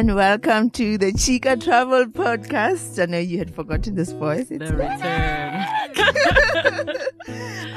everyone. 0.00 0.16
Welcome 0.16 0.70
to 0.70 0.96
the 0.96 1.12
Chica 1.12 1.58
Travel 1.58 2.06
Podcast. 2.06 3.02
I 3.02 3.04
know 3.04 3.18
you 3.18 3.36
had 3.36 3.54
forgotten 3.54 3.96
this 3.96 4.12
voice. 4.12 4.50
It's 4.50 4.70
the 4.70 4.76
return. 4.76 5.66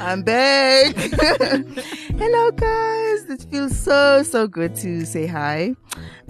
I'm 0.00 0.22
back. 0.22 0.94
Hello, 2.16 2.50
guys. 2.52 3.24
It 3.28 3.46
feels 3.50 3.78
so, 3.78 4.22
so 4.22 4.48
good 4.48 4.74
to 4.76 5.04
say 5.04 5.26
hi. 5.26 5.74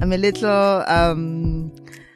I'm 0.01 0.13
a 0.13 0.17
little, 0.17 0.83
um, 0.89 1.73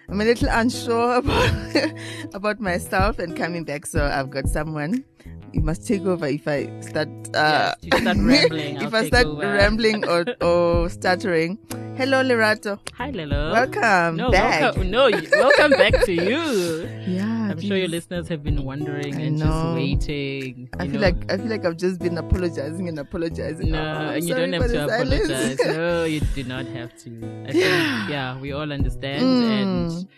I'm 0.09 0.21
a 0.21 0.25
little 0.25 0.49
unsure 0.51 1.15
about, 1.19 1.93
about 2.35 2.61
myself 2.61 3.21
and 3.21 3.37
coming 3.37 3.63
back. 3.63 3.87
So 3.87 4.05
I've 4.05 4.31
got 4.31 4.49
someone 4.49 5.05
you 5.53 5.61
must 5.63 5.87
take 5.87 6.03
over 6.03 6.27
if 6.27 6.47
I 6.47 6.69
start 6.81 7.09
uh, 7.35 7.75
yes, 7.83 8.01
start 8.03 8.17
rambling. 8.21 8.77
if 8.83 8.95
I 8.95 9.07
start 9.07 9.27
over. 9.27 9.43
rambling 9.43 10.07
or, 10.09 10.25
or 10.43 10.89
stuttering. 10.89 11.59
Hello, 11.97 12.23
Lerato. 12.23 12.79
Hi, 12.95 13.11
Lelo. 13.11 13.53
Welcome 13.53 14.17
no, 14.17 14.31
back. 14.31 14.61
Welcome, 14.61 14.91
no, 14.91 15.11
welcome 15.33 15.71
back 15.73 16.05
to 16.05 16.13
you. 16.13 16.89
Yeah, 17.09 17.25
I'm 17.51 17.57
please. 17.57 17.67
sure 17.69 17.77
your 17.79 17.89
listeners 17.89 18.29
have 18.29 18.45
been 18.45 18.63
wondering 18.65 19.17
I 19.17 19.21
and 19.23 19.39
know. 19.39 19.47
just 19.47 19.75
waiting. 19.75 20.69
I 20.79 20.87
feel 20.87 21.01
know. 21.01 21.07
like 21.09 21.33
I 21.33 21.37
feel 21.39 21.47
like 21.47 21.65
I've 21.65 21.79
just 21.79 21.99
been 21.99 22.19
apologizing 22.19 22.87
and 22.89 22.99
apologizing. 22.99 23.71
No, 23.73 23.81
Oh, 23.83 24.11
and 24.15 24.29
you 24.29 24.35
don't 24.35 24.53
have 24.53 24.67
to 24.71 24.85
apologize. 24.85 25.59
no, 25.65 26.05
you 26.05 26.21
do 26.21 26.45
not 26.45 26.67
have 26.67 26.95
to. 26.99 27.11
I 27.49 27.53
think, 27.53 28.11
yeah, 28.11 28.39
we 28.39 28.53
all 28.53 28.71
understand. 28.71 29.25
Mm. 29.25 29.63
And 29.63 30.09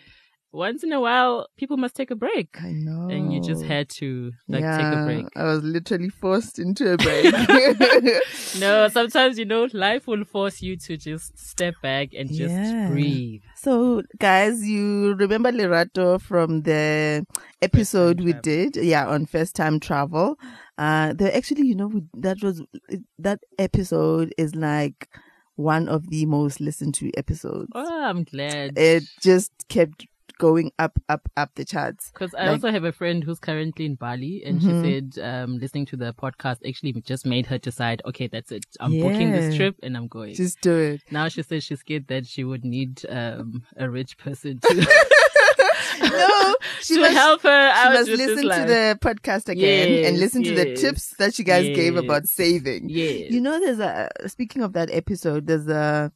once 0.53 0.83
in 0.83 0.93
a 0.93 1.01
while, 1.01 1.47
people 1.57 1.77
must 1.77 1.95
take 1.95 2.11
a 2.11 2.17
break. 2.17 2.57
I 2.61 2.73
know. 2.73 3.09
And 3.09 3.33
you 3.33 3.41
just 3.41 3.65
had 3.65 3.89
to 4.01 4.33
like 4.49 4.63
yeah, 4.63 4.77
take 4.77 5.01
a 5.01 5.05
break. 5.05 5.27
I 5.37 5.45
was 5.45 5.63
literally 5.63 6.09
forced 6.09 6.59
into 6.59 6.93
a 6.93 6.97
break. 6.97 7.33
No, 8.59 8.89
sometimes 8.93 9.39
you 9.39 9.45
know 9.45 9.69
life 9.73 10.07
will 10.07 10.25
force 10.25 10.61
you 10.63 10.77
to 10.79 10.97
just 10.97 11.39
step 11.39 11.75
back 11.83 12.09
and 12.17 12.29
just 12.29 12.55
Yeah. 12.55 12.89
breathe. 12.89 13.43
So, 13.57 14.03
guys, 14.19 14.67
you 14.67 15.15
remember 15.15 15.53
Lerato 15.53 16.21
from 16.21 16.63
the 16.63 17.27
episode 17.63 18.21
we 18.21 18.33
did, 18.33 18.77
yeah, 18.77 19.07
on 19.07 19.27
first 19.27 19.55
time 19.55 19.79
travel. 19.81 20.37
Uh, 20.79 21.13
the 21.13 21.35
actually, 21.37 21.67
you 21.67 21.75
know, 21.75 21.89
we, 21.89 22.03
that 22.15 22.43
was 22.43 22.63
that 23.19 23.41
episode 23.59 24.33
is 24.39 24.55
like 24.55 25.09
one 25.57 25.89
of 25.89 26.09
the 26.09 26.25
most 26.27 26.61
listened 26.61 26.95
to 26.95 27.11
episodes. 27.19 27.69
Oh, 27.75 28.05
I'm 28.05 28.25
glad. 28.25 28.79
It 28.79 29.03
just 29.21 29.53
kept 29.69 30.07
going 30.41 30.73
up, 30.79 30.99
up, 31.09 31.29
up 31.37 31.51
the 31.55 31.65
charts. 31.65 32.11
Because 32.13 32.35
I 32.35 32.47
Like- 32.47 32.51
also 32.57 32.71
have 32.73 32.85
a 32.85 32.93
friend 32.93 33.23
who's 33.23 33.39
currently 33.39 33.85
in 33.85 33.95
Bali, 33.95 34.43
and 34.45 34.61
Mhm. 34.61 34.65
she 34.65 34.73
said 35.17 35.25
um, 35.31 35.59
listening 35.59 35.87
to 35.93 35.97
the 35.97 36.13
podcast 36.15 36.59
actually 36.67 36.93
just 37.13 37.25
made 37.27 37.47
her 37.47 37.59
decide, 37.59 38.01
okay, 38.07 38.27
that's 38.27 38.51
it. 38.51 38.65
I'm 38.81 38.99
booking 38.99 39.31
this 39.33 39.55
trip 39.57 39.77
and 39.83 39.97
I'm 39.97 40.09
going. 40.09 40.35
Just 40.35 40.61
do 40.63 40.77
it. 40.77 41.03
now 41.11 41.29
she 41.29 41.43
says 41.43 41.63
she's 41.65 41.81
scared 41.81 42.07
that 42.09 42.27
she 42.27 42.43
would 42.45 42.65
need 42.65 43.05
um, 43.09 43.63
a 43.77 43.89
rich 43.89 44.17
person 44.19 44.59
to, 44.65 44.75
No, 46.03 46.55
she 46.81 46.95
to 46.95 47.01
must, 47.01 47.13
help 47.13 47.43
her 47.43 47.73
she 47.83 47.89
must 47.99 48.11
listen 48.11 48.45
to 48.49 48.65
the 48.75 48.99
podcast 49.01 49.49
again 49.49 49.89
and 50.07 50.15
Yes, 50.17 50.21
listen 50.21 50.43
to 50.45 50.55
the 50.55 50.75
tips 50.75 51.15
that 51.19 51.39
you 51.39 51.45
guys 51.45 51.67
gave 51.77 51.97
about 51.97 52.27
saving. 52.27 52.89
Yes. 52.89 53.31
You 53.31 53.41
know, 53.41 53.59
there's 53.61 53.79
a 53.81 54.09
speaking 54.27 54.63
of 54.63 54.73
that 54.73 54.91
episode. 54.91 55.47
There's 55.47 55.69
a 55.69 56.13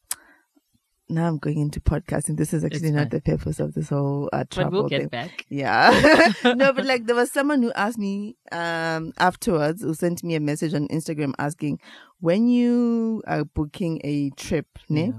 now 1.08 1.26
I'm 1.26 1.38
going 1.38 1.58
into 1.58 1.80
podcasting. 1.80 2.36
This 2.36 2.54
is 2.54 2.64
actually 2.64 2.90
not 2.90 3.10
the 3.10 3.20
purpose 3.20 3.60
of 3.60 3.74
this 3.74 3.90
whole 3.90 4.30
uh, 4.32 4.44
but 4.54 4.72
we'll 4.72 4.88
get 4.88 5.00
thing. 5.00 5.08
back. 5.08 5.44
Yeah. 5.48 6.32
no, 6.44 6.72
but 6.72 6.86
like 6.86 7.06
there 7.06 7.16
was 7.16 7.30
someone 7.30 7.62
who 7.62 7.72
asked 7.72 7.98
me 7.98 8.36
um 8.52 9.12
afterwards 9.18 9.82
who 9.82 9.94
sent 9.94 10.24
me 10.24 10.34
a 10.34 10.40
message 10.40 10.74
on 10.74 10.88
Instagram 10.88 11.32
asking 11.38 11.78
when 12.20 12.48
you 12.48 13.22
are 13.26 13.44
booking 13.44 14.00
a 14.04 14.30
trip, 14.30 14.66
ne? 14.88 15.12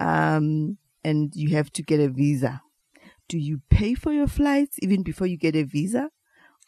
Um, 0.00 0.78
and 1.02 1.32
you 1.34 1.56
have 1.56 1.72
to 1.72 1.82
get 1.82 2.00
a 2.00 2.08
visa. 2.08 2.62
Do 3.28 3.38
you 3.38 3.60
pay 3.70 3.94
for 3.94 4.12
your 4.12 4.26
flights 4.26 4.76
even 4.82 5.02
before 5.02 5.26
you 5.26 5.36
get 5.36 5.56
a 5.56 5.64
visa? 5.64 6.10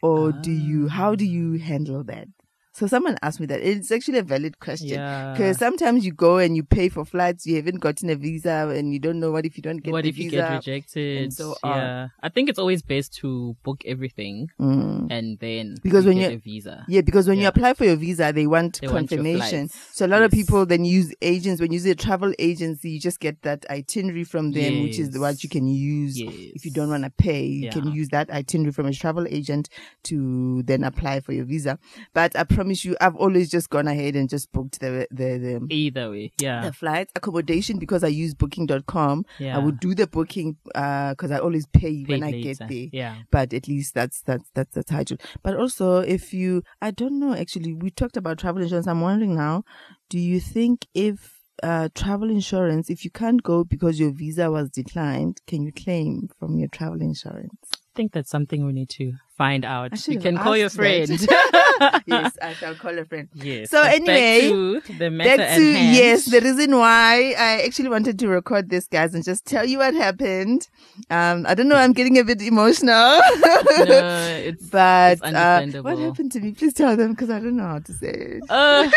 Or 0.03 0.31
do 0.33 0.51
you, 0.51 0.89
how 0.89 1.15
do 1.15 1.25
you 1.25 1.59
handle 1.59 2.05
that? 2.05 2.29
So 2.77 2.87
someone 2.87 3.17
asked 3.23 3.41
me 3.41 3.47
that. 3.47 3.63
It's 3.63 3.91
actually 3.91 4.19
a 4.19 4.23
valid 4.23 4.61
question. 4.61 4.89
Yeah. 4.99 5.33
Because 5.33 5.57
sometimes 5.57 6.05
you 6.05 6.13
go 6.13 6.37
and 6.37 6.55
you 6.55 6.63
pay 6.63 6.91
for 6.91 7.07
flights, 7.07 7.47
you 7.47 7.57
haven't 7.57 7.81
gotten 7.81 8.11
a 8.11 8.17
visa, 8.17 8.71
and 8.77 8.93
you 8.93 8.99
don't 8.99 9.19
know 9.19 9.31
what 9.33 9.47
if 9.47 9.57
you 9.57 9.63
don't 9.63 9.79
get 9.79 9.93
what 9.93 10.05
if 10.05 10.19
you 10.19 10.29
get 10.31 10.51
rejected? 10.53 11.33
so 11.33 11.55
on. 11.63 11.77
yeah. 11.79 12.09
I 12.23 12.29
think 12.29 12.51
it's 12.51 12.59
always 12.59 12.83
best 12.83 13.15
to 13.21 13.57
book 13.63 13.81
everything 13.87 14.51
Mm. 14.61 15.07
and 15.11 15.39
then 15.39 15.77
Because 15.83 16.05
you 16.05 16.11
when 16.11 16.19
get 16.19 16.33
you- 16.33 16.37
a 16.37 16.41
visa. 16.41 16.85
Yeah, 16.87 17.01
because 17.01 17.27
when 17.27 17.39
you 17.39 17.49
apply 17.49 17.73
for 17.73 17.87
your 17.87 17.97
visa, 17.97 18.31
they 18.35 18.47
want 18.47 18.79
They 18.83 18.89
confirmation. 18.89 19.69
flights. 19.69 19.97
so 19.97 20.05
a 20.05 20.09
lot 20.15 20.21
of 20.21 20.31
people 20.31 20.67
then 20.67 20.85
use 20.85 21.15
agents. 21.23 21.63
When 21.63 21.73
you 21.73 21.77
use 21.77 21.87
a 21.87 21.95
travel 21.95 22.35
agency, 22.39 22.91
you 22.91 23.01
just 23.01 23.21
get 23.21 23.41
that 23.41 23.65
itinerary 23.71 24.25
from 24.25 24.53
them, 24.53 24.83
which 24.83 24.99
is 24.99 25.19
what 25.19 25.43
you 25.43 25.49
can 25.49 25.67
use 25.67 26.21
Yes. 26.21 26.35
if 26.57 26.67
you 26.67 26.73
don't 26.73 26.91
want 26.91 27.05
to 27.05 27.11
pay. 27.11 27.43
You 27.47 27.71
can 27.71 27.91
use 27.91 28.09
that 28.11 28.29
itinerary 28.29 28.73
from 28.75 28.85
a 28.85 28.93
travel 28.93 29.27
agent 29.31 29.71
to 30.05 30.63
then 30.65 30.85
apply 30.85 31.21
for 31.21 31.33
your 31.33 31.47
visa. 31.47 31.79
But 32.13 32.37
I 32.37 32.45
promise 32.45 32.66
you, 32.85 32.97
I've 33.01 33.17
always 33.17 33.51
just 33.51 33.71
gone 33.71 33.87
ahead 33.89 34.17
and 34.17 34.29
just 34.29 34.51
booked 34.53 34.81
the 34.81 35.07
the 35.11 35.39
the, 35.39 35.67
Either 35.71 36.11
way, 36.11 36.33
yeah. 36.41 36.63
the 36.67 36.73
flight 36.73 37.11
accommodation 37.15 37.79
because 37.79 38.03
I 38.05 38.09
use 38.09 38.35
Booking.com. 38.35 39.25
yeah. 39.39 39.57
I 39.57 39.59
would 39.59 39.81
do 39.81 39.95
the 39.95 40.07
booking 40.07 40.57
because 40.65 41.31
I 41.31 41.39
always 41.39 41.67
pay 41.67 42.05
when 42.05 42.23
I 42.23 42.31
later. 42.31 42.55
get 42.65 42.69
there 42.69 42.89
Yeah. 42.93 43.17
but 43.31 43.53
at 43.53 43.69
least 43.69 43.95
that's 43.95 44.23
that's 44.23 44.49
that's 44.55 44.91
high 44.91 45.05
job. 45.05 45.21
But 45.43 45.57
also, 45.57 45.99
if 45.99 46.33
you, 46.35 46.63
I 46.81 46.91
don't 46.91 47.19
know. 47.21 47.35
Actually, 47.35 47.73
we 47.75 47.91
talked 47.91 48.17
about 48.17 48.39
travel 48.39 48.63
insurance. 48.63 48.87
I'm 48.87 49.01
wondering 49.01 49.35
now, 49.35 49.65
do 50.09 50.19
you 50.19 50.41
think 50.41 50.87
if 50.95 51.33
uh 51.63 51.89
travel 51.95 52.31
insurance, 52.31 52.91
if 52.91 53.05
you 53.05 53.11
can't 53.11 53.43
go 53.43 53.65
because 53.65 53.99
your 53.99 54.11
visa 54.13 54.51
was 54.51 54.71
declined, 54.71 55.41
can 55.47 55.63
you 55.63 55.73
claim 55.73 56.29
from 56.39 56.59
your 56.59 56.69
travel 56.69 57.01
insurance? 57.01 57.71
Think 57.97 58.13
that's 58.13 58.31
something 58.31 58.67
we 58.67 58.73
need 58.75 58.91
to 58.91 59.15
find 59.39 59.65
out. 59.65 60.07
You 60.07 60.21
can 60.21 60.37
call 60.37 60.55
your 60.57 60.69
friend. 60.71 61.09
yes, 62.07 62.37
I 62.43 62.53
shall 62.59 62.75
call 62.75 62.99
a 62.99 63.05
friend. 63.07 63.29
yes. 63.35 63.71
So 63.71 63.81
anyway, 63.83 64.51
back 64.75 64.85
to 64.85 64.93
the 64.99 65.11
matter 65.11 65.37
Back 65.39 65.57
to 65.57 65.63
yes, 65.65 66.27
the 66.27 66.41
reason 66.43 66.77
why 66.77 67.35
I 67.39 67.63
actually 67.65 67.89
wanted 67.89 68.19
to 68.19 68.29
record 68.29 68.69
this, 68.69 68.87
guys, 68.87 69.15
and 69.15 69.25
just 69.25 69.47
tell 69.47 69.65
you 69.65 69.79
what 69.79 69.95
happened. 69.95 70.69
Um, 71.11 71.47
I 71.49 71.55
don't 71.55 71.69
know. 71.69 71.77
I'm 71.77 71.93
getting 71.95 72.19
a 72.19 72.25
bit 72.25 72.43
emotional. 72.43 72.89
no, 73.41 74.41
it's 74.45 74.67
But 74.69 75.13
It's 75.15 75.23
uh, 75.23 75.27
understandable. 75.27 75.91
what 75.91 75.99
happened 75.99 76.33
to 76.33 76.41
me? 76.41 76.53
Please 76.53 76.75
tell 76.75 76.97
them 76.97 77.13
because 77.13 77.31
I 77.31 77.41
don't 77.41 77.57
know 77.57 77.67
how 77.67 77.79
to 77.79 77.93
say 77.95 78.13
it. 78.13 78.43
uh, 78.51 78.91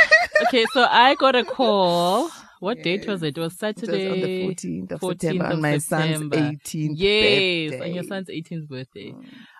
okay. 0.48 0.66
So 0.74 0.86
I 0.90 1.16
got 1.16 1.36
a 1.36 1.46
call. 1.46 2.30
What 2.60 2.82
date 2.84 3.08
was 3.08 3.24
it? 3.24 3.38
It 3.38 3.42
was 3.42 3.54
It 3.54 3.56
was 3.56 3.60
Saturday. 3.60 4.10
on 4.12 4.20
the 4.22 4.40
14th 4.40 4.92
of 4.92 5.02
14th 5.02 5.20
September, 5.22 5.46
on 5.46 5.52
of 5.54 5.60
my 5.62 5.78
September. 5.78 6.36
son's 6.36 6.60
18th 6.60 6.96
Yes, 6.98 7.72
birthday. 7.72 7.86
on 7.90 7.94
your 7.94 8.04
son's 8.04 8.30
18th 8.30 8.68
birthday. 8.68 9.14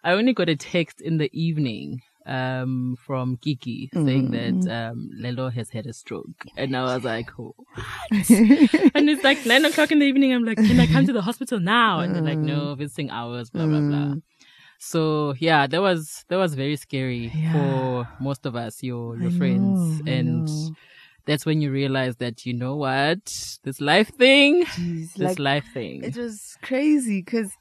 I 0.04 0.12
only 0.14 0.34
got 0.34 0.50
a 0.50 0.56
text 0.56 1.02
in 1.02 1.18
the 1.18 1.30
evening 1.34 2.02
um 2.26 2.96
from 3.08 3.38
Kiki 3.38 3.90
saying 3.94 4.30
Mm. 4.30 4.64
that 4.64 4.72
um 4.90 5.10
Lelo 5.20 5.52
has 5.52 5.70
had 5.70 5.86
a 5.88 5.94
stroke. 5.94 6.46
And 6.58 6.76
I 6.76 6.84
was 6.84 7.04
like, 7.06 7.30
oh, 7.40 7.56
what? 7.58 8.30
and 8.96 9.10
it's 9.10 9.24
like 9.24 9.46
nine 9.46 9.64
o'clock 9.66 9.92
in 9.92 10.00
the 10.00 10.06
evening. 10.06 10.34
I'm 10.34 10.44
like, 10.44 10.58
can 10.58 10.80
I 10.80 10.86
come 10.88 11.06
to 11.08 11.14
the 11.14 11.22
hospital 11.22 11.60
now? 11.60 12.02
And 12.02 12.14
they're 12.14 12.22
like, 12.22 12.40
no, 12.40 12.76
visiting 12.76 13.10
hours, 13.10 13.50
blah 13.50 13.66
blah 13.68 13.82
blah. 13.82 13.98
Mm. 14.16 14.22
So 14.80 15.34
yeah, 15.40 15.68
that 15.68 15.82
was 15.82 16.26
that 16.30 16.38
was 16.38 16.54
very 16.56 16.76
scary 16.76 17.32
Yeah. 17.34 17.54
for 17.54 18.08
most 18.20 18.46
of 18.46 18.56
us, 18.56 18.84
your 18.84 19.16
your 19.18 19.32
I 19.32 19.38
friends, 19.38 20.02
know, 20.06 20.12
and. 20.12 20.48
That's 21.30 21.46
when 21.46 21.62
you 21.62 21.72
realize 21.72 22.16
that 22.18 22.46
you 22.48 22.54
know 22.54 22.76
what 22.76 23.24
this 23.64 23.80
life 23.80 24.10
thing, 24.18 24.66
Jeez, 24.66 25.14
this 25.14 25.20
like, 25.20 25.40
life 25.40 25.66
thing. 25.74 26.04
it 26.04 26.18
was 26.18 26.58
crazy 26.64 27.22
because 27.22 27.52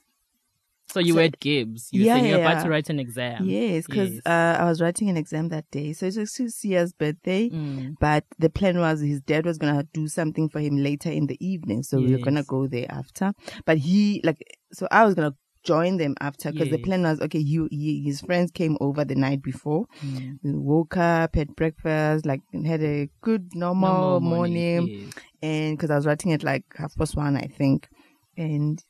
so 0.91 1.01
you 1.01 1.13
so- 1.13 1.17
were 1.17 1.25
at 1.25 1.39
GIBS. 1.39 1.89
You 1.93 2.05
Yeah, 2.05 2.15
saying 2.15 2.25
you're 2.31 2.39
yeah, 2.39 2.51
about 2.51 2.63
to 2.65 2.71
write 2.71 2.89
an 2.89 2.99
exam. 2.99 3.45
yes, 3.45 3.87
because 3.87 4.15
Yes. 4.15 4.23
uh, 4.25 4.57
I 4.59 4.65
was 4.65 4.81
writing 4.81 5.11
an 5.11 5.19
exam 5.19 5.51
that 5.51 5.71
day, 5.71 5.93
so 5.93 6.07
it 6.07 6.17
was 6.17 6.19
actually 6.19 6.49
Sia's 6.49 6.95
birthday. 6.95 7.51
Mm. 7.51 7.97
But 8.01 8.25
the 8.39 8.49
plan 8.49 8.79
was 8.81 9.01
his 9.03 9.21
dad 9.21 9.45
was 9.45 9.59
gonna 9.59 9.85
do 9.93 10.09
something 10.09 10.49
for 10.49 10.61
him 10.61 10.79
later 10.79 11.11
in 11.11 11.27
the 11.27 11.37
evening, 11.47 11.83
so 11.83 11.99
we 11.99 12.13
were 12.13 12.25
gonna 12.25 12.43
go 12.45 12.67
there 12.67 12.87
after. 12.91 13.35
But 13.67 13.77
he 13.77 14.23
like, 14.25 14.39
so 14.73 14.89
I 14.91 15.05
was 15.05 15.15
gonna 15.15 15.35
join 15.73 15.99
them 16.03 16.15
after 16.21 16.51
because 16.53 16.71
the 16.71 16.83
plan 16.87 17.03
was 17.03 17.21
okay. 17.21 17.43
He, 17.43 17.57
he 17.71 18.03
his 18.09 18.21
friends 18.21 18.51
came 18.51 18.77
over 18.81 19.05
the 19.05 19.15
night 19.27 19.43
before. 19.43 19.87
Mm. 20.05 20.39
We 20.43 20.53
woke 20.55 20.97
up, 20.97 21.35
had 21.37 21.55
breakfast, 21.57 22.27
like 22.27 22.43
had 22.73 22.83
a 22.83 23.09
good 23.21 23.45
normal, 23.55 23.93
Normal 23.93 24.21
morning. 24.35 24.83
yes. 24.89 25.15
And 25.43 25.77
because 25.77 25.91
I 25.91 25.97
was 25.97 26.07
writing 26.07 26.33
at 26.33 26.43
like 26.43 26.65
half 26.77 26.95
past 26.97 27.17
one, 27.17 27.37
I 27.37 27.47
think, 27.61 27.89
and. 28.37 28.83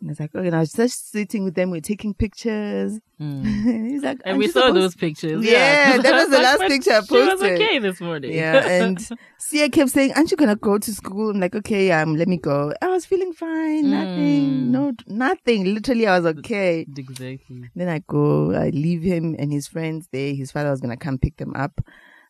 And 0.00 0.08
I 0.08 0.12
was 0.12 0.20
like, 0.20 0.34
okay, 0.34 0.46
and 0.46 0.56
I 0.56 0.60
was 0.60 0.72
just 0.72 1.10
sitting 1.12 1.44
with 1.44 1.54
them, 1.54 1.70
we're 1.70 1.82
taking 1.82 2.14
pictures. 2.14 2.98
Mm. 3.20 3.44
He's 3.90 4.02
like, 4.02 4.18
And 4.24 4.38
we 4.38 4.48
saw 4.48 4.60
supposed 4.68 4.76
those 4.76 4.94
pictures. 4.94 5.44
Yeah, 5.44 5.98
that 6.02 6.14
I 6.14 6.18
was 6.22 6.30
the 6.30 6.36
like, 6.38 6.58
last 6.58 6.70
picture 6.70 6.92
I 6.92 7.02
She 7.02 7.14
was 7.14 7.28
posted. 7.28 7.52
okay 7.60 7.78
this 7.80 8.00
morning. 8.00 8.32
Yeah, 8.32 8.66
and 8.66 9.08
Sia 9.38 9.68
kept 9.68 9.90
saying, 9.90 10.12
"Aren't 10.16 10.30
you 10.30 10.38
gonna 10.38 10.56
go 10.56 10.78
to 10.78 10.94
school?" 10.94 11.30
I'm 11.30 11.38
like, 11.40 11.54
"Okay, 11.54 11.90
um, 11.92 12.16
let 12.16 12.28
me 12.28 12.38
go." 12.38 12.72
I 12.80 12.88
was 12.88 13.04
feeling 13.04 13.34
fine, 13.34 13.90
nothing, 13.90 14.50
Mm. 14.50 14.66
no, 14.68 14.92
nothing. 15.06 15.74
Literally, 15.74 16.06
I 16.06 16.18
was 16.18 16.26
okay. 16.38 16.86
exactly. 16.96 17.68
Then 17.74 17.88
I 17.90 17.98
go, 18.08 18.52
I 18.54 18.70
leave 18.70 19.02
him 19.02 19.36
and 19.38 19.52
his 19.52 19.68
friends 19.68 20.08
there. 20.12 20.32
His 20.34 20.50
father 20.50 20.70
was 20.70 20.80
gonna 20.80 20.96
come 20.96 21.18
pick 21.18 21.36
them 21.36 21.52
up. 21.54 21.78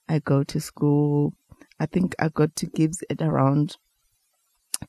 I 0.08 0.18
go 0.18 0.42
to 0.42 0.60
school. 0.60 1.34
I 1.78 1.86
think 1.86 2.16
I 2.18 2.30
got 2.30 2.56
to 2.56 2.66
GIBS 2.66 3.02
at 3.10 3.22
around 3.22 3.76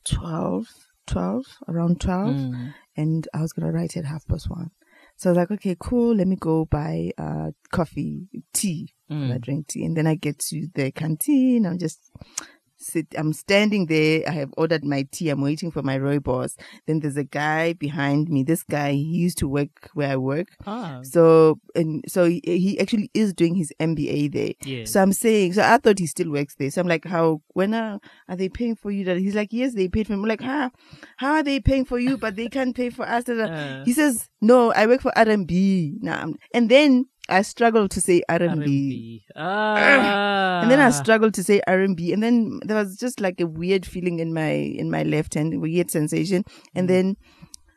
twelve. 0.04 0.66
12, 1.06 1.44
around 1.68 2.00
12. 2.00 2.36
Mm. 2.36 2.74
And 2.96 3.28
I 3.34 3.40
was 3.40 3.52
going 3.52 3.66
to 3.66 3.72
write 3.72 3.96
at 3.96 4.04
half 4.04 4.26
past 4.26 4.48
one. 4.50 4.70
So 5.16 5.28
I 5.28 5.32
was 5.32 5.36
like, 5.38 5.50
okay, 5.52 5.76
cool. 5.78 6.14
Let 6.16 6.26
me 6.26 6.36
go 6.36 6.64
buy, 6.64 7.10
uh, 7.18 7.50
coffee, 7.70 8.28
tea. 8.52 8.94
I 9.10 9.14
Mm. 9.14 9.40
drink 9.40 9.66
tea. 9.68 9.84
And 9.84 9.96
then 9.96 10.06
I 10.06 10.14
get 10.14 10.38
to 10.50 10.68
the 10.74 10.90
canteen. 10.90 11.66
I'm 11.66 11.78
just 11.78 12.10
sit, 12.82 13.06
I'm 13.16 13.32
standing 13.32 13.86
there. 13.86 14.22
I 14.28 14.32
have 14.32 14.52
ordered 14.56 14.84
my 14.84 15.06
tea. 15.10 15.28
I'm 15.30 15.40
waiting 15.40 15.70
for 15.70 15.82
my 15.82 15.98
rooibos. 15.98 16.56
Then 16.86 17.00
there's 17.00 17.16
a 17.16 17.24
guy 17.24 17.72
behind 17.74 18.28
me. 18.28 18.42
This 18.42 18.62
guy, 18.62 18.92
he 18.92 19.02
used 19.02 19.38
to 19.38 19.48
work 19.48 19.90
where 19.94 20.10
I 20.10 20.16
work. 20.16 20.48
Ah, 20.66 21.00
So, 21.02 21.58
and 21.74 22.04
so 22.08 22.24
he, 22.24 22.40
he 22.44 22.78
actually 22.80 23.10
is 23.14 23.32
doing 23.32 23.54
his 23.54 23.72
MBA 23.80 24.32
there. 24.32 24.52
yeah. 24.64 24.84
So 24.84 25.00
I'm 25.02 25.12
saying, 25.12 25.54
so 25.54 25.62
I 25.62 25.78
thought 25.78 25.98
he 25.98 26.06
still 26.06 26.30
works 26.30 26.54
there. 26.56 26.70
So 26.70 26.80
I'm 26.80 26.88
like, 26.88 27.04
how, 27.04 27.42
when 27.54 27.74
are, 27.74 28.00
are 28.28 28.36
they 28.36 28.48
paying 28.48 28.76
for 28.76 28.90
you? 28.90 29.04
That 29.04 29.18
he's 29.18 29.34
like, 29.34 29.52
yes, 29.52 29.74
they 29.74 29.88
paid 29.88 30.06
for 30.06 30.12
me. 30.14 30.20
I'm 30.22 30.28
like, 30.28 30.40
how, 30.42 30.70
how 31.16 31.32
are 31.34 31.42
they 31.42 31.60
paying 31.60 31.84
for 31.84 31.98
you, 31.98 32.16
but 32.18 32.36
they 32.36 32.48
can't 32.48 32.74
pay 32.76 32.90
for 32.90 33.06
us? 33.08 33.24
Uh, 33.32 33.82
he 33.84 33.92
says, 33.92 34.28
no, 34.40 34.72
I 34.72 34.86
work 34.86 35.00
for 35.00 35.12
RMB. 35.16 36.02
Now, 36.02 36.32
and 36.52 36.68
then 36.68 37.06
I 37.28 37.42
struggled 37.42 37.90
to 37.92 38.00
say 38.00 38.22
RMB. 38.28 39.22
Ah. 39.36 40.60
And 40.62 40.70
then 40.70 40.80
I 40.80 40.90
struggled 40.90 41.34
to 41.34 41.42
say 41.44 41.60
RMB. 41.66 42.12
And 42.12 42.22
then 42.22 42.60
there 42.64 42.76
was 42.76 42.96
just 42.96 43.20
like 43.20 43.40
a 43.40 43.46
weird 43.46 43.84
feeling 43.86 44.20
in 44.20 44.32
my, 44.32 44.50
in 44.50 44.90
my 44.90 45.02
left 45.02 45.34
hand, 45.34 45.60
weird 45.60 45.90
sensation. 45.90 46.44
And 46.74 46.88
then 46.88 47.16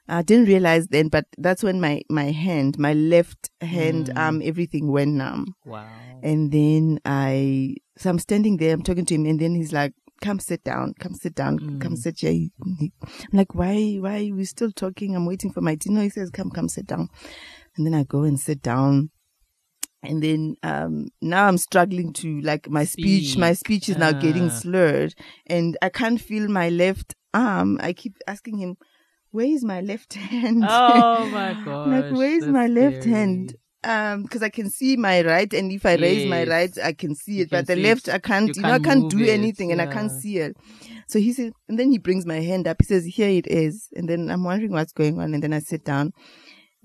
I 0.08 0.22
didn't 0.22 0.48
realize 0.48 0.88
then, 0.88 1.08
but 1.08 1.26
that's 1.38 1.64
when 1.64 1.82
my, 1.82 2.02
my 2.10 2.26
hand, 2.32 2.78
my 2.78 2.94
left 2.94 3.50
hand, 3.62 4.08
Mm. 4.10 4.18
um, 4.18 4.42
everything 4.44 4.92
went 4.92 5.14
numb. 5.16 5.56
Wow. 5.66 5.88
And 6.22 6.52
then 6.52 7.00
I, 7.06 7.76
so 7.98 8.10
I'm 8.12 8.20
standing 8.20 8.58
there, 8.58 8.74
I'm 8.74 8.84
talking 8.84 9.06
to 9.06 9.16
him, 9.16 9.26
and 9.26 9.40
then 9.40 9.56
he's 9.56 9.74
like, 9.74 9.94
come 10.22 10.40
sit 10.40 10.64
down, 10.64 10.94
come 11.00 11.14
sit 11.16 11.34
down, 11.34 11.80
come 11.80 11.94
Mm. 11.94 11.98
sit 11.98 12.20
here. 12.20 12.32
He- 12.32 12.52
he- 12.80 12.94
I'm 13.02 13.38
like, 13.38 13.56
why, 13.56 13.96
why 14.00 14.28
are 14.30 14.36
we 14.36 14.46
still 14.46 14.72
talking? 14.72 15.16
I'm 15.16 15.26
waiting 15.26 15.52
for 15.52 15.62
my 15.62 15.74
dinner. 15.76 16.04
He 16.04 16.10
says, 16.10 16.30
come, 16.30 16.52
come 16.52 16.70
sit 16.70 16.86
down. 16.86 17.10
And 17.78 17.86
then 17.86 17.94
I 17.96 18.04
go 18.04 18.24
and 18.24 18.40
sit 18.40 18.62
down. 18.62 19.10
And 20.08 20.22
then, 20.24 20.56
um, 20.64 21.10
now 21.22 21.48
I'm 21.48 21.58
struggling 21.58 22.14
to 22.14 22.42
like 22.42 22.70
my 22.70 22.84
speech, 22.86 23.38
my 23.38 23.54
speech 23.54 23.90
is 23.90 23.98
now 23.98 24.12
getting 24.14 24.46
Ah. 24.46 24.50
slurred 24.50 25.16
and 25.48 25.78
I 25.82 25.90
can't 25.90 26.20
feel 26.22 26.48
my 26.48 26.70
left 26.70 27.16
arm. 27.34 27.78
I 27.82 27.94
keep 27.94 28.18
asking 28.28 28.58
him, 28.58 28.78
where 29.32 29.46
is 29.48 29.64
my 29.64 29.82
left 29.82 30.14
hand? 30.14 30.64
Oh 30.70 31.30
my 31.30 31.54
god. 31.66 31.88
like 31.88 32.12
where's 32.12 32.46
my 32.48 32.68
left 32.68 33.04
hand 33.04 33.56
um 33.84 34.24
because 34.24 34.42
i 34.42 34.50
can 34.50 34.68
see 34.68 34.98
my 34.98 35.22
right 35.22 35.54
and 35.54 35.72
if 35.72 35.86
i 35.86 35.94
raise 35.96 36.26
my 36.26 36.44
right 36.46 36.76
i 36.84 36.92
can 36.92 37.14
see 37.14 37.42
it 37.42 37.52
can 37.52 37.60
but 37.60 37.68
the 37.68 37.76
left 37.76 38.08
it. 38.08 38.16
i 38.16 38.18
can't 38.18 38.56
You 38.56 38.64
you, 38.64 38.68
know 38.68 38.74
i 38.74 38.80
can't 38.80 39.02
can't 39.02 39.10
do 39.12 39.22
it, 39.22 39.30
anything 39.30 39.72
and 39.72 39.80
i 39.80 39.86
can't 39.86 40.12
see 40.12 40.40
it 40.40 40.58
so 41.08 41.20
he 41.20 41.32
says 41.34 41.52
and 41.70 41.78
then 41.78 41.92
he 41.92 42.00
brings 42.00 42.26
my 42.26 42.40
hand 42.40 42.68
up 42.68 42.78
he 42.80 42.86
says 42.86 43.06
here 43.06 43.30
it 43.30 43.46
is 43.46 43.88
and 43.96 44.10
then 44.10 44.32
i'm 44.32 44.44
wondering 44.44 44.72
what's 44.72 44.92
going 44.92 45.20
on 45.20 45.36
and 45.36 45.44
then 45.44 45.54
i 45.54 45.60
sit 45.60 45.86
down 45.86 46.14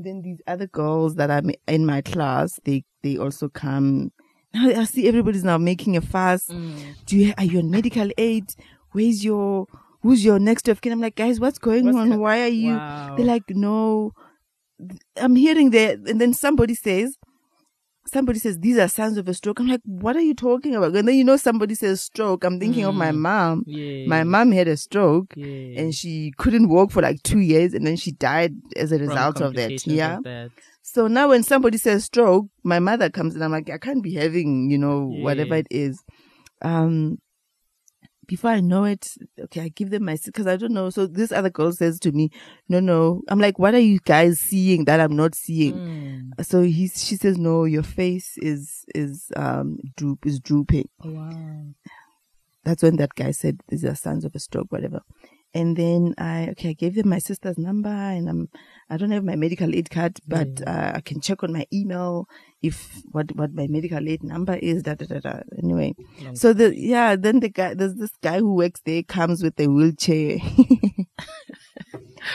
then 0.04 0.22
these 0.22 0.40
other 0.46 0.66
girls 0.66 1.14
that 1.16 1.30
are 1.30 1.42
in 1.68 1.84
my 1.86 2.00
class 2.00 2.58
they 2.64 2.84
they 3.02 3.16
also 3.16 3.48
come 3.48 4.10
now 4.54 4.68
i 4.68 4.84
see 4.84 5.06
everybody's 5.08 5.44
now 5.44 5.58
making 5.58 5.96
a 5.96 6.00
fuss 6.00 6.48
Mm. 6.48 6.96
do 7.06 7.16
you 7.16 7.32
are 7.38 7.44
you 7.44 7.58
on 7.58 7.70
medical 7.70 8.08
aid 8.18 8.46
where's 8.92 9.24
your 9.24 9.66
who's 10.02 10.24
your 10.24 10.38
next 10.38 10.68
of 10.68 10.80
kin 10.80 10.92
i'm 10.92 11.00
like 11.00 11.14
guys 11.16 11.38
what's 11.38 11.58
going 11.58 11.84
What's 11.86 11.96
on 11.98 12.18
why 12.18 12.40
are 12.42 12.48
you 12.48 12.74
Wow. 12.76 13.14
they're 13.16 13.26
like, 13.26 13.48
no. 13.50 14.12
I'm 15.16 15.36
hearing 15.36 15.70
that, 15.70 15.98
and 16.08 16.18
then 16.20 16.32
somebody 16.32 16.74
says, 16.74 17.18
somebody 18.06 18.38
says 18.38 18.58
these 18.58 18.78
are 18.78 18.88
signs 18.88 19.16
of 19.18 19.28
a 19.28 19.34
stroke. 19.34 19.60
I'm 19.60 19.68
like, 19.68 19.80
what 19.84 20.16
are 20.16 20.20
you 20.20 20.34
talking 20.34 20.74
about? 20.74 20.94
And 20.96 21.06
then 21.06 21.14
you 21.14 21.24
know 21.24 21.36
somebody 21.36 21.74
says 21.74 22.00
stroke. 22.00 22.44
I'm 22.44 22.58
thinking 22.58 22.84
of 22.84 22.94
my 22.94 23.10
Mm. 23.12 23.18
mom. 23.18 23.64
yeah. 23.66 24.06
My 24.06 24.24
mom 24.24 24.52
had 24.52 24.68
a 24.68 24.76
stroke, 24.76 25.32
yeah. 25.36 25.80
and 25.80 25.94
she 25.94 26.32
couldn't 26.38 26.68
walk 26.68 26.90
for 26.90 27.02
like 27.02 27.22
two 27.22 27.40
years, 27.40 27.74
and 27.74 27.86
then 27.86 27.96
she 27.96 28.12
died 28.12 28.54
as 28.76 28.90
a 28.92 28.98
From 28.98 29.08
result 29.08 29.40
of 29.40 29.54
that. 29.54 29.86
Yeah. 29.86 30.18
of 30.18 30.24
that. 30.24 30.50
So 30.82 31.06
now 31.06 31.28
when 31.28 31.42
somebody 31.42 31.78
says 31.78 32.04
stroke, 32.04 32.46
my 32.64 32.78
mother 32.80 33.10
comes 33.10 33.34
and 33.34 33.44
I'm 33.44 33.52
like, 33.52 33.70
I 33.70 33.78
can't 33.78 34.02
be 34.02 34.14
having, 34.14 34.70
you 34.70 34.78
know, 34.78 35.06
whatever 35.22 35.54
it 35.54 35.68
is. 35.70 36.02
Um, 36.62 37.18
before 38.30 38.52
I 38.52 38.60
know 38.60 38.84
it, 38.84 39.12
okay, 39.40 39.62
I 39.62 39.68
give 39.70 39.90
them 39.90 40.04
my, 40.04 40.16
cause 40.32 40.46
I 40.46 40.56
don't 40.56 40.72
know. 40.72 40.88
So 40.88 41.08
this 41.08 41.32
other 41.32 41.50
girl 41.50 41.72
says 41.72 41.98
to 41.98 42.12
me, 42.12 42.30
no, 42.68 42.78
no. 42.78 43.22
I'm 43.26 43.40
like, 43.40 43.58
what 43.58 43.74
are 43.74 43.80
you 43.80 43.98
guys 44.04 44.38
seeing 44.38 44.84
that 44.84 45.00
I'm 45.00 45.16
not 45.16 45.34
seeing? 45.34 45.74
Mm. 45.74 46.44
So 46.46 46.62
he, 46.62 46.86
she 46.86 47.16
says, 47.16 47.38
no, 47.38 47.64
your 47.64 47.82
face 47.82 48.38
is, 48.38 48.84
is, 48.94 49.32
um, 49.34 49.78
droop, 49.96 50.26
is 50.26 50.38
drooping. 50.38 50.88
Wow. 51.02 51.74
That's 52.62 52.84
when 52.84 52.98
that 52.98 53.16
guy 53.16 53.32
said, 53.32 53.62
these 53.66 53.84
are 53.84 53.96
signs 53.96 54.24
of 54.24 54.36
a 54.36 54.38
stroke, 54.38 54.70
whatever. 54.70 55.00
And 55.52 55.76
then 55.76 56.14
I, 56.16 56.48
okay, 56.50 56.70
I 56.70 56.72
gave 56.74 56.94
them 56.94 57.08
my 57.08 57.18
sister's 57.18 57.58
number 57.58 57.88
and 57.88 58.28
I'm, 58.28 58.48
I 58.88 58.96
don't 58.96 59.10
have 59.10 59.24
my 59.24 59.36
medical 59.36 59.74
aid 59.74 59.90
card, 59.90 60.18
but 60.26 60.62
uh, 60.66 60.92
I 60.94 61.00
can 61.00 61.20
check 61.20 61.42
on 61.42 61.52
my 61.52 61.66
email 61.72 62.28
if 62.62 63.02
what, 63.10 63.34
what 63.34 63.52
my 63.52 63.66
medical 63.68 64.08
aid 64.08 64.22
number 64.22 64.54
is, 64.54 64.82
da, 64.82 64.94
da, 64.94 65.06
da, 65.06 65.18
da. 65.18 65.40
Anyway. 65.60 65.94
Long 66.22 66.36
So 66.36 66.52
the, 66.52 66.76
yeah, 66.76 67.16
then 67.16 67.40
the 67.40 67.48
guy, 67.48 67.74
there's 67.74 67.94
this 67.94 68.12
guy 68.22 68.38
who 68.38 68.54
works 68.54 68.80
there 68.84 69.02
comes 69.02 69.42
with 69.42 69.58
a 69.58 69.66
wheelchair. 69.66 70.38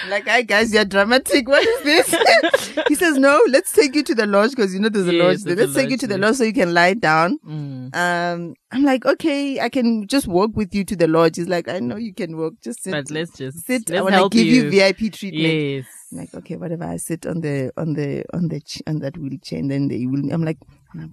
like, 0.09 0.27
hi 0.27 0.41
guys, 0.41 0.73
you're 0.73 0.85
dramatic. 0.85 1.47
What 1.47 1.65
is 1.65 1.83
this? 1.83 2.79
he 2.87 2.95
says, 2.95 3.17
no, 3.17 3.39
let's 3.49 3.71
take 3.71 3.95
you 3.95 4.03
to 4.03 4.15
the 4.15 4.25
lodge 4.25 4.51
because 4.51 4.73
you 4.73 4.79
know 4.79 4.89
there's 4.89 5.07
a 5.07 5.13
Yes, 5.13 5.23
lodge 5.23 5.43
there. 5.43 5.55
Let's 5.55 5.75
take 5.75 5.89
you 5.89 5.97
to 5.97 6.07
the 6.07 6.17
lodge 6.17 6.35
so 6.35 6.43
you 6.43 6.53
can 6.53 6.73
lie 6.73 6.93
down. 6.93 7.39
Mm. 7.47 7.95
Um, 7.95 8.55
I'm 8.71 8.83
like, 8.83 9.05
okay, 9.05 9.59
I 9.59 9.69
can 9.69 10.07
just 10.07 10.27
walk 10.27 10.51
with 10.55 10.73
you 10.73 10.83
to 10.85 10.95
the 10.95 11.07
lodge. 11.07 11.37
He's 11.37 11.47
like, 11.47 11.67
I 11.67 11.79
know 11.79 11.95
you 11.97 12.13
can 12.13 12.37
walk. 12.37 12.53
Just 12.61 12.83
sit. 12.83 12.91
But 12.91 13.09
let's 13.11 13.31
just 13.31 13.65
sit. 13.65 13.89
Let's 13.89 13.99
I 13.99 14.01
want 14.01 14.31
to 14.31 14.37
give 14.37 14.47
you. 14.47 14.63
you. 14.63 14.69
VIP 14.69 15.13
treatment. 15.13 15.53
Yes. 15.53 15.85
I'm 16.11 16.19
like, 16.19 16.33
okay, 16.35 16.55
whatever. 16.55 16.83
I 16.85 16.97
sit 16.97 17.25
on 17.25 17.41
the 17.41 17.71
on 17.77 17.93
the 17.93 18.23
on 18.33 18.47
the 18.47 18.61
ch- 18.61 18.81
on 18.87 18.99
that 18.99 19.17
wheelchair, 19.17 19.59
and 19.59 19.71
then 19.71 19.87
they 19.87 20.05
will. 20.05 20.31
I'm 20.31 20.43
like, 20.43 20.57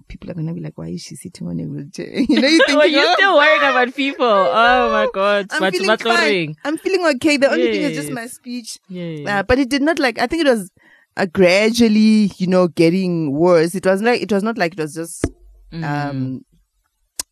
people 0.07 0.29
are 0.29 0.33
gonna 0.35 0.53
be 0.53 0.61
like, 0.61 0.77
why 0.77 0.89
is 0.89 1.01
she 1.01 1.15
sitting 1.15 1.47
on 1.47 1.59
a 1.59 1.63
wheelchair? 1.63 2.07
you 2.29 2.39
know, 2.41 2.47
you 2.47 2.63
think, 2.67 2.77
Well, 2.77 2.87
you're 2.87 3.13
still 3.15 3.35
worried 3.35 3.57
about 3.69 3.95
people. 3.95 4.25
Oh 4.25 4.91
my 4.91 5.07
god. 5.13 5.47
I'm 5.51 5.59
But 5.61 5.73
feeling 5.73 5.87
but 5.87 6.01
fine. 6.03 6.13
worrying. 6.15 6.55
I'm 6.63 6.77
feeling 6.77 7.05
okay. 7.15 7.37
The 7.37 7.51
only 7.51 7.71
thing 7.71 7.81
is 7.81 7.95
just 7.95 8.11
my 8.11 8.27
speech. 8.27 8.77
Yeah. 8.87 9.39
Uh, 9.39 9.43
but 9.43 9.57
it 9.59 9.69
did 9.69 9.81
not 9.81 9.97
like. 9.99 10.19
I 10.19 10.27
think 10.27 10.45
it 10.45 10.49
was 10.49 10.69
uh, 11.17 11.25
gradually, 11.25 12.31
you 12.37 12.47
know, 12.47 12.67
getting 12.67 13.33
worse. 13.33 13.73
It 13.75 13.85
was 13.85 14.01
like 14.01 14.21
it 14.21 14.31
was 14.31 14.43
not 14.43 14.57
like 14.57 14.73
it 14.73 14.79
was 14.79 14.93
just 14.93 15.25
Mm. 15.73 15.83
um, 15.83 16.41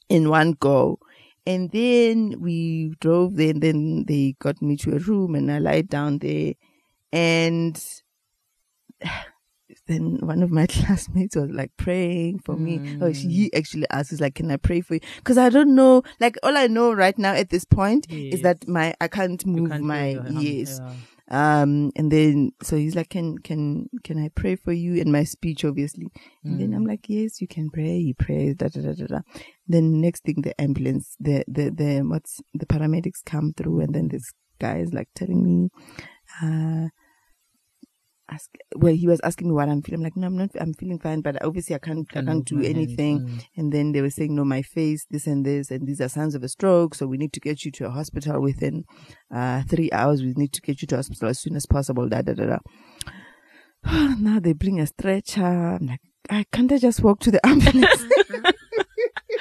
in 0.10 0.28
one 0.30 0.54
go. 0.60 0.98
And 1.46 1.72
then 1.72 2.36
we 2.40 2.94
drove 3.00 3.36
there, 3.36 3.52
and 3.52 3.62
then 3.62 4.06
they 4.08 4.36
got 4.40 4.62
me 4.64 4.78
to 4.78 4.96
a 4.96 5.00
room, 5.00 5.36
and 5.36 5.52
I 5.52 5.60
lied 5.60 5.90
down 5.90 6.18
there. 6.20 6.54
And 7.12 7.82
then 9.88 10.18
one 10.22 10.44
of 10.44 10.52
my 10.52 10.68
classmates 10.68 11.36
was 11.36 11.50
like 11.50 11.72
praying 11.78 12.40
for 12.40 12.56
me. 12.58 12.82
Oh, 13.02 13.14
she, 13.14 13.50
actually 13.54 13.88
asked, 13.90 14.10
he's 14.12 14.22
like, 14.22 14.36
"Can 14.36 14.52
I 14.52 14.58
pray 14.58 14.82
for 14.82 14.96
you?" 14.96 15.00
Because 15.18 15.38
I 15.38 15.50
don't 15.50 15.76
know. 15.76 16.04
Like 16.20 16.38
all 16.44 16.58
I 16.58 16.68
know 16.68 16.94
right 16.94 17.18
now 17.18 17.34
at 17.34 17.50
this 17.50 17.66
point 17.66 18.08
is 18.12 18.42
that 18.42 18.68
my 18.68 18.94
I 19.02 19.08
can't 19.08 19.44
move 19.46 19.70
can't 19.70 19.84
my 19.84 20.14
feel 20.14 20.14
your 20.14 20.24
hand. 20.24 20.44
ears. 20.44 20.80
Yeah. 20.82 20.94
Um, 21.34 21.92
and 21.96 22.12
then, 22.12 22.52
so 22.62 22.76
he's 22.76 22.94
like, 22.94 23.08
can, 23.08 23.38
can, 23.38 23.88
can 24.04 24.22
I 24.22 24.28
pray 24.36 24.58
for 24.58 24.74
you? 24.74 24.96
In 24.96 25.14
my 25.14 25.24
speech, 25.24 25.64
obviously. 25.64 26.08
And 26.44 26.60
then 26.60 26.72
Mm. 26.72 26.76
I'm 26.76 26.86
like, 26.86 27.08
yes, 27.08 27.40
you 27.40 27.48
can 27.48 27.70
pray. 27.70 28.02
He 28.02 28.14
prays, 28.14 28.56
da, 28.56 28.68
da, 28.68 28.82
da, 28.82 28.92
da, 28.92 29.06
da. 29.06 29.20
Then 29.66 30.02
next 30.02 30.26
thing, 30.26 30.42
the 30.42 30.60
ambulance, 30.60 31.16
the, 31.22 31.46
the, 31.48 31.70
the, 31.70 32.02
what's, 32.02 32.42
the 32.54 32.66
paramedics 32.66 33.24
come 33.26 33.54
through 33.56 33.80
and 33.80 33.96
then 33.96 34.10
this 34.10 34.30
guy 34.60 34.80
is 34.80 34.92
like 34.92 35.08
telling 35.16 35.42
me, 35.42 35.70
uh, 36.44 36.90
ask, 38.32 38.50
well, 38.76 38.94
he 38.94 39.08
was 39.08 39.20
asking 39.24 39.50
me 39.50 39.54
what 39.54 39.70
I'm 39.70 39.82
feeling. 39.82 40.00
I'm 40.00 40.04
like, 40.04 40.18
no, 40.18 40.28
I'm 40.28 40.38
not, 40.38 40.50
I'm 40.60 40.74
feeling 40.74 41.00
fine, 41.00 41.22
but 41.22 41.44
obviously 41.44 41.76
I 41.76 41.80
can't, 41.80 42.08
I 42.16 42.22
Can't 42.22 42.46
do 42.46 42.62
anything. 42.62 43.44
And 43.56 43.72
then 43.72 43.92
they 43.92 44.02
were 44.02 44.10
saying, 44.10 44.36
no, 44.36 44.46
my 44.46 44.62
face, 44.62 45.06
this 45.10 45.28
and 45.28 45.46
this, 45.46 45.72
and 45.72 45.88
these 45.88 46.02
are 46.02 46.10
signs 46.10 46.36
of 46.36 46.44
a 46.44 46.50
stroke. 46.50 46.96
So 46.96 47.08
we 47.08 47.18
need 47.18 47.34
to 47.34 47.40
get 47.40 47.66
you 47.66 47.72
to 47.72 47.88
a 47.88 47.90
hospital 47.90 48.42
within, 48.42 48.86
uh, 49.34 49.64
three 49.64 49.92
hours. 49.92 50.22
We 50.22 50.34
need 50.36 50.54
to 50.54 50.62
get 50.62 50.82
you 50.82 50.88
to 50.90 50.96
hospital 50.96 51.30
as 51.30 51.40
soon 51.40 51.56
as 51.56 51.66
possible. 51.66 52.08
Da, 52.08 52.22
da, 52.22 52.34
da, 52.34 52.46
da. 52.46 52.58
now 54.20 54.40
they 54.40 54.54
bring 54.54 54.80
a 54.80 54.88
stretcher. 54.88 55.44
I'm 55.44 55.88
like, 55.88 56.02
I 56.30 56.46
can't 56.52 56.72
I 56.72 56.78
just 56.78 57.02
walk 57.02 57.20
to 57.22 57.32
the 57.32 57.46
ambulance? 57.46 58.06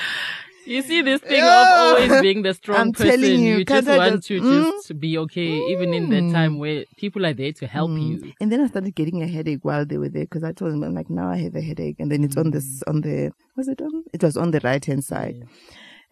You 0.66 0.82
see 0.82 1.02
this 1.02 1.20
thing 1.20 1.38
Yeah. 1.38 1.62
of 1.62 1.78
always 2.08 2.22
being 2.22 2.42
the 2.42 2.54
strong 2.54 2.78
I'm 2.80 2.92
person. 2.92 3.20
telling 3.20 3.40
you, 3.40 3.58
you 3.58 3.64
just 3.64 3.88
I 3.88 3.96
want 3.98 4.14
just- 4.16 4.28
to 4.28 4.40
Mm? 4.40 4.64
just 4.72 5.00
be 5.00 5.18
okay, 5.18 5.48
even 5.72 5.94
in 5.94 6.10
the 6.10 6.32
time 6.32 6.58
where 6.58 6.84
people 6.96 7.24
are 7.26 7.32
there 7.32 7.52
to 7.52 7.66
help 7.66 7.90
you. 7.98 8.32
and 8.40 8.52
then 8.52 8.60
I 8.60 8.66
started 8.66 8.94
getting 8.94 9.22
a 9.22 9.26
headache 9.26 9.64
while 9.64 9.84
they 9.86 9.98
were 9.98 10.08
there 10.08 10.24
because 10.24 10.44
I 10.44 10.52
told 10.52 10.72
them, 10.72 10.82
I'm 10.84 10.94
like, 10.94 11.10
now 11.10 11.28
I 11.30 11.38
have 11.38 11.54
a 11.56 11.60
headache. 11.60 11.96
And 11.98 12.10
then 12.12 12.22
it's 12.24 12.36
on 12.36 12.50
this, 12.50 12.82
on 12.86 13.00
the, 13.00 13.32
was 13.56 13.68
it 13.68 13.80
on? 13.82 14.04
It 14.12 14.22
was 14.22 14.36
on 14.36 14.50
the 14.52 14.60
right 14.62 14.84
hand 14.84 15.04
side. 15.04 15.36
Yeah. 15.38 15.44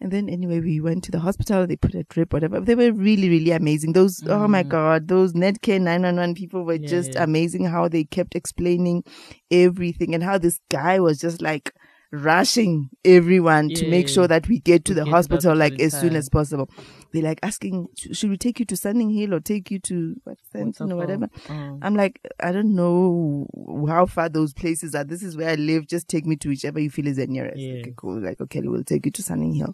And 0.01 0.11
then 0.13 0.29
anyway, 0.29 0.61
we 0.61 0.79
went 0.79 1.03
to 1.05 1.11
the 1.11 1.19
hospital. 1.19 1.67
They 1.67 1.75
put 1.75 1.93
a 1.93 2.03
drip, 2.03 2.31
whatever. 2.31 2.61
They 2.61 2.73
were 2.75 2.93
really, 2.93 3.27
really 3.29 3.51
amazing. 3.51 3.91
Those, 3.93 4.25
oh 4.27 4.47
my 4.47 4.63
God, 4.63 5.09
those 5.09 5.33
Netcare 5.33 5.79
911 5.81 6.35
people 6.35 6.63
were 6.63 6.77
just 6.77 7.11
Mm. 7.11 7.15
Yeah. 7.15 7.23
amazing 7.23 7.65
how 7.65 7.89
they 7.89 8.05
kept 8.05 8.33
explaining 8.33 9.03
everything 9.51 10.13
and 10.15 10.23
how 10.23 10.37
this 10.37 10.59
guy 10.69 10.99
was 10.99 11.19
just 11.19 11.41
like 11.41 11.73
rushing 12.11 12.89
everyone 13.05 13.69
to 13.69 13.87
make 13.87 14.07
Yeah. 14.07 14.13
sure 14.13 14.27
that 14.27 14.47
we 14.47 14.59
get 14.59 14.83
to 14.85 14.93
the 14.95 15.03
get 15.03 15.11
hospital 15.11 15.55
like 15.55 15.79
as 15.79 15.93
soon 15.99 16.15
as 16.15 16.27
possible. 16.29 16.69
they're 17.11 17.23
like 17.23 17.39
asking, 17.43 17.87
should 18.11 18.29
we 18.29 18.37
take 18.37 18.59
you 18.59 18.65
to 18.65 18.75
Sunninghill 18.75 19.33
or 19.33 19.39
take 19.39 19.71
you 19.71 19.79
to 19.79 20.15
what, 20.23 20.37
Sandton 20.53 20.91
or 20.91 20.95
whatever? 20.95 21.27
Oh. 21.49 21.79
I'm 21.81 21.95
like, 21.95 22.19
I 22.39 22.51
don't 22.51 22.75
know 22.75 23.47
how 23.87 24.05
far 24.05 24.29
those 24.29 24.53
places 24.53 24.93
are. 24.93 25.03
This 25.03 25.23
is 25.23 25.35
where 25.35 25.49
I 25.49 25.55
live. 25.55 25.87
Just 25.87 26.07
take 26.07 26.25
me 26.25 26.35
to 26.37 26.49
whichever 26.49 26.79
you 26.79 26.89
feel 26.91 27.07
is 27.07 27.17
the 27.17 27.25
nearest. 27.27 27.57
Yes. 27.59 27.81
Okay, 27.81 27.93
cool. 27.97 28.21
Like, 28.23 28.39
okay, 28.41 28.61
we'll 28.63 28.83
take 28.83 29.05
you 29.05 29.11
to 29.11 29.23
Sunninghill. 29.23 29.73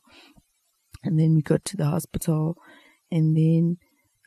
And 1.04 1.20
then 1.20 1.36
we 1.36 1.42
got 1.42 1.65
to 1.65 1.77
the 1.77 1.86
hospital. 1.86 2.56
And 3.12 3.36
then, 3.36 3.77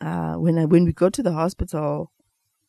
uh, 0.01 0.35
when 0.35 0.59
I, 0.59 0.65
when 0.67 0.85
we 0.85 0.93
got 0.93 1.13
to 1.15 1.23
the 1.23 1.33
hospital, 1.33 2.13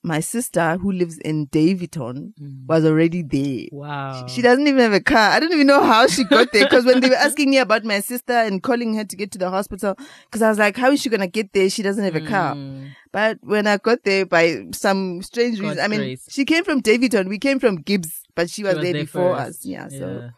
my 0.02 0.22
sister 0.22 0.78
who 0.78 0.92
lives 0.94 1.18
in 1.18 1.46
Daveyton 1.48 2.34
Mm. 2.42 2.66
was 2.68 2.86
already 2.86 3.22
there. 3.22 3.68
Wow. 3.72 4.28
She 4.28 4.42
doesn't 4.42 4.66
even 4.66 4.80
have 4.80 4.94
a 4.94 5.02
car. 5.02 5.32
I 5.32 5.40
don't 5.42 5.52
even 5.52 5.68
know 5.68 5.84
how 5.84 6.08
she 6.08 6.24
got 6.24 6.54
there 6.54 6.64
because 6.64 6.86
when 6.86 7.02
they 7.02 7.10
were 7.10 7.16
asking 7.16 7.50
me 7.50 7.58
about 7.58 7.84
my 7.84 8.00
sister 8.00 8.32
and 8.34 8.64
calling 8.64 8.94
her 8.96 9.04
to 9.04 9.16
get 9.18 9.32
to 9.32 9.38
the 9.38 9.50
hospital, 9.50 9.96
because 10.26 10.42
I 10.42 10.48
was 10.48 10.58
like, 10.58 10.78
how 10.78 10.92
is 10.92 11.02
she 11.02 11.10
going 11.10 11.20
to 11.20 11.28
get 11.28 11.52
there? 11.52 11.70
She 11.70 11.84
doesn't 11.84 12.04
have 12.04 12.16
a 12.16 12.26
car. 12.26 12.56
Mm. 12.56 12.92
But 13.12 13.40
when 13.42 13.68
I 13.68 13.76
got 13.78 14.04
there 14.06 14.26
by 14.26 14.68
some 14.72 15.22
strange 15.22 15.58
God's 15.60 15.72
reason, 15.72 15.84
I 15.84 15.88
mean, 15.90 16.00
grace. 16.00 16.26
she 16.30 16.46
came 16.46 16.64
from 16.64 16.80
Daveyton. 16.80 17.28
We 17.28 17.38
came 17.40 17.60
from 17.60 17.80
GIBS, 17.84 18.22
but 18.36 18.50
she 18.50 18.64
was, 18.64 18.72
She 18.72 18.76
was 18.78 18.84
there, 18.84 18.94
there 18.94 19.04
before 19.04 19.36
first. 19.36 19.50
us. 19.62 19.66
Yeah. 19.66 19.88
So, 19.90 20.30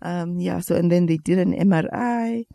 um, 0.00 0.38
yeah. 0.40 0.60
So, 0.60 0.74
and 0.74 0.90
then 0.90 1.04
they 1.06 1.18
did 1.18 1.38
an 1.38 1.52
MRI 1.52 2.46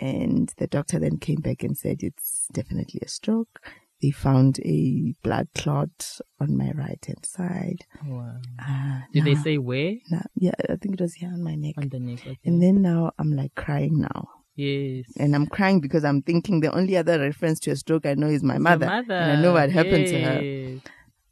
and 0.00 0.52
the 0.58 0.66
doctor 0.66 0.98
then 0.98 1.18
came 1.18 1.40
back 1.40 1.62
and 1.62 1.76
said 1.78 2.02
it's 2.02 2.48
definitely 2.52 3.00
a 3.04 3.08
stroke. 3.08 3.60
They 4.02 4.10
found 4.10 4.58
a 4.64 5.14
blood 5.22 5.48
clot 5.54 6.18
on 6.40 6.56
my 6.56 6.72
right 6.72 7.02
hand 7.06 7.24
side. 7.24 7.86
Wow. 8.04 8.34
Uh, 8.58 9.00
Did 9.12 9.24
they 9.24 9.36
say 9.36 9.58
where? 9.58 9.94
now- 10.10 10.26
yeah, 10.34 10.52
I 10.68 10.74
think 10.76 10.94
it 10.94 11.00
was 11.00 11.14
here 11.14 11.28
on 11.32 11.42
my 11.42 11.54
neck. 11.54 11.74
On 11.78 11.88
the 11.88 12.00
neck. 12.00 12.18
Okay. 12.26 12.38
And 12.44 12.60
then 12.62 12.82
now 12.82 13.12
I'm 13.18 13.30
like 13.32 13.54
crying 13.54 14.00
now. 14.00 14.28
yes. 14.56 15.06
And 15.18 15.34
I'm 15.36 15.46
crying 15.46 15.80
because 15.80 16.04
I'm 16.04 16.20
thinking 16.22 16.60
the 16.60 16.74
only 16.74 16.96
other 16.96 17.18
reference 17.20 17.58
to 17.60 17.70
a 17.70 17.76
stroke 17.76 18.04
I 18.04 18.14
know 18.14 18.26
is 18.26 18.42
my 18.42 18.58
mother. 18.58 18.86
mother. 18.86 19.14
And 19.14 19.38
I 19.38 19.42
know 19.42 19.52
what 19.52 19.70
happened 19.70 20.06
to 20.08 20.20
her. 20.20 20.80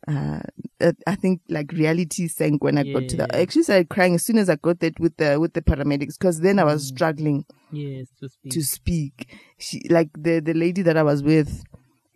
Uh, 0.09 0.41
I 1.07 1.15
think 1.15 1.43
like 1.51 1.71
reality 1.73 2.27
sank 2.27 2.65
when 2.65 2.79
I 2.79 2.85
got 2.85 3.07
to 3.11 3.17
the. 3.19 3.37
I 3.37 3.41
actually 3.43 3.65
started 3.65 3.91
crying 3.91 4.15
as 4.15 4.25
soon 4.25 4.39
as 4.39 4.49
I 4.49 4.57
got 4.57 4.81
there 4.81 4.93
with 4.99 5.17
the 5.19 5.39
with 5.39 5.53
the 5.53 5.61
paramedics 5.61 6.19
because 6.19 6.41
then 6.41 6.59
I 6.59 6.65
was 6.65 6.83
Mm. 6.85 6.95
struggling 6.95 7.45
Yes. 7.71 8.07
To 8.21 8.29
speak. 8.29 8.53
to 8.53 8.63
speak. 8.63 9.35
She 9.59 9.83
like 9.91 10.09
the 10.17 10.41
the 10.41 10.55
lady 10.55 10.81
that 10.83 10.97
I 10.97 11.03
was 11.03 11.23
with, 11.23 11.63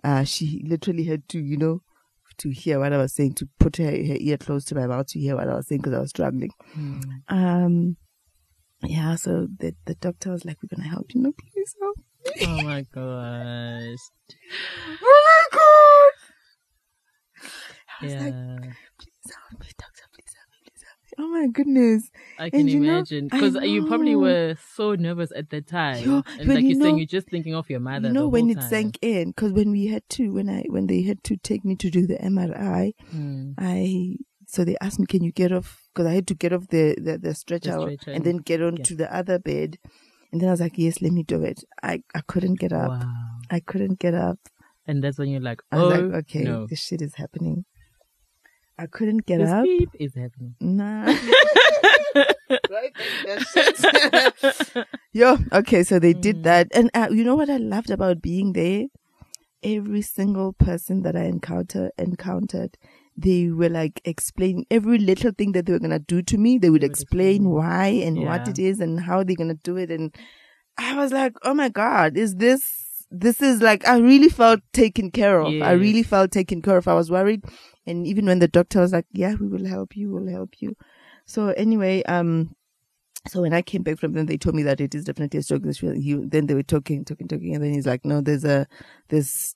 uh, 0.04 0.22
she 0.24 0.62
literally 0.66 1.04
had 1.04 1.28
to 1.30 1.38
you 1.40 1.56
know 1.56 1.80
to 2.38 2.50
hear 2.50 2.78
what 2.80 2.92
I 2.92 2.98
was 2.98 3.14
saying 3.14 3.34
to 3.34 3.48
put 3.58 3.76
her 3.78 3.84
her 3.90 4.16
ear 4.18 4.36
close 4.36 4.64
to 4.66 4.74
my 4.74 4.86
mouth 4.86 5.06
to 5.08 5.18
hear 5.20 5.36
what 5.36 5.48
I 5.48 5.54
was 5.54 5.66
saying 5.68 5.80
because 5.82 5.94
I 5.96 6.00
was 6.00 6.10
struggling. 6.10 6.50
Mm. 6.76 7.02
Um, 7.28 7.96
yeah. 8.82 9.14
So 9.16 9.46
the 9.58 9.74
the 9.86 9.94
doctor 9.94 10.30
was 10.32 10.44
like, 10.44 10.58
"We're 10.62 10.76
gonna 10.76 10.88
help 10.88 11.14
you, 11.14 11.22
no, 11.22 11.32
please 11.32 11.74
help." 11.80 11.96
me." 11.96 12.02
Oh 12.46 12.62
my 12.62 12.82
gosh. 12.92 13.98
oh 15.02 15.22
my 15.28 15.44
god! 15.52 16.12
I 18.00 18.04
was 18.04 18.12
Yeah. 18.12 18.24
like, 18.24 18.34
"Please 18.98 19.32
help 19.32 19.60
me, 19.60 19.66
doctor. 19.78 20.02
Please 20.12 20.34
help 20.34 20.48
me. 20.50 20.58
Please 20.64 20.82
help 20.82 20.96
me." 20.96 21.02
Oh 21.18 21.28
my 21.28 21.46
goodness. 21.46 22.10
I 22.38 22.50
can 22.50 22.60
And 22.60 22.70
imagine 22.70 23.28
because 23.28 23.54
you 23.56 23.86
probably 23.86 24.16
were 24.16 24.56
so 24.74 24.94
nervous 24.94 25.30
at 25.36 25.50
that 25.50 25.66
time, 25.68 26.04
Yo, 26.04 26.22
and 26.38 26.48
like 26.48 26.62
you 26.62 26.70
you're 26.70 26.80
saying, 26.80 26.94
know- 26.94 26.96
you're 26.96 27.06
just 27.06 27.28
thinking 27.28 27.54
of 27.54 27.68
your 27.70 27.80
mother. 27.80 28.08
you 28.08 28.12
know 28.14 28.22
the 28.22 28.28
when 28.30 28.50
it 28.50 28.58
time. 28.58 28.68
sank 28.70 28.98
in 29.02 29.28
because 29.30 29.52
when 29.52 29.70
we 29.70 29.86
had 29.86 30.02
to 30.10 30.32
when 30.32 30.48
i 30.48 30.64
when 30.68 30.86
they 30.86 31.02
had 31.02 31.22
to 31.24 31.36
take 31.36 31.64
me 31.64 31.76
to 31.76 31.90
do 31.90 32.06
the 32.06 32.16
mri 32.18 32.92
Mm. 33.14 33.54
i 33.58 34.16
so 34.46 34.64
they 34.64 34.76
asked 34.80 34.98
me 34.98 35.06
can 35.06 35.22
you 35.22 35.32
get 35.32 35.52
off 35.52 35.88
because 35.92 36.06
i 36.10 36.14
had 36.14 36.26
to 36.26 36.34
get 36.34 36.52
off 36.52 36.68
the 36.68 36.94
the, 37.00 37.18
the 37.18 37.34
stretcher, 37.34 37.72
stretcher 37.80 38.10
and 38.12 38.24
then 38.24 38.38
get 38.38 38.60
on 38.62 38.76
yeah. 38.76 38.84
to 38.84 38.94
the 38.96 39.08
other 39.14 39.38
bed 39.38 39.78
and 40.32 40.40
then 40.40 40.48
i 40.48 40.52
was 40.52 40.60
like 40.60 40.76
yes 40.78 41.00
let 41.00 41.12
me 41.12 41.22
do 41.22 41.42
it 41.42 41.60
i 41.82 42.02
i 42.14 42.20
couldn't 42.26 42.58
get 42.58 42.72
up 42.72 42.90
Wow. 42.90 43.12
i 43.50 43.60
couldn't 43.60 43.98
get 43.98 44.14
up 44.14 44.38
And 44.86 45.02
that's 45.02 45.18
when 45.18 45.28
you're 45.30 45.40
like, 45.50 45.60
i 45.72 45.76
oh, 45.78 45.88
was 45.88 45.92
like 45.98 46.24
okay 46.24 46.42
no. 46.44 46.66
this 46.66 46.80
shit 46.80 47.00
is 47.02 47.14
happening 47.14 47.64
i 48.78 48.86
couldn't 48.86 49.24
get 49.26 49.38
This 49.38 49.50
up 49.50 49.64
beep 49.64 49.90
is 49.98 50.14
happening. 50.14 50.54
nah 50.60 51.06
right. 52.70 52.94
Yo, 55.12 55.36
okay, 55.52 55.82
so 55.84 55.98
they 55.98 56.12
did 56.12 56.38
Mm. 56.38 56.42
that. 56.44 56.66
And 56.74 56.90
uh, 56.94 57.08
you 57.10 57.24
know 57.24 57.36
what 57.36 57.48
I 57.50 57.56
loved 57.56 57.90
about 57.90 58.20
being 58.20 58.52
there? 58.52 58.86
Every 59.62 60.02
single 60.02 60.52
person 60.52 61.02
that 61.02 61.16
I 61.16 61.24
encounter 61.24 61.90
encountered, 61.98 62.76
they 63.16 63.48
were 63.48 63.68
like 63.68 64.00
explaining 64.04 64.66
every 64.70 64.98
little 64.98 65.30
thing 65.30 65.52
that 65.52 65.66
they 65.66 65.72
were 65.72 65.78
gonna 65.78 65.98
do 66.00 66.20
to 66.22 66.36
me. 66.36 66.58
They 66.58 66.70
would 66.70 66.84
explain 66.84 67.36
explain. 67.42 67.50
why 67.50 67.86
and 67.86 68.18
what 68.24 68.46
it 68.48 68.58
is 68.58 68.80
and 68.80 69.00
how 69.00 69.22
they're 69.22 69.36
gonna 69.36 69.54
do 69.54 69.76
it. 69.76 69.90
And 69.90 70.14
I 70.76 70.96
was 70.96 71.12
like, 71.12 71.34
oh 71.44 71.54
my 71.54 71.68
god, 71.68 72.16
is 72.16 72.36
this? 72.36 73.06
This 73.10 73.40
is 73.40 73.62
like 73.62 73.86
I 73.86 73.98
really 73.98 74.28
felt 74.28 74.60
taken 74.72 75.10
care 75.12 75.40
of. 75.40 75.54
I 75.62 75.72
really 75.72 76.02
felt 76.02 76.32
taken 76.32 76.60
care 76.60 76.76
of. 76.76 76.88
I 76.88 76.94
was 76.94 77.10
worried, 77.10 77.44
and 77.86 78.06
even 78.06 78.26
when 78.26 78.38
the 78.38 78.48
doctor 78.48 78.80
was 78.80 78.92
like, 78.92 79.06
"Yeah, 79.12 79.34
we 79.34 79.48
will 79.48 79.66
help 79.66 79.96
you. 79.96 80.10
We'll 80.10 80.28
help 80.28 80.60
you." 80.60 80.76
So 81.26 81.48
anyway, 81.48 82.02
um, 82.04 82.54
so 83.28 83.40
when 83.40 83.54
I 83.54 83.62
came 83.62 83.82
back 83.82 83.98
from 83.98 84.12
them, 84.12 84.26
they 84.26 84.36
told 84.36 84.54
me 84.54 84.62
that 84.64 84.80
it 84.80 84.94
is 84.94 85.04
definitely 85.04 85.38
a 85.38 85.42
stroke. 85.42 85.62
This 85.62 85.80
will- 85.80 85.94
He, 85.94 86.14
then 86.14 86.46
they 86.46 86.54
were 86.54 86.62
talking, 86.62 87.04
talking, 87.04 87.26
talking, 87.28 87.54
and 87.54 87.64
then 87.64 87.72
he's 87.72 87.86
like, 87.86 88.04
"No, 88.04 88.20
there's 88.20 88.44
a, 88.44 88.66
there's, 89.08 89.54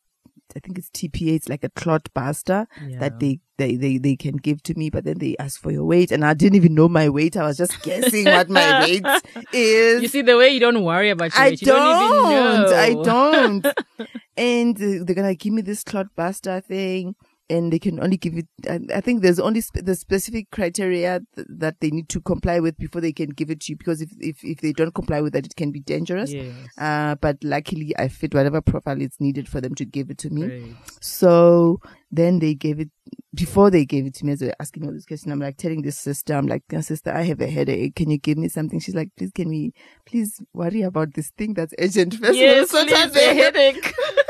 I 0.57 0.61
think 0.61 0.79
it's 0.79 0.89
TPA. 0.91 1.35
It's 1.35 1.49
like 1.51 1.63
a 1.65 1.69
clot 1.71 2.09
buster 2.15 2.67
Yeah. 2.89 3.01
that 3.01 3.21
they, 3.21 3.41
they, 3.59 3.77
they, 3.77 3.99
they 3.99 4.17
can 4.17 4.37
give 4.37 4.63
to 4.63 4.75
me. 4.75 4.89
But 4.89 5.05
then 5.05 5.19
they 5.19 5.37
ask 5.39 5.61
for 5.61 5.71
your 5.71 5.85
weight, 5.85 6.11
and 6.11 6.25
I 6.25 6.33
didn't 6.33 6.57
even 6.57 6.75
know 6.75 6.89
my 6.89 7.11
weight. 7.11 7.37
I 7.37 7.43
was 7.45 7.59
just 7.59 7.83
guessing 7.83 8.25
what 8.25 8.49
my 8.49 8.81
weight 8.87 9.05
is. 9.53 10.01
You 10.01 10.09
see 10.09 10.23
the 10.23 10.39
way 10.39 10.49
you 10.49 10.61
don't 10.61 10.83
worry 10.85 11.11
about 11.11 11.35
your 11.35 11.43
I 11.43 11.49
weight. 11.51 11.61
You 11.61 11.67
don't, 11.67 12.03
even 12.05 12.31
know. 12.31 12.75
I 12.75 12.95
don't. 13.05 13.67
and 14.39 14.77
uh, 14.77 15.05
they're 15.05 15.15
gonna 15.15 15.35
give 15.35 15.53
me 15.53 15.61
this 15.61 15.85
clot 15.85 16.07
buster 16.17 16.63
thing, 16.63 17.15
and 17.51 17.73
they 17.73 17.79
can 17.79 18.01
only 18.01 18.17
give 18.17 18.37
it. 18.37 18.47
I, 18.69 18.81
I 18.95 19.01
think 19.01 19.23
there's 19.23 19.41
only 19.41 19.61
sp- 19.65 19.85
the 19.85 19.95
specific 19.95 20.51
criteria 20.51 21.21
th- 21.35 21.47
that 21.51 21.81
they 21.81 21.91
need 21.91 22.09
to 22.11 22.21
comply 22.21 22.61
with 22.61 22.77
before 22.77 23.01
they 23.01 23.13
can 23.13 23.31
give 23.31 23.51
it 23.51 23.61
to 23.61 23.73
you. 23.73 23.77
Because 23.77 24.01
if 24.01 24.11
if 24.19 24.45
if 24.45 24.61
they 24.61 24.73
don't 24.73 24.95
comply 24.95 25.21
with 25.21 25.33
that, 25.33 25.47
it 25.47 25.57
can 25.57 25.73
be 25.73 25.81
dangerous. 25.81 26.33
Yes. 26.33 26.55
Uh, 26.77 27.15
but 27.17 27.43
luckily, 27.43 27.95
I 27.99 28.09
fit 28.09 28.35
whatever 28.35 28.61
profile 28.61 29.01
is 29.01 29.17
needed 29.21 29.49
for 29.49 29.61
them 29.61 29.75
to 29.77 29.85
give 29.85 30.11
it 30.11 30.19
to 30.19 30.31
me. 30.31 30.47
Great. 30.47 30.77
So 31.01 31.81
then 32.11 32.39
they 32.39 32.55
gave 32.55 32.81
it 32.81 32.91
before 33.35 33.71
they 33.71 33.85
gave 33.85 34.07
it 34.07 34.15
to 34.15 34.27
me 34.27 34.33
as 34.33 34.41
they 34.41 34.47
were 34.47 34.55
asking 34.61 34.83
me 34.83 34.89
all 34.89 34.95
this 34.95 35.07
question. 35.07 35.33
I'm 35.33 35.41
like 35.41 35.57
telling 35.57 35.83
this 35.83 35.99
sister, 35.99 36.35
I'm 36.35 36.47
like, 36.47 36.65
"Yeah, 36.71 36.81
sister, 36.81 37.13
I 37.13 37.23
have 37.23 37.41
a 37.41 37.47
headache. 37.49 37.95
Can 37.95 38.11
you 38.11 38.19
give 38.19 38.39
me 38.39 38.49
something? 38.49 38.81
She's 38.81 38.95
like, 38.95 39.11
please, 39.17 39.33
can 39.33 39.49
we 39.49 39.73
please 40.07 40.43
worry 40.53 40.83
about 40.83 41.15
this 41.15 41.31
thing 41.37 41.55
that's 41.55 41.75
urgent 41.79 42.15
first? 42.21 42.39
Yes, 42.39 42.73
we'll 42.73 42.87
sort 42.87 42.93
out 42.93 43.13
please, 43.13 43.15
the 43.15 43.35
headache. 43.35 43.95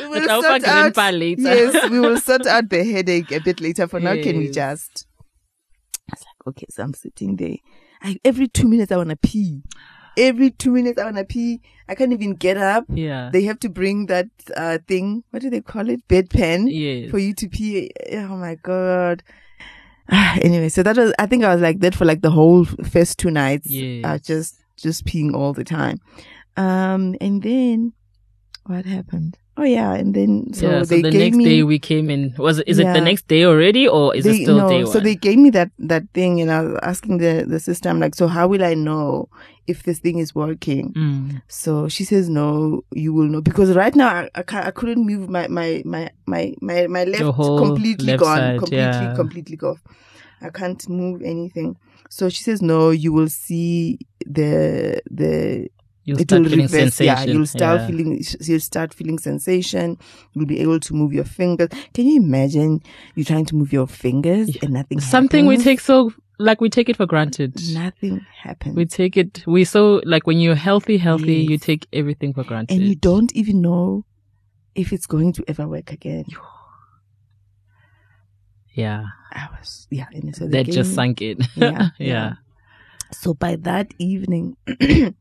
We 0.00 0.08
will 0.08 0.30
I'll 0.30 0.42
sort 0.42 0.64
out, 0.64 1.14
later. 1.14 1.42
yes, 1.42 1.90
we 1.90 2.00
will 2.00 2.18
sort 2.20 2.46
out 2.46 2.68
the 2.68 2.84
headache 2.84 3.30
a 3.32 3.40
bit 3.40 3.60
later. 3.60 3.86
For 3.86 4.00
now, 4.00 4.14
can 4.14 4.38
we 4.38 4.50
just? 4.50 5.06
I 6.10 6.14
was 6.14 6.24
like, 6.24 6.46
okay, 6.48 6.66
so 6.70 6.82
I'm 6.82 6.94
sitting 6.94 7.36
there. 7.36 7.56
I, 8.02 8.16
every 8.24 8.48
two 8.48 8.68
minutes 8.68 8.92
I 8.92 8.96
want 8.96 9.10
to 9.10 9.16
pee. 9.16 9.62
Every 10.16 10.50
two 10.50 10.72
minutes 10.72 10.98
I 11.00 11.04
want 11.04 11.16
to 11.16 11.24
pee. 11.24 11.60
I 11.88 11.94
can't 11.94 12.12
even 12.12 12.34
get 12.34 12.56
up. 12.56 12.84
Yeah. 12.88 13.30
They 13.32 13.42
have 13.44 13.60
to 13.60 13.68
bring 13.68 14.06
that 14.06 14.26
uh 14.56 14.78
thing. 14.88 15.24
What 15.30 15.42
do 15.42 15.50
they 15.50 15.60
call 15.60 15.88
it? 15.88 16.06
Bedpan 16.08 16.66
yes. 16.68 17.10
for 17.10 17.18
you 17.18 17.34
to 17.34 17.48
pee. 17.48 17.90
Oh 18.12 18.36
my 18.36 18.56
god. 18.56 19.22
anyway, 20.10 20.70
so 20.70 20.82
that 20.82 20.96
was. 20.96 21.12
I 21.18 21.26
think 21.26 21.44
I 21.44 21.52
was 21.52 21.62
like 21.62 21.80
that 21.80 21.94
for 21.94 22.04
like 22.04 22.22
the 22.22 22.30
whole 22.30 22.64
first 22.64 23.18
two 23.18 23.30
nights. 23.30 23.68
Yes. 23.68 24.04
Uh, 24.04 24.18
just 24.18 24.58
just 24.76 25.04
peeing 25.04 25.34
all 25.34 25.52
the 25.52 25.64
time. 25.64 25.98
Um, 26.56 27.14
and 27.20 27.42
then 27.42 27.92
what 28.66 28.84
happened? 28.84 29.38
Oh 29.58 29.64
yeah, 29.64 29.92
and 29.94 30.14
then 30.14 30.54
so 30.54 30.70
yeah, 30.70 30.82
so 30.84 30.94
they 30.94 31.02
the 31.02 31.10
gave 31.10 31.20
next 31.20 31.36
me. 31.36 31.44
day 31.44 31.62
we 31.64 31.80
came 31.80 32.10
in. 32.10 32.32
Was 32.38 32.60
it, 32.60 32.68
is 32.68 32.78
it 32.78 32.84
the 32.84 33.00
next 33.00 33.26
day 33.26 33.44
already, 33.44 33.88
or 33.88 34.14
is 34.14 34.24
they, 34.24 34.30
it 34.30 34.42
still 34.44 34.58
no, 34.58 34.68
day 34.68 34.84
so 34.84 35.00
they 35.00 35.16
gave 35.16 35.36
me 35.36 35.50
that 35.50 35.70
that 35.80 36.04
thing, 36.14 36.40
and 36.40 36.48
I 36.50 36.62
was 36.62 36.78
asking 36.84 37.18
the 37.18 37.44
the 37.44 37.58
sister, 37.58 37.88
I'm 37.88 37.98
like, 37.98 38.14
so 38.14 38.28
how 38.28 38.46
will 38.46 38.62
I 38.62 38.74
know 38.74 39.28
if 39.66 39.82
this 39.82 39.98
thing 39.98 40.18
is 40.18 40.32
working? 40.32 40.92
Mm. 40.94 41.42
So 41.48 41.88
she 41.88 42.04
says, 42.04 42.28
no, 42.28 42.84
you 42.92 43.12
will 43.12 43.26
know 43.26 43.40
because 43.40 43.74
right 43.74 43.94
now 43.94 44.08
I, 44.08 44.30
I, 44.34 44.44
I 44.68 44.70
couldn't 44.70 45.04
move 45.04 45.28
my, 45.28 45.46
my, 45.48 45.82
my, 45.84 46.10
my, 46.26 46.54
my, 46.60 46.86
my 46.86 47.04
left 47.04 47.36
completely 47.36 48.06
left 48.06 48.20
gone, 48.20 48.38
side, 48.38 48.58
completely, 48.58 48.84
yeah. 48.86 49.14
completely 49.14 49.56
gone. 49.56 49.80
I 50.40 50.50
can't 50.50 50.88
move 50.88 51.20
anything. 51.22 51.76
So 52.08 52.28
she 52.28 52.42
says, 52.42 52.62
no, 52.62 52.90
you 52.90 53.12
will 53.12 53.28
see 53.28 53.98
the, 54.24 55.02
the, 55.10 55.68
You'll 56.08 56.20
it 56.20 56.28
start 56.28 56.42
will 56.42 56.48
feeling 56.50 56.64
reverse. 56.66 56.94
sensation. 56.94 57.28
Yeah, 57.28 57.32
you'll 57.34 57.46
start 57.46 57.80
Yeah. 57.80 57.86
feeling, 57.88 58.22
you'll 58.40 58.60
start 58.60 58.94
feeling 58.94 59.18
sensation. 59.18 59.98
You'll 60.32 60.46
be 60.46 60.60
able 60.60 60.80
to 60.80 60.94
move 60.94 61.12
your 61.12 61.24
fingers. 61.24 61.68
Can 61.92 62.06
you 62.06 62.16
imagine 62.16 62.80
you 63.14 63.24
trying 63.24 63.44
to 63.46 63.54
move 63.56 63.72
your 63.72 63.86
fingers 63.86 64.48
and 64.62 64.72
nothing 64.72 65.00
Something 65.00 65.44
we 65.46 65.58
take 65.58 65.80
so 65.80 66.12
like 66.38 66.60
we 66.62 66.70
take 66.70 66.88
it 66.88 66.96
for 66.96 67.04
granted. 67.04 67.52
Nothing 67.74 68.24
happens. 68.42 68.74
We 68.76 68.86
take 68.86 69.16
it. 69.16 69.42
We 69.46 69.64
so 69.64 70.00
like 70.04 70.26
when 70.26 70.38
you're 70.38 70.54
healthy, 70.54 70.96
healthy, 70.96 71.34
Yes. 71.42 71.50
you 71.50 71.58
take 71.58 71.86
everything 71.92 72.32
for 72.32 72.44
granted. 72.44 72.74
and 72.78 72.88
you 72.88 72.94
don't 72.94 73.30
even 73.34 73.60
know 73.60 74.04
if 74.74 74.92
it's 74.94 75.06
going 75.06 75.32
to 75.34 75.44
ever 75.48 75.66
work 75.68 75.92
again. 75.92 76.24
yeah, 78.74 79.04
I 79.32 79.48
was, 79.58 79.86
yeah. 79.90 80.06
And 80.12 80.34
so 80.36 80.46
that 80.46 80.66
just 80.66 80.94
sunk 80.94 81.20
in. 81.20 81.38
Yeah, 81.56 81.88
yeah. 81.98 82.32
So 83.12 83.34
by 83.34 83.56
that 83.56 83.92
evening, 83.98 84.56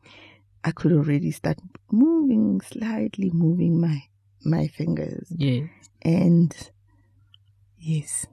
I 0.67 0.71
could 0.71 0.91
already 0.91 1.31
start 1.31 1.59
moving, 1.89 2.59
slightly 2.59 3.29
moving 3.31 3.79
my 3.79 4.03
my 4.43 4.67
fingers. 4.67 5.31
Yeah. 5.31 5.67
And 6.01 6.53
yes. 7.79 8.27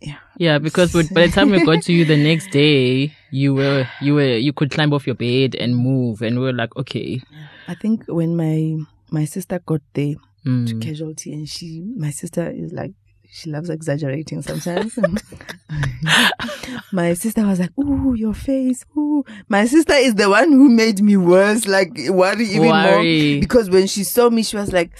Yeah. 0.00 0.16
Yeah, 0.38 0.58
because 0.58 0.94
by 0.94 1.02
by 1.12 1.26
the 1.26 1.32
time 1.32 1.50
we 1.50 1.62
got 1.66 1.82
to 1.82 1.92
you 1.92 2.06
the 2.06 2.16
next 2.16 2.50
day, 2.60 3.12
you 3.30 3.52
were 3.52 3.86
you 4.00 4.14
were 4.14 4.38
you 4.38 4.54
could 4.54 4.70
climb 4.70 4.94
off 4.94 5.06
your 5.06 5.14
bed 5.14 5.54
and 5.54 5.76
move, 5.76 6.22
and 6.22 6.38
we 6.38 6.46
were 6.46 6.56
like, 6.56 6.74
okay, 6.76 7.20
I 7.68 7.74
think 7.74 8.06
when 8.08 8.34
my 8.34 8.82
my 9.10 9.26
sister 9.26 9.58
got 9.58 9.82
there 9.92 10.14
to 10.44 10.48
mm. 10.48 10.82
casualty 10.82 11.34
and 11.34 11.46
she 11.46 11.82
my 11.94 12.10
sister 12.10 12.50
is 12.50 12.72
like 12.72 12.94
she 13.34 13.48
loves 13.50 13.70
exaggerating 13.70 14.42
sometimes. 14.42 14.98
my 16.92 17.14
sister 17.14 17.46
was 17.46 17.58
like, 17.60 17.76
"Ooh, 17.78 18.14
your 18.14 18.34
face." 18.34 18.84
Ooh, 18.96 19.24
my 19.48 19.64
sister 19.66 19.94
is 19.94 20.14
the 20.16 20.28
one 20.28 20.52
who 20.52 20.68
made 20.68 21.00
me 21.02 21.16
worse, 21.16 21.66
like 21.66 21.90
worry 22.08 22.44
even 22.46 22.68
Worry. 22.68 23.32
more 23.32 23.40
because 23.40 23.70
when 23.70 23.86
she 23.86 24.04
saw 24.04 24.28
me, 24.30 24.42
she 24.42 24.56
was 24.56 24.72
like, 24.72 24.90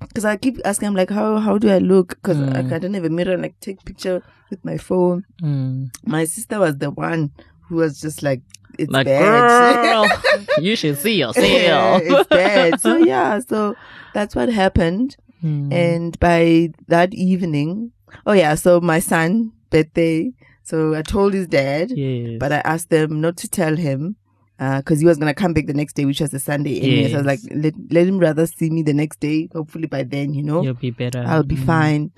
"Because 0.00 0.24
I 0.24 0.36
keep 0.36 0.58
asking, 0.64 0.88
I'm 0.88 0.94
like, 0.94 1.10
how 1.10 1.38
how 1.38 1.58
do 1.58 1.70
I 1.70 1.78
look? 1.78 2.10
Because 2.10 2.36
Mm. 2.36 2.72
I, 2.72 2.76
I 2.76 2.78
don't 2.78 2.94
have 2.94 3.04
a 3.04 3.10
mirror, 3.10 3.32
and 3.32 3.42
like 3.42 3.58
take 3.60 3.84
picture 3.84 4.22
with 4.50 4.64
my 4.64 4.76
phone." 4.76 5.24
Mm. 5.42 5.90
My 6.04 6.24
sister 6.24 6.58
was 6.58 6.76
the 6.78 6.90
one 6.90 7.30
who 7.68 7.76
was 7.76 8.00
just 8.00 8.22
like, 8.22 8.42
"It's 8.78 8.90
like 8.92 9.06
bad." 9.06 9.82
girl, 9.82 10.44
you 10.62 10.76
should 10.76 10.98
see 10.98 11.18
yourself. 11.18 12.02
it's 12.04 12.28
bad. 12.28 12.80
So 12.80 12.96
yeah, 12.98 13.40
so 13.40 13.76
that's 14.14 14.36
what 14.36 14.48
happened. 14.50 15.16
Mm. 15.42 15.72
And 15.72 16.18
by 16.20 16.70
that 16.88 17.14
evening, 17.14 17.92
oh 18.26 18.32
yeah, 18.32 18.54
so 18.54 18.80
my 18.80 18.98
son 18.98 19.52
birthday. 19.70 20.32
So 20.62 20.94
I 20.94 21.02
told 21.02 21.32
his 21.32 21.46
dad, 21.48 21.90
yes. 21.90 22.36
but 22.38 22.52
I 22.52 22.58
asked 22.58 22.90
them 22.90 23.20
not 23.20 23.36
to 23.38 23.48
tell 23.48 23.74
him 23.76 24.16
because 24.58 25.00
he 25.00 25.06
was 25.06 25.16
gonna 25.16 25.32
come 25.34 25.54
back 25.54 25.66
the 25.66 25.72
next 25.72 25.94
day, 25.94 26.04
which 26.04 26.20
was 26.20 26.34
a 26.34 26.38
Sunday. 26.38 26.80
Anyway. 26.80 27.08
So 27.10 27.14
I 27.14 27.18
was 27.18 27.26
like, 27.26 27.40
let, 27.54 27.74
let 27.90 28.06
him 28.06 28.18
rather 28.18 28.46
see 28.46 28.68
me 28.70 28.82
the 28.82 28.92
next 28.92 29.20
day. 29.20 29.48
Hopefully 29.54 29.86
by 29.86 30.02
then, 30.02 30.34
you 30.34 30.42
know, 30.42 30.62
you'll 30.62 30.74
be 30.74 30.90
better. 30.90 31.24
I'll 31.26 31.42
be 31.42 31.56
Mm. 31.56 31.64
fine. 31.66 32.10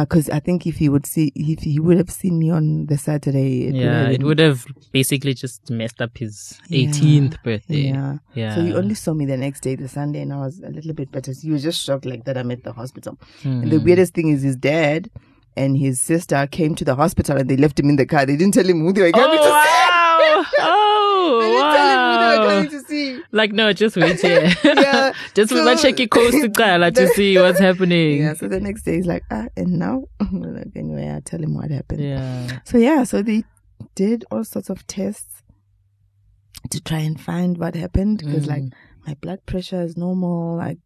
Because 0.00 0.30
I 0.30 0.40
think 0.40 0.66
if 0.66 0.76
he 0.78 0.88
would 0.88 1.04
see, 1.06 1.32
if 1.34 1.60
he 1.60 1.78
would 1.78 1.98
have 1.98 2.08
seen 2.10 2.38
me 2.38 2.48
on 2.50 2.86
the 2.86 2.96
Saturday, 2.96 3.64
it 3.68 3.72
would 3.72 3.80
yeah, 3.82 4.02
have 4.04 4.12
it 4.12 4.22
would 4.22 4.38
have 4.38 4.64
basically 4.90 5.34
just 5.34 5.68
messed 5.70 6.00
up 6.00 6.16
his 6.16 6.58
Yeah. 6.68 6.88
18th 6.88 7.42
birthday. 7.44 7.88
Yeah. 7.92 8.18
Yeah. 8.34 8.54
So 8.54 8.64
he 8.64 8.72
only 8.74 8.94
saw 8.94 9.12
me 9.12 9.26
the 9.26 9.36
next 9.36 9.60
day, 9.60 9.74
the 9.76 9.88
Sunday, 9.88 10.22
and 10.22 10.32
I 10.32 10.38
was 10.38 10.60
a 10.60 10.70
little 10.70 10.94
bit 10.94 11.12
better. 11.12 11.34
So 11.34 11.42
he 11.42 11.50
was 11.50 11.62
just 11.62 11.84
shocked 11.84 12.06
like 12.06 12.24
that 12.24 12.38
I'm 12.38 12.50
at 12.50 12.64
the 12.64 12.72
hospital. 12.72 13.18
And 13.44 13.70
the 13.70 13.76
Mm. 13.78 13.84
weirdest 13.84 14.14
thing 14.14 14.28
is 14.28 14.40
his 14.42 14.56
dad 14.56 15.10
and 15.56 15.76
his 15.76 16.00
sister 16.00 16.46
came 16.50 16.74
to 16.76 16.84
the 16.84 16.94
hospital 16.94 17.36
and 17.36 17.46
they 17.50 17.58
left 17.58 17.78
him 17.78 17.90
in 17.90 17.96
the 17.96 18.06
car. 18.06 18.24
They 18.24 18.36
didn't 18.36 18.54
tell 18.54 18.64
him 18.64 18.80
who 18.80 18.92
they 18.94 19.02
were 19.02 19.12
coming 19.12 19.38
Oh, 19.38 19.44
to 19.44 19.50
wow. 19.50 19.91
Didn't 21.40 21.72
tell 21.72 22.32
him 22.32 22.40
who 22.40 22.46
were 22.56 22.62
wow. 22.62 22.68
to 22.70 22.80
see. 22.80 23.20
Like, 23.32 23.52
no, 23.52 23.72
just 23.72 23.96
wait 23.96 24.20
here. 24.20 24.52
Yeah. 24.64 25.12
just 25.34 25.50
So- 25.50 25.64
so, 25.64 25.82
check 25.82 25.98
your 25.98 26.08
coast 26.08 26.32
to 26.32 26.48
to 26.48 26.90
The- 26.90 27.12
see 27.14 27.38
what's 27.38 27.58
happening. 27.58 28.22
Yeah. 28.22 28.34
So 28.34 28.48
the 28.48 28.60
next 28.60 28.82
day 28.82 28.96
he's 28.96 29.06
like, 29.06 29.22
ah, 29.30 29.46
and 29.56 29.78
now? 29.78 30.04
Like, 30.32 30.68
anyway, 30.76 31.12
I 31.14 31.20
tell 31.20 31.42
him 31.42 31.54
what 31.54 31.70
happened. 31.70 32.02
Yeah. 32.02 32.60
So 32.64 32.78
yeah, 32.78 33.04
so 33.04 33.22
they 33.22 33.44
did 33.94 34.24
all 34.30 34.44
sorts 34.44 34.70
of 34.70 34.86
tests 34.86 35.42
to 36.70 36.80
try 36.80 36.98
and 37.00 37.20
find 37.20 37.58
what 37.58 37.74
happened 37.74 38.18
because 38.18 38.44
Mm. 38.44 38.48
like 38.48 38.62
my 39.06 39.14
blood 39.14 39.44
pressure 39.46 39.82
is 39.82 39.96
normal. 39.96 40.56
Like 40.56 40.78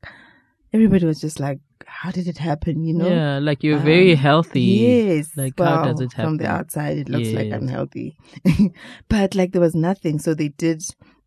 everybody 0.72 1.04
was 1.06 1.20
just 1.20 1.38
like, 1.38 1.60
how 1.86 2.10
did 2.10 2.28
it 2.28 2.38
happen? 2.38 2.84
You 2.84 2.94
know? 2.94 3.08
Yeah, 3.08 3.38
like 3.38 3.62
you're 3.62 3.78
very 3.78 4.12
Um, 4.12 4.18
healthy. 4.18 4.60
Yes. 4.60 5.36
Like, 5.36 5.54
how 5.58 5.84
does 5.84 5.98
well, 5.98 6.06
it 6.06 6.12
From 6.12 6.36
the 6.36 6.46
outside, 6.46 6.98
it 6.98 7.08
looks 7.08 7.32
like 7.32 7.46
Yes. 7.50 7.60
unhealthy. 7.62 8.16
but 9.08 9.34
like 9.34 9.52
there 9.52 9.60
was 9.60 9.74
nothing. 9.74 10.18
So 10.18 10.34
they 10.34 10.48
did, 10.48 10.82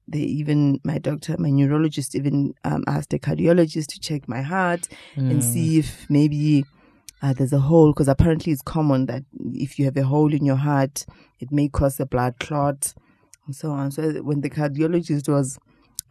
they 0.07 0.19
even, 0.19 0.79
my 0.83 0.97
doctor, 0.97 1.35
my 1.37 1.49
neurologist 1.49 2.15
even 2.15 2.53
um, 2.63 2.83
asked 2.87 3.13
a 3.13 3.19
cardiologist 3.19 3.87
to 3.87 3.99
check 3.99 4.27
my 4.27 4.41
heart 4.41 4.87
and 5.17 5.41
Mm. 5.41 5.43
see 5.43 5.77
if 5.79 6.09
maybe 6.09 6.65
uh, 7.21 7.33
there's 7.33 7.53
a 7.53 7.59
hole. 7.59 7.91
Because 7.91 8.07
apparently 8.07 8.51
it's 8.53 8.61
common 8.61 9.05
that 9.07 9.23
if 9.53 9.79
you 9.79 9.85
have 9.85 9.97
a 9.97 10.03
hole 10.03 10.33
in 10.33 10.45
your 10.45 10.57
heart, 10.57 11.05
it 11.39 11.51
may 11.51 11.67
cause 11.69 11.99
a 11.99 12.05
blood 12.05 12.35
clot 12.39 12.93
and 13.45 13.55
so 13.55 13.71
on. 13.71 13.91
So 13.91 14.11
when 14.23 14.41
the 14.41 14.49
cardiologist 14.49 15.27
was 15.29 15.57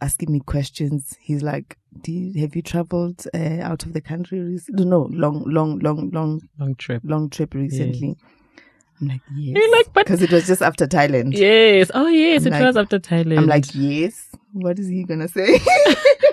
asking 0.01 0.31
me 0.31 0.39
questions, 0.39 1.17
he's 1.19 1.41
like, 1.43 1.77
you, 2.05 2.39
have 2.41 2.55
you 2.55 2.61
traveled 2.61 3.25
uh, 3.33 3.59
out 3.61 3.85
of 3.85 3.93
the 3.93 4.01
country? 4.01 4.39
Recently? 4.39 4.85
No, 4.85 5.09
long, 5.11 5.43
long, 5.47 5.79
long, 5.79 6.09
long 6.11 6.41
long 6.59 6.75
trip. 6.75 7.01
long 7.03 7.29
trip 7.29 7.53
recently. 7.53 8.15
I'm 9.01 9.07
like, 9.07 9.21
yes. 9.35 9.55
You're 9.57 9.71
like, 9.71 9.93
but 9.93 10.05
because 10.05 10.21
it 10.21 10.31
was 10.31 10.45
just 10.45 10.61
after 10.61 10.85
Thailand. 10.85 11.35
yes. 11.37 11.89
Oh, 11.93 12.07
yes. 12.07 12.45
I'm 12.45 12.53
it 12.53 12.57
like- 12.57 12.63
was 12.65 12.77
after 12.77 12.99
Thailand. 12.99 13.37
I'm 13.39 13.45
like, 13.47 13.73
yes. 13.73 14.27
What 14.51 14.79
is 14.79 14.87
he 14.87 15.03
gonna 15.03 15.27
say? 15.27 15.59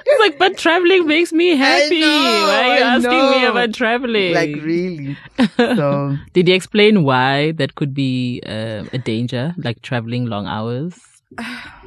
It's 0.09 0.21
like, 0.21 0.39
but 0.39 0.57
traveling 0.57 1.07
makes 1.07 1.31
me 1.33 1.57
happy. 1.57 2.01
know, 2.01 2.07
why 2.07 2.69
are 2.71 2.79
you 2.79 2.85
I 2.85 2.97
asking 2.97 3.41
me 3.43 3.45
about 3.45 3.75
traveling? 3.75 4.33
like 4.33 4.57
really? 4.57 5.17
So 5.59 6.17
Did 6.33 6.49
he 6.49 6.55
explain 6.55 7.03
why 7.05 7.53
that 7.53 7.75
could 7.75 7.93
be 7.93 8.41
uh, 8.47 8.85
a 8.95 8.99
danger, 8.99 9.55
like 9.59 9.83
traveling 9.83 10.25
long 10.27 10.47
hours? 10.47 10.99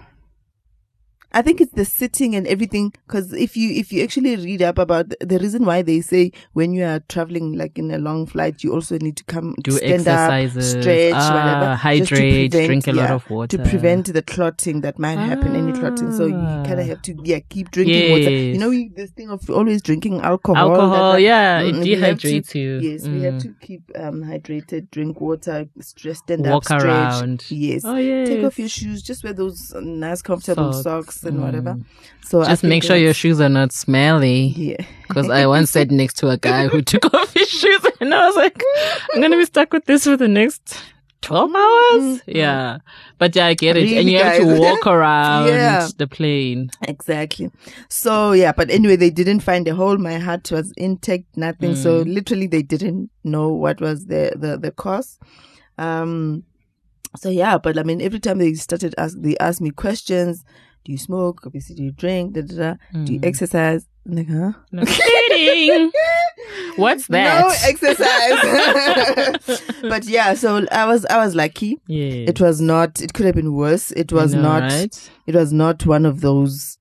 I 1.31 1.41
think 1.43 1.61
it's 1.61 1.73
the 1.73 1.85
sitting 1.85 2.35
and 2.35 2.47
everything. 2.47 2.91
Because 3.05 3.33
if 3.33 3.55
you 3.55 3.71
if 3.71 3.91
you 3.93 4.03
actually 4.03 4.35
read 4.35 4.61
up 4.63 4.77
about 4.79 5.09
the, 5.21 5.37
reason 5.39 5.63
why 5.63 5.81
they 5.83 6.01
say 6.01 6.31
when 6.53 6.73
you 6.73 6.83
are 6.83 6.99
traveling 7.07 7.53
like 7.53 7.77
in 7.77 7.91
a 7.91 7.97
long 7.99 8.25
flight, 8.25 8.63
you 8.63 8.73
also 8.73 8.97
need 8.97 9.15
to 9.17 9.23
come 9.25 9.55
Do 9.63 9.71
stand 9.71 9.93
exercises, 10.07 10.75
up, 10.75 10.81
stretch, 10.81 11.13
ah, 11.15 11.33
whatever, 11.33 11.65
just 11.99 12.09
to 12.09 12.15
hydrate, 12.17 12.51
prevent- 12.51 12.67
drink 12.67 12.87
a 12.87 12.91
lot 12.93 13.09
yeah, 13.09 13.13
of 13.15 13.29
water 13.29 13.57
to 13.57 13.63
prevent 13.69 14.11
the 14.13 14.21
clotting 14.23 14.81
that 14.81 14.97
might 14.97 15.17
happen, 15.19 15.55
any 15.55 15.71
clotting. 15.71 16.11
So 16.11 16.25
you 16.25 16.33
kind 16.33 16.73
Ah. 16.79 16.81
of 16.81 16.87
have 16.87 17.01
to 17.03 17.15
yeah 17.23 17.39
keep 17.47 17.69
drinking 17.71 18.11
water. 18.11 18.31
You 18.31 18.57
know 18.57 18.69
we- 18.69 18.89
this 18.95 19.11
thing 19.11 19.29
of 19.29 19.47
always 19.49 19.81
drinking 19.83 20.21
alcohol. 20.21 20.71
alcohol. 20.71 21.13
that- 21.13 21.21
yeah, 21.21 21.61
Mm, 21.61 21.69
it 21.69 21.73
to- 21.73 21.95
dehydrates 22.01 22.55
you. 22.55 22.79
Yes, 22.79 23.07
we 23.07 23.21
have 23.21 23.35
Mm. 23.35 23.41
to 23.43 23.53
keep 23.61 23.81
um, 23.95 24.23
hydrated, 24.23 24.89
drink 24.91 25.21
water, 25.21 25.67
stress, 25.79 26.17
stand 26.19 26.41
walk 26.45 26.69
up, 26.71 26.79
stretch. 26.81 26.83
around. 26.85 27.45
Yes. 27.49 27.83
Oh 27.85 27.95
yes. 27.97 28.27
Take 28.29 28.43
off 28.43 28.57
your 28.57 28.67
shoes, 28.69 29.01
just 29.03 29.23
wear 29.23 29.33
those 29.33 29.73
nice, 29.79 30.21
comfortable 30.21 30.73
Socks. 30.73 30.83
socks, 30.83 31.18
and 31.23 31.37
Mm. 31.37 31.41
whatever. 31.41 31.77
So 32.25 32.43
Just 32.43 32.63
make 32.63 32.83
sure 32.83 32.95
your 32.97 33.13
shoes 33.13 33.39
are 33.41 33.49
not 33.49 33.71
smelly. 33.71 34.53
Yeah. 34.55 34.85
Because 35.07 35.29
I 35.29 35.47
once 35.47 35.71
sat 35.71 35.89
next 35.89 36.17
to 36.19 36.29
a 36.29 36.37
guy 36.37 36.67
who 36.67 36.81
took 36.83 37.05
off 37.13 37.33
his 37.33 37.49
shoes 37.49 37.81
and 37.99 38.13
I 38.13 38.27
was 38.27 38.35
like, 38.35 38.61
I'm 39.15 39.21
to 39.23 39.37
be 39.37 39.45
stuck 39.45 39.73
with 39.73 39.85
this 39.85 40.03
for 40.03 40.15
the 40.15 40.27
next 40.27 40.77
12 41.21 41.51
hours? 41.55 42.21
Yeah. 42.27 42.77
But 43.17 43.35
yeah, 43.35 43.47
I 43.47 43.53
get 43.55 43.75
it. 43.75 43.81
and 43.81 43.89
Really, 43.91 44.11
you 44.13 44.23
have 44.23 44.37
to 44.37 44.59
walk 44.59 44.85
around 44.95 45.47
Yeah. 45.47 45.87
the 45.97 46.07
plane. 46.07 46.69
Exactly. 46.87 47.49
So 47.89 48.33
yeah, 48.33 48.51
but 48.51 48.69
anyway, 48.69 48.95
they 48.97 49.09
didn't 49.09 49.39
find 49.39 49.67
a 49.67 49.73
hole. 49.75 49.97
My 49.97 50.19
heart 50.19 50.51
was 50.51 50.71
intact, 50.77 51.25
nothing. 51.35 51.75
So 51.75 52.03
Mm. 52.05 52.13
literally, 52.13 52.47
they 52.47 52.61
didn't 52.61 53.09
know 53.23 53.49
what 53.49 53.81
was 53.81 54.05
the 54.05 54.33
the 54.35 54.57
the 54.57 54.71
cause. 54.71 55.17
Um. 55.77 56.43
So 57.17 57.29
yeah, 57.29 57.57
but 57.57 57.77
I 57.79 57.83
mean, 57.83 58.01
every 58.01 58.19
time 58.19 58.37
they 58.37 58.53
started 58.53 58.93
ask, 58.97 59.17
they 59.19 59.35
asked 59.39 59.61
me 59.61 59.71
questions. 59.71 60.43
Do 60.89 60.93
you 60.93 60.97
smoke? 60.97 61.41
Obviously, 61.45 61.75
do 61.75 61.83
you 61.83 61.91
drink? 61.91 62.33
Da, 62.33 62.41
da, 62.41 62.55
da. 62.55 62.73
Do 63.05 63.13
you 63.13 63.19
Mm. 63.19 63.25
exercise? 63.27 63.85
I'm 64.07 64.15
like, 64.15 64.27
huh? 64.27 64.53
No 64.71 64.83
kidding. 64.85 65.91
What's 66.77 67.05
that? 67.09 67.41
No 67.41 67.53
exercise. 67.69 69.61
but 69.83 70.05
yeah, 70.05 70.33
so 70.33 70.65
I 70.71 70.85
was 70.87 71.05
I 71.05 71.17
was 71.23 71.35
lucky. 71.35 71.77
yeah. 71.85 72.25
It 72.31 72.41
was 72.41 72.59
not. 72.59 73.01
It 73.01 73.13
could 73.13 73.27
have 73.27 73.35
been 73.35 73.53
worse. 73.53 73.91
It 73.91 74.11
was 74.11 74.33
not. 74.33 74.63
Right? 74.63 75.11
it 75.27 75.35
was 75.35 75.53
not 75.53 75.85
one 75.85 76.07
of 76.07 76.21
those 76.21 76.79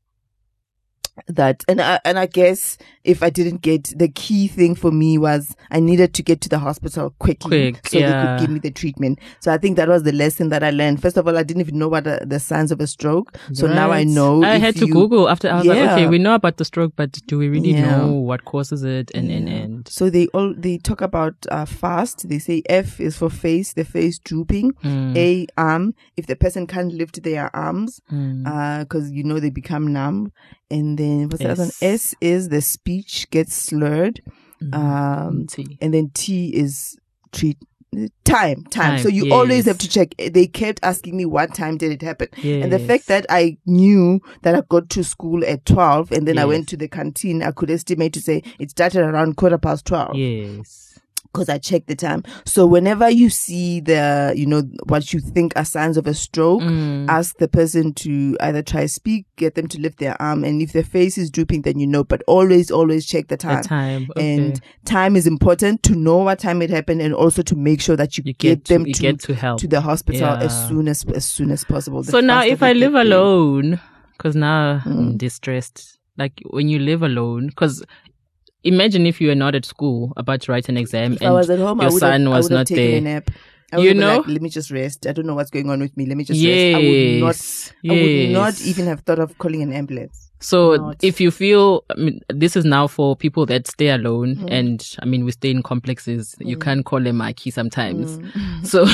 that 1.27 1.65
and 1.69 1.83
I, 1.83 2.01
and 2.07 2.19
I 2.19 2.25
guess 2.25 2.79
if 3.09 3.23
I 3.23 3.31
didn't 3.31 3.63
get 3.63 3.93
the 3.99 4.09
key 4.09 4.47
thing 4.49 4.75
for 4.75 4.93
me 4.93 5.17
was 5.19 5.57
I 5.71 5.81
needed 5.81 6.13
to 6.15 6.23
get 6.23 6.41
to 6.43 6.49
the 6.49 6.59
hospital 6.59 7.15
quickly 7.19 7.73
Quick, 7.73 7.89
so 7.89 7.99
they 7.99 8.07
could 8.07 8.41
give 8.41 8.51
me 8.51 8.59
the 8.61 8.71
treatment. 8.71 9.19
So 9.41 9.51
I 9.53 9.57
think 9.59 9.77
that 9.77 9.89
was 9.89 10.03
the 10.03 10.13
lesson 10.13 10.51
that 10.51 10.63
I 10.63 10.71
learned. 10.71 11.01
First 11.01 11.17
of 11.17 11.27
all, 11.27 11.37
I 11.39 11.43
didn't 11.43 11.63
even 11.63 11.79
know 11.79 11.89
what 11.89 12.05
the, 12.05 12.21
the 12.27 12.39
signs 12.39 12.71
of 12.71 12.81
a 12.81 12.87
stroke. 12.87 13.37
So 13.55 13.67
now 13.67 13.91
I 13.91 14.05
know. 14.05 14.43
I 14.45 14.59
had 14.59 14.77
to 14.77 14.87
you- 14.87 14.93
Google 14.93 15.29
after 15.29 15.49
I 15.51 15.57
was 15.59 15.67
like, 15.67 15.77
Yeah. 15.79 15.95
okay, 15.95 16.07
we 16.07 16.19
know 16.19 16.35
about 16.35 16.59
the 16.59 16.65
stroke, 16.65 16.93
but 16.97 17.13
do 17.27 17.39
we 17.39 17.49
really 17.49 17.73
Yeah. 17.73 17.97
know 17.97 18.13
what 18.13 18.45
causes 18.45 18.85
it? 18.85 19.11
And, 19.15 19.31
and, 19.31 19.49
Yeah. 19.49 19.55
and. 19.55 19.89
So 19.89 20.11
they 20.11 20.27
all 20.29 20.55
they 20.57 20.77
talk 20.79 21.01
about 21.01 21.35
uh, 21.51 21.65
fast. 21.65 22.29
They 22.29 22.39
say 22.39 22.63
F 22.69 23.01
is 23.01 23.17
for 23.17 23.31
face, 23.31 23.73
the 23.73 23.85
face 23.85 24.19
drooping. 24.19 24.73
Mm, 24.85 25.17
A 25.17 25.47
arm. 25.57 25.95
If 26.17 26.27
the 26.27 26.37
person 26.37 26.67
can't 26.67 26.93
lift 26.93 27.23
their 27.23 27.55
arms, 27.57 28.01
mm. 28.13 28.79
because 28.81 29.11
you 29.11 29.25
know 29.25 29.41
they 29.41 29.51
become 29.51 29.93
numb. 29.93 30.33
And 30.71 30.99
then 30.99 31.29
what's 31.31 31.43
the 31.43 31.51
other 31.51 31.63
one? 31.63 31.69
S. 31.81 31.99
S 32.13 32.15
is 32.21 32.49
the 32.51 32.61
gets 33.31 33.55
slurred. 33.55 34.21
Um, 34.73 35.47
T. 35.49 35.79
and 35.81 35.95
then 35.95 36.11
T 36.15 36.49
is 36.49 36.97
treat 37.33 37.59
time, 38.25 38.65
time. 38.65 38.65
Time, 38.65 38.99
So 38.99 39.09
you 39.09 39.33
always 39.33 39.67
have 39.67 39.79
to 39.79 39.89
check. 39.89 40.15
They 40.19 40.47
kept 40.47 40.81
asking 40.83 41.17
me 41.17 41.25
what 41.25 41.55
time 41.55 41.77
did 41.79 41.93
it 41.93 42.03
happen, 42.03 42.29
and 42.43 42.73
the 42.73 42.79
fact 42.79 43.07
that 43.07 43.25
I 43.31 43.57
knew 43.67 44.21
that 44.43 44.55
I 44.55 44.63
got 44.69 44.91
to 44.91 45.05
school 45.05 45.45
at 45.45 45.65
twelve, 45.65 46.13
and 46.13 46.27
then 46.27 46.39
I 46.39 46.45
went 46.45 46.69
to 46.71 46.77
the 46.77 46.89
canteen, 46.89 47.43
I 47.43 47.53
could 47.53 47.71
estimate 47.71 48.13
to 48.15 48.21
say 48.21 48.43
it 48.59 48.71
started 48.71 49.03
around 49.03 49.37
quarter 49.37 49.59
past 49.59 49.87
twelve. 49.87 50.17
Yes. 50.17 50.88
Because 51.39 51.49
I 51.49 51.59
check 51.59 51.87
the 51.87 51.95
time. 51.95 52.23
So 52.45 52.67
whenever 52.67 53.09
you 53.09 53.31
see 53.31 53.81
the, 53.81 54.33
you 54.37 54.47
know, 54.47 54.63
what 54.85 55.13
you 55.13 55.21
think 55.21 55.53
are 55.57 55.65
signs 55.65 55.97
of 55.97 56.07
a 56.07 56.15
stroke, 56.15 56.63
Mm. 56.63 57.07
ask 57.09 57.37
the 57.39 57.49
person 57.49 57.93
to 57.95 58.37
either 58.41 58.63
try 58.63 58.87
speak, 58.87 59.27
get 59.37 59.55
them 59.55 59.69
to 59.69 59.81
lift 59.81 59.99
their 59.99 60.21
arm, 60.21 60.45
and 60.45 60.61
if 60.61 60.73
their 60.73 60.83
face 60.83 61.17
is 61.17 61.31
drooping, 61.31 61.63
then 61.63 61.79
you 61.79 61.87
know. 61.87 62.03
But 62.05 62.23
always, 62.27 62.71
always 62.71 63.07
check 63.07 63.29
the 63.29 63.37
time. 63.37 63.63
The 63.63 63.69
time. 63.69 64.09
Okay. 64.17 64.37
And 64.37 64.61
time 64.85 65.15
is 65.17 65.27
important 65.27 65.83
to 65.85 65.95
know 65.95 66.19
what 66.19 66.39
time 66.39 66.61
it 66.63 66.71
happened, 66.71 67.01
and 67.03 67.15
also 67.15 67.43
to 67.43 67.57
make 67.57 67.81
sure 67.81 67.97
that 67.97 68.19
you, 68.19 68.25
you 68.27 68.33
get, 68.35 68.49
get, 68.49 68.65
to, 68.65 68.73
them 68.75 68.87
you 68.87 68.95
to 68.95 69.01
get 69.03 69.21
to 69.21 69.35
help. 69.35 69.61
to 69.61 69.69
the 69.69 69.81
hospital 69.81 70.29
as 70.41 70.69
soon 70.69 70.89
as 70.89 71.05
as 71.15 71.25
soon 71.25 71.51
as 71.51 71.65
possible. 71.65 72.03
The 72.03 72.13
so 72.13 72.21
now 72.21 72.43
if 72.45 72.63
I 72.63 72.73
live 72.73 72.95
alone, 72.95 73.81
because 74.13 74.35
now 74.35 74.83
I'm 74.85 75.13
Mm. 75.15 75.19
distressed. 75.19 75.99
Like 76.17 76.43
when 76.51 76.69
you 76.69 76.79
live 76.81 77.03
alone, 77.03 77.47
because 77.49 77.85
imagine 78.65 79.07
if 79.07 79.21
you 79.21 79.29
were 79.29 79.35
not 79.35 79.55
at 79.55 79.65
school 79.65 80.13
about 80.17 80.43
to 80.43 80.53
write 80.53 80.69
an 80.69 80.77
exam 80.77 81.15
if 81.15 81.23
I 81.23 81.31
was 81.31 81.49
at 81.51 81.59
home, 81.59 81.81
your 81.81 81.91
son 81.91 82.29
was 82.31 82.51
not 82.51 82.67
there. 82.69 82.99
a 82.99 83.01
nap. 83.01 83.31
I 83.71 83.77
You 83.77 83.83
would 83.83 83.87
have 83.89 83.95
been 83.97 84.01
know? 84.01 84.17
like, 84.19 84.27
let 84.29 84.43
me 84.43 84.49
just 84.49 84.71
rest. 84.71 85.07
I 85.07 85.13
don't 85.13 85.27
know 85.27 85.35
what's 85.35 85.51
going 85.51 85.69
on 85.69 85.79
with 85.81 85.95
me. 85.95 86.07
Let 86.07 86.17
me 86.17 86.25
just 86.25 86.43
rest. 86.43 86.77
I 86.77 86.79
would 86.79 87.21
not. 87.21 87.37
Yes. 87.37 87.73
I 87.87 87.93
would 87.93 88.31
not 88.33 88.61
even 88.63 88.87
have 88.87 89.01
thought 89.01 89.19
of 89.19 89.37
calling 89.37 89.61
an 89.63 89.75
ambulance. 89.75 90.31
So 90.41 90.77
not. 90.77 90.97
if 91.03 91.21
you 91.21 91.31
feel, 91.31 91.85
I 91.91 91.95
mean, 92.01 92.21
this 92.31 92.57
is 92.57 92.65
now 92.65 92.87
for 92.87 93.15
people 93.17 93.45
that 93.47 93.67
stay 93.67 93.89
alone, 93.91 94.37
Mm. 94.37 94.51
and 94.53 94.97
I 95.01 95.05
mean, 95.05 95.25
we 95.27 95.33
stay 95.33 95.51
in 95.51 95.63
complexes. 95.63 96.35
You 96.39 96.57
can't 96.57 96.85
call 96.85 97.07
a 97.07 97.13
marquee 97.13 97.51
sometimes. 97.51 98.19
Mm. 98.19 98.67
So 98.67 98.87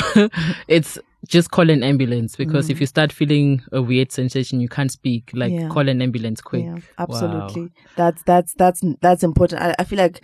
it's 0.67 0.97
just 1.27 1.51
call 1.51 1.69
an 1.69 1.83
ambulance 1.83 2.35
because 2.35 2.67
Mm. 2.67 2.71
if 2.71 2.81
you 2.81 2.87
start 2.87 3.11
feeling 3.11 3.61
a 3.71 3.81
weird 3.81 4.11
sensation, 4.11 4.59
you 4.59 4.67
can't 4.69 4.91
speak. 4.91 5.31
Like 5.33 5.51
Yeah. 5.53 5.69
call 5.69 5.87
an 5.89 6.01
ambulance 6.01 6.41
quick. 6.41 6.63
Yeah, 6.65 6.77
absolutely. 6.97 7.71
That's 7.95 8.23
that's 8.23 8.53
that's 8.55 8.81
that's 9.01 9.23
important. 9.23 9.61
I, 9.61 9.75
I 9.79 9.83
feel 9.83 9.97
like 9.99 10.23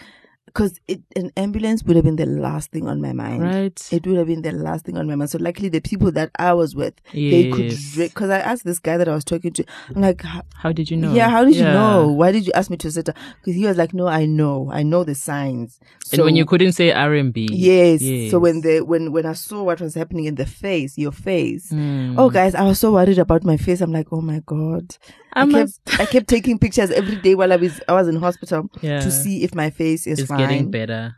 because 0.54 0.80
an 1.16 1.32
ambulance 1.38 1.84
would 1.84 1.96
have 1.96 2.04
been 2.04 2.18
the 2.18 2.26
last 2.26 2.72
thing 2.72 2.88
on 2.88 3.02
my 3.02 3.14
mind. 3.14 3.44
Right. 3.44 3.90
It 3.92 4.06
would 4.06 4.18
have 4.18 4.28
been 4.28 4.42
the 4.42 4.52
last 4.52 4.86
thing 4.86 4.98
on 4.98 5.08
my 5.08 5.16
mind. 5.16 5.30
So 5.30 5.38
luckily, 5.40 5.70
the 5.70 5.80
people 5.80 6.12
that 6.12 6.32
I 6.38 6.54
was 6.54 6.76
with, 6.76 6.94
they 7.14 7.50
could. 7.50 7.74
Because 7.98 8.30
I 8.30 8.40
asked 8.40 8.66
this 8.66 8.80
guy 8.80 8.98
that 8.98 9.08
I 9.08 9.16
was 9.16 9.24
talking 9.24 9.54
to, 9.54 9.66
I'm 9.96 10.02
like, 10.02 10.24
How 10.54 10.72
did 10.72 10.92
you 10.92 10.98
know? 10.98 11.14
yeah, 11.14 11.30
how 11.30 11.46
did 11.46 11.56
you 11.56 11.64
know? 11.64 12.08
Why 12.10 12.32
did 12.32 12.46
you 12.46 12.54
ask 12.54 12.70
me 12.70 12.78
to 12.78 12.92
sit 12.92 13.06
down? 13.06 13.16
Because 13.40 13.56
he 13.56 13.66
was 13.66 13.78
like, 13.78 13.94
no, 13.94 14.08
I 14.08 14.26
know, 14.26 14.70
I 14.72 14.84
know 14.84 15.04
the 15.04 15.16
signs. 15.16 15.80
And 16.12 16.24
when 16.24 16.36
you 16.36 16.46
couldn't 16.46 16.74
say 16.74 16.92
RMB. 16.92 17.48
Yes. 17.52 18.02
Yes. 18.02 18.32
So 18.32 18.40
when 18.40 18.62
the 18.62 18.82
when 18.82 19.12
when 19.12 19.26
I 19.26 19.34
saw 19.34 19.64
what 19.64 19.80
was 19.80 19.96
happening 19.96 20.26
in 20.26 20.36
the 20.36 20.46
face, 20.46 20.98
your 20.98 21.12
face. 21.12 21.72
Mm. 21.72 22.16
Oh, 22.18 22.30
guys, 22.30 22.56
I 22.56 22.64
was 22.64 22.80
so 22.80 22.92
worried 22.94 23.20
about 23.20 23.44
my 23.44 23.58
face. 23.58 23.80
I'm 23.82 23.92
like, 23.94 24.08
oh 24.12 24.22
my 24.22 24.42
god. 24.46 24.98
I 25.34 25.44
I, 25.44 25.52
kept 25.52 25.72
I 26.02 26.06
kept 26.06 26.28
taking 26.28 26.60
pictures 26.60 26.92
every 26.92 27.16
day 27.18 27.36
while 27.36 27.52
I 27.54 27.56
was 27.56 27.80
I 27.88 27.94
was 27.94 28.08
in 28.08 28.16
hospital 28.18 28.70
Yeah. 28.82 29.00
to 29.00 29.12
see 29.12 29.44
if 29.44 29.56
my 29.56 29.70
face 29.70 30.06
is 30.08 30.20
it's 30.20 30.28
fine. 30.28 30.40
getting 30.40 30.72
better. 30.72 31.16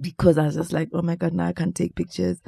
Because 0.00 0.38
I 0.38 0.46
was 0.46 0.54
just 0.56 0.72
like, 0.72 0.88
oh 0.92 1.02
my 1.02 1.16
god, 1.16 1.32
now 1.34 1.46
I 1.46 1.52
can't 1.52 1.74
take 1.74 1.94
pictures. 1.94 2.38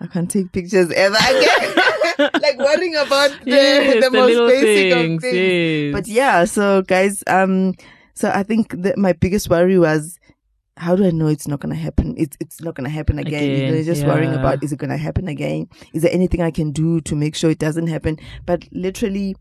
I 0.00 0.06
can't 0.06 0.30
take 0.30 0.52
pictures 0.52 0.90
ever 0.92 1.16
again. 1.16 1.74
like 2.42 2.58
worrying 2.58 2.94
about 2.96 3.30
the, 3.44 3.50
Yes, 3.50 3.94
the, 3.94 4.00
the 4.00 4.10
most 4.10 4.50
basic 4.50 4.92
things, 4.92 5.16
of 5.24 5.30
things. 5.30 5.34
yes. 5.34 5.92
But 5.92 6.06
yeah, 6.08 6.44
so 6.44 6.82
guys, 6.82 7.24
um, 7.26 7.74
so 8.14 8.30
I 8.30 8.42
think 8.42 8.82
that 8.82 8.98
my 8.98 9.12
biggest 9.12 9.48
worry 9.48 9.78
was. 9.78 10.18
How 10.76 10.96
do 10.96 11.06
I 11.06 11.12
know 11.12 11.28
it's 11.28 11.46
not 11.46 11.60
gonna 11.60 11.76
happen? 11.76 12.16
It's 12.18 12.36
it's 12.40 12.60
not 12.60 12.74
gonna 12.74 12.88
happen 12.88 13.18
again. 13.20 13.44
you 13.48 13.56
know, 13.68 13.72
Again, 13.74 13.84
just 13.84 14.04
worrying 14.04 14.34
about 14.34 14.62
is 14.64 14.72
it 14.72 14.78
gonna 14.80 14.96
happen 14.96 15.28
again? 15.28 15.68
Is 15.92 16.02
there 16.02 16.12
anything 16.12 16.42
I 16.42 16.50
can 16.50 16.72
do 16.72 17.00
to 17.02 17.14
make 17.14 17.36
sure 17.36 17.48
it 17.50 17.60
doesn't 17.60 17.86
happen? 17.86 18.18
But 18.44 18.64
literally, 18.72 19.36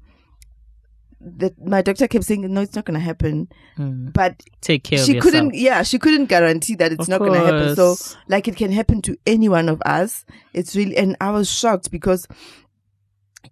that 1.25 1.53
my 1.65 1.81
doctor 1.81 2.07
kept 2.07 2.25
saying 2.25 2.41
no, 2.53 2.61
it's 2.61 2.75
not 2.75 2.85
gonna 2.85 2.99
happen. 2.99 3.47
Mm. 3.77 4.11
But 4.13 4.43
Take 4.61 4.83
care 4.83 4.99
she 4.99 5.17
of 5.17 5.23
couldn't 5.23 5.53
yeah 5.55 5.83
she 5.83 5.97
couldn't 5.99 6.25
guarantee 6.25 6.75
that 6.75 6.91
it's 6.91 7.03
Of 7.03 7.09
not 7.09 7.19
going 7.19 7.33
to 7.33 7.39
happen 7.39 7.75
so 7.75 7.95
like 8.27 8.47
it 8.47 8.55
can 8.55 8.71
happen 8.71 9.01
to 9.03 9.17
any 9.25 9.49
one 9.49 9.67
of 9.69 9.81
us 9.85 10.25
it's 10.53 10.75
really 10.75 10.95
and 10.95 11.17
i 11.19 11.31
was 11.31 11.49
shocked 11.49 11.89
because 11.91 12.27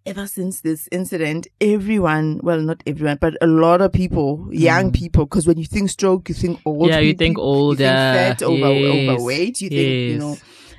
ever 0.06 0.26
since 0.26 0.62
this 0.62 0.88
incident 0.92 1.48
everyone 1.60 2.40
well 2.44 2.60
not 2.62 2.82
everyone 2.88 3.18
but 3.20 3.36
a 3.42 3.48
lot 3.48 3.82
of 3.82 3.92
people 3.92 4.48
young 4.52 4.92
people 4.92 5.26
because 5.26 5.46
when 5.48 5.58
you 5.58 5.66
think 5.66 5.90
stroke 5.90 6.30
you 6.30 6.36
think 6.36 6.60
old. 6.66 6.88
Yeah, 6.90 7.00
you 7.00 7.12
people, 7.14 7.20
think 7.26 7.38
you 7.38 7.44
older. 7.44 7.78
think 7.78 8.40
fat 8.40 8.44
over, 8.44 8.72
Yes. 8.74 9.10
overweight 9.10 9.62
you 9.62 9.70
think 9.70 10.12
you 10.14 10.18
know 10.20 10.38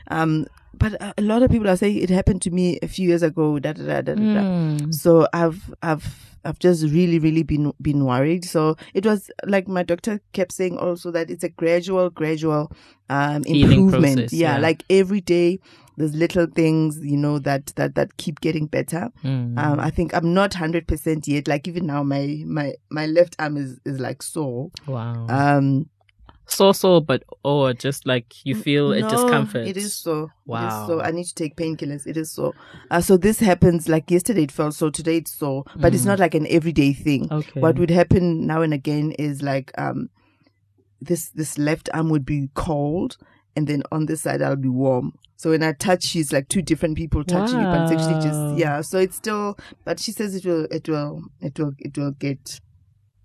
um 0.09 0.47
but 0.83 1.01
a 1.01 1.15
a 1.19 1.23
lot 1.23 1.43
of 1.43 1.51
people 1.51 1.69
are 1.69 1.77
saying 1.77 1.97
it 1.97 2.11
happened 2.11 2.43
to 2.43 2.51
me 2.51 2.79
a 2.83 2.89
few 2.89 3.09
years 3.09 3.23
ago 3.23 3.59
da 3.59 3.73
da 3.73 3.85
da 3.85 4.01
da 4.01 4.15
da, 4.15 4.35
da. 4.35 4.41
Mm. 4.41 4.95
So 4.95 5.27
I've 5.33 5.73
I've 5.83 6.33
I've 6.45 6.59
just 6.59 6.85
really 6.85 7.19
really 7.19 7.43
been 7.43 7.73
been 7.81 8.05
worried. 8.05 8.45
So 8.45 8.77
it 8.95 9.07
was 9.07 9.31
like 9.47 9.69
my 9.69 9.83
doctor 9.83 10.21
kept 10.33 10.53
saying 10.53 10.79
also 10.79 11.11
that 11.13 11.31
it's 11.31 11.45
a 11.45 11.49
gradual 11.49 12.11
gradual 12.11 12.73
um 13.09 13.43
improvement. 13.45 14.15
process, 14.15 14.33
yeah, 14.33 14.55
yeah. 14.55 14.59
like 14.59 14.85
every 14.91 15.21
day 15.21 15.61
there's 15.97 16.15
little 16.15 16.47
things 16.47 16.99
you 17.03 17.17
know 17.17 17.39
that 17.39 17.67
that 17.77 17.95
that 17.95 18.17
keep 18.17 18.41
getting 18.41 18.67
better. 18.67 19.11
Mm. 19.23 19.59
Um, 19.59 19.81
I 19.81 19.91
think 19.91 20.15
I'm 20.15 20.35
not 20.35 20.55
hundred 20.55 20.89
percent 20.89 21.29
yet. 21.29 21.47
Like 21.49 21.69
even 21.69 21.87
now, 21.87 22.03
my 22.03 22.43
my 22.47 22.75
my 22.91 23.07
left 23.07 23.37
arm 23.39 23.57
is 23.57 23.79
is 23.85 24.01
like 24.01 24.23
sore. 24.23 24.71
wow. 24.87 25.27
Um, 25.29 25.89
so 26.55 26.73
so, 26.73 27.01
but 27.01 27.23
oh, 27.45 27.73
just 27.73 28.07
like 28.07 28.45
you 28.45 28.55
feel 28.55 28.93
a 28.93 29.01
no, 29.01 29.09
discomfort. 29.09 29.67
It 29.67 29.77
is 29.77 29.95
so. 29.95 30.31
Wow. 30.47 30.83
is 30.83 30.87
so 30.89 31.01
I 31.01 31.11
need 31.11 31.25
to 31.25 31.35
take 31.35 31.57
painkillers. 31.57 32.07
It 32.07 32.17
is 32.17 32.31
so. 32.33 32.55
Uh, 32.91 33.01
so 33.01 33.17
this 33.17 33.39
happens 33.41 33.89
like 33.89 34.11
yesterday 34.11 34.45
it 34.45 34.53
felt 34.53 34.75
so, 34.75 34.91
today 34.91 35.17
it's 35.19 35.35
so, 35.35 35.65
but 35.77 35.95
it's 35.95 36.05
Mm. 36.05 36.07
not 36.09 36.19
like 36.19 36.35
an 36.35 36.47
everyday 36.49 36.93
thing. 36.93 37.29
Okay. 37.33 37.61
What 37.61 37.79
would 37.79 37.91
happen 37.91 38.47
now 38.47 38.63
and 38.63 38.75
again 38.75 39.13
is 39.13 39.43
like 39.43 39.73
um 39.79 40.09
this 41.01 41.31
this 41.31 41.59
left 41.59 41.89
arm 41.95 42.09
would 42.11 42.25
be 42.25 42.49
cold 42.55 43.17
and 43.57 43.67
then 43.67 43.83
on 43.91 44.07
this 44.07 44.23
side 44.23 44.41
I'll 44.43 44.57
be 44.57 44.69
warm. 44.69 45.15
So 45.37 45.51
when 45.51 45.63
I 45.65 45.73
touch 45.73 46.05
she's 46.05 46.33
like 46.33 46.49
two 46.49 46.63
different 46.63 46.97
people 46.97 47.25
touching 47.25 47.59
it, 47.59 47.65
but 47.65 47.83
it's 47.83 47.93
actually 47.93 48.23
just 48.23 48.57
yeah. 48.59 48.81
So 48.83 48.99
it's 48.99 49.17
still 49.17 49.57
but 49.85 49.99
she 49.99 50.13
says 50.13 50.35
it 50.37 50.47
will 50.47 50.67
it 50.71 50.89
will 50.89 51.25
it 51.41 51.59
will 51.59 51.73
it 51.79 51.99
will 51.99 52.13
get 52.13 52.61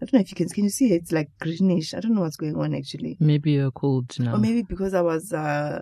I 0.01 0.05
don't 0.05 0.13
know 0.13 0.19
if 0.19 0.29
you 0.31 0.35
can 0.35 0.47
can 0.49 0.63
you 0.63 0.69
see 0.69 0.93
it? 0.93 1.01
It's 1.03 1.11
like 1.11 1.29
greenish. 1.39 1.93
I 1.93 1.99
don't 1.99 2.13
know 2.15 2.21
what's 2.21 2.37
going 2.37 2.55
on 2.55 2.73
actually. 2.75 3.17
Maybe 3.19 3.53
you're 3.53 3.71
cold 3.71 4.15
now. 4.19 4.35
Or 4.35 4.37
maybe 4.37 4.61
because 4.61 4.93
I 4.93 5.01
was 5.01 5.33
uh 5.33 5.81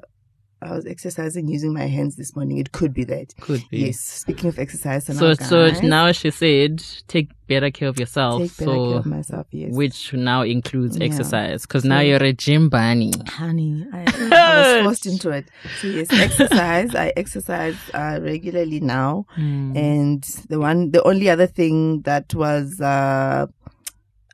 I 0.62 0.72
was 0.72 0.86
exercising 0.88 1.48
using 1.50 1.74
my 1.74 1.86
hands 1.86 2.16
this 2.16 2.34
morning. 2.36 2.58
It 2.58 2.72
could 2.72 2.94
be 2.94 3.04
that. 3.04 3.36
Could 3.42 3.62
be. 3.70 3.80
Yes. 3.88 4.00
Speaking 4.00 4.48
of 4.50 4.58
exercise, 4.58 5.06
So 5.06 5.14
now, 5.14 5.34
so 5.34 5.70
now 5.82 6.12
she 6.14 6.32
said 6.32 6.82
take 7.08 7.30
better 7.48 7.70
care 7.70 7.90
of 7.90 8.00
yourself. 8.00 8.42
take 8.42 8.58
better 8.58 8.72
so 8.72 8.90
care 8.90 9.00
of 9.00 9.06
myself. 9.06 9.48
Yes. 9.52 9.74
which 9.76 10.14
now 10.14 10.42
includes 10.44 10.98
Yeah. 10.98 11.04
exercise 11.08 11.64
because 11.64 11.84
now 11.84 12.00
you're 12.00 12.24
a 12.24 12.32
gym 12.34 12.70
bunny. 12.70 13.12
honey, 13.28 13.86
I, 13.94 14.06
I 14.32 14.78
was 14.80 14.84
forced 14.86 15.06
into 15.08 15.30
it. 15.32 15.46
So 15.82 15.88
yes, 15.88 16.08
exercise. 16.12 16.96
I 16.96 17.12
exercise 17.18 17.76
uh, 17.94 18.20
regularly 18.24 18.80
now, 18.80 19.26
Mm. 19.38 19.76
and 19.78 20.24
the 20.50 20.60
one, 20.60 20.92
the 20.92 21.04
only 21.04 21.30
other 21.30 21.48
thing 21.48 22.02
that 22.04 22.34
was 22.34 22.80
uh, 22.80 23.46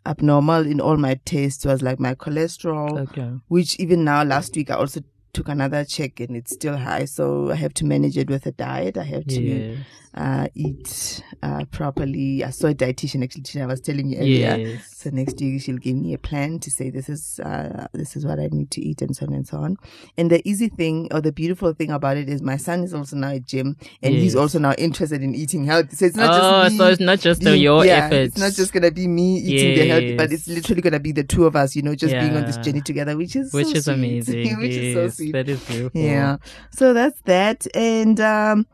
abnormal 0.05 0.65
in 0.65 0.81
all 0.81 0.97
my 0.97 1.15
tests 1.25 1.65
was 1.65 1.81
like 1.81 1.99
my 1.99 2.15
cholesterol. 2.15 2.99
Okay. 3.01 3.31
which 3.47 3.79
even 3.79 4.03
now 4.03 4.23
last 4.23 4.55
week 4.55 4.69
I 4.71 4.75
also 4.75 5.01
took 5.33 5.47
another 5.47 5.85
check 5.85 6.19
and 6.19 6.35
it's 6.35 6.53
still 6.53 6.77
high. 6.77 7.05
So 7.05 7.51
I 7.51 7.55
have 7.55 7.73
to 7.75 7.85
manage 7.85 8.17
it 8.17 8.29
with 8.29 8.45
a 8.45 8.51
diet. 8.51 8.97
I 8.97 9.03
have 9.03 9.25
to 9.27 9.41
Yes. 9.41 9.77
uh, 10.13 10.47
eat 10.55 11.23
uh, 11.41 11.65
properly. 11.71 12.43
I 12.43 12.49
saw 12.49 12.67
a 12.67 12.73
dietitian 12.73 13.23
actually. 13.23 13.61
I 13.61 13.65
was 13.65 13.81
telling 13.81 14.09
you 14.09 14.17
earlier. 14.17 14.57
Yes. 14.57 14.87
So 15.01 15.09
next 15.09 15.39
week 15.39 15.61
she'll 15.61 15.77
give 15.77 15.95
me 15.95 16.13
a 16.13 16.17
plan 16.17 16.59
to 16.59 16.69
say 16.69 16.89
this 16.89 17.09
is 17.09 17.39
uh, 17.39 17.87
this 17.93 18.15
is 18.15 18.25
what 18.25 18.39
I 18.39 18.49
need 18.51 18.69
to 18.71 18.81
eat 18.81 19.01
and 19.01 19.15
so 19.15 19.25
on 19.25 19.33
and 19.33 19.47
so 19.47 19.57
on. 19.57 19.77
And 20.17 20.29
the 20.29 20.47
easy 20.47 20.69
thing 20.69 21.07
or 21.11 21.21
the 21.21 21.31
beautiful 21.31 21.73
thing 21.73 21.91
about 21.91 22.17
it 22.17 22.29
is 22.29 22.41
my 22.41 22.57
son 22.57 22.83
is 22.83 22.93
also 22.93 23.15
now 23.15 23.29
at 23.31 23.45
gym 23.45 23.77
and 24.03 24.13
he's 24.13 24.35
also 24.35 24.59
now 24.59 24.73
interested 24.73 25.23
in 25.23 25.33
eating 25.33 25.65
healthy. 25.65 25.95
So 25.95 26.05
it's 26.05 26.15
not 26.15 26.29
oh, 26.29 26.63
just 26.63 26.73
me 26.73 26.77
so 26.77 26.87
it's 26.87 27.01
not 27.01 27.19
just 27.19 27.41
the, 27.41 27.57
your 27.57 27.85
yeah, 27.85 28.05
efforts. 28.05 28.33
It's 28.35 28.37
not 28.37 28.53
just 28.53 28.73
gonna 28.73 28.91
be 28.91 29.07
me 29.07 29.37
eating 29.37 29.75
the 29.75 29.87
healthy, 29.87 30.17
but 30.17 30.31
it's 30.31 30.47
literally 30.47 30.81
gonna 30.81 30.99
be 30.99 31.13
the 31.13 31.23
two 31.23 31.45
of 31.45 31.55
us, 31.55 31.75
you 31.75 31.81
know, 31.81 31.95
just 31.95 32.13
being 32.13 32.35
on 32.35 32.45
this 32.45 32.57
journey 32.57 32.81
together, 32.81 33.17
which 33.17 33.35
is 33.35 33.53
which 33.53 33.67
so 33.67 33.73
is 33.73 33.85
sweet. 33.85 33.93
amazing. 33.93 34.57
which 34.59 34.71
yes, 34.71 34.83
is 34.83 34.93
so 34.93 35.09
sweet. 35.09 35.20
That 35.29 35.47
is 35.47 35.63
beautiful. 35.63 36.01
Yeah. 36.01 36.37
So 36.71 36.93
that's 36.93 37.21
that, 37.21 37.67
and 37.75 38.19
um, 38.19 38.65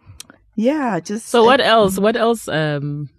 yeah, 0.56 1.00
just 1.00 1.28
So 1.28 1.44
what 1.44 1.62
else? 1.62 2.00
What 2.00 2.16
else? 2.16 2.48
Um, 2.48 3.10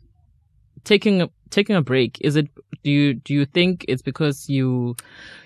taking 0.85 1.23
a 1.23 1.31
taking 1.51 1.77
a 1.77 1.83
break. 1.83 2.19
Is 2.21 2.37
it? 2.37 2.49
Do 2.85 2.91
you 2.91 3.15
do 3.15 3.35
you 3.35 3.45
think 3.45 3.85
it's 3.89 4.03
because 4.03 4.49
you 4.49 4.97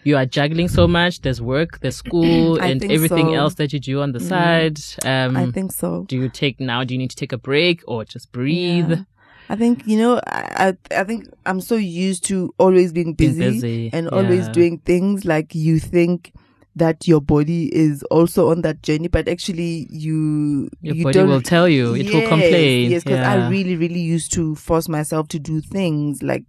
you 0.05 0.17
are 0.17 0.27
juggling 0.27 0.69
so 0.69 0.87
much? 0.87 1.21
There's 1.23 1.41
work, 1.41 1.81
there's 1.81 1.97
school, 2.05 2.61
and 2.61 2.83
everything 2.85 3.29
so. 3.29 3.35
else 3.35 3.55
that 3.55 3.73
you 3.73 3.81
do 3.81 4.01
on 4.01 4.13
the 4.13 4.21
side. 4.21 4.79
Um, 5.05 5.37
I 5.37 5.51
think 5.51 5.73
so. 5.73 6.05
do 6.09 6.17
you 6.17 6.29
take 6.29 6.61
now? 6.61 6.85
Do 6.85 6.95
you 6.95 6.99
need 6.99 7.11
to 7.11 7.17
take 7.17 7.33
a 7.33 7.39
break 7.39 7.83
or 7.87 8.05
just 8.05 8.33
breathe? 8.33 8.91
Yeah. 8.91 9.05
I 9.49 9.57
think 9.57 9.87
you 9.87 9.99
know. 9.99 10.21
I, 10.27 10.77
I 10.91 11.05
think 11.05 11.29
I'm 11.45 11.61
so 11.61 11.75
used 11.77 12.25
to 12.27 12.55
always 12.59 12.93
being 12.93 13.15
Being 13.15 13.39
busy, 13.39 13.51
busy, 13.51 13.91
and 13.93 14.09
always 14.09 14.49
doing 14.49 14.79
things 14.79 15.25
like 15.25 15.55
you 15.55 15.79
think 15.79 16.33
that 16.77 17.07
your 17.07 17.21
body 17.21 17.75
is 17.75 18.03
also 18.05 18.51
on 18.51 18.63
that 18.63 18.83
journey, 18.83 19.09
but 19.09 19.29
actually 19.29 19.87
you 19.91 20.69
Your 20.81 20.95
you 20.95 21.05
body 21.05 21.19
don't 21.19 21.29
will 21.29 21.43
tell 21.43 21.69
you. 21.69 21.95
It 21.95 22.13
will 22.13 22.27
complain. 22.29 22.91
Yes, 22.91 23.05
because 23.05 23.27
I 23.27 23.49
really, 23.49 23.77
really 23.77 24.01
used 24.01 24.33
to 24.33 24.55
force 24.55 24.89
myself 24.89 25.29
to 25.29 25.39
do 25.39 25.61
things 25.61 26.23
like 26.23 26.45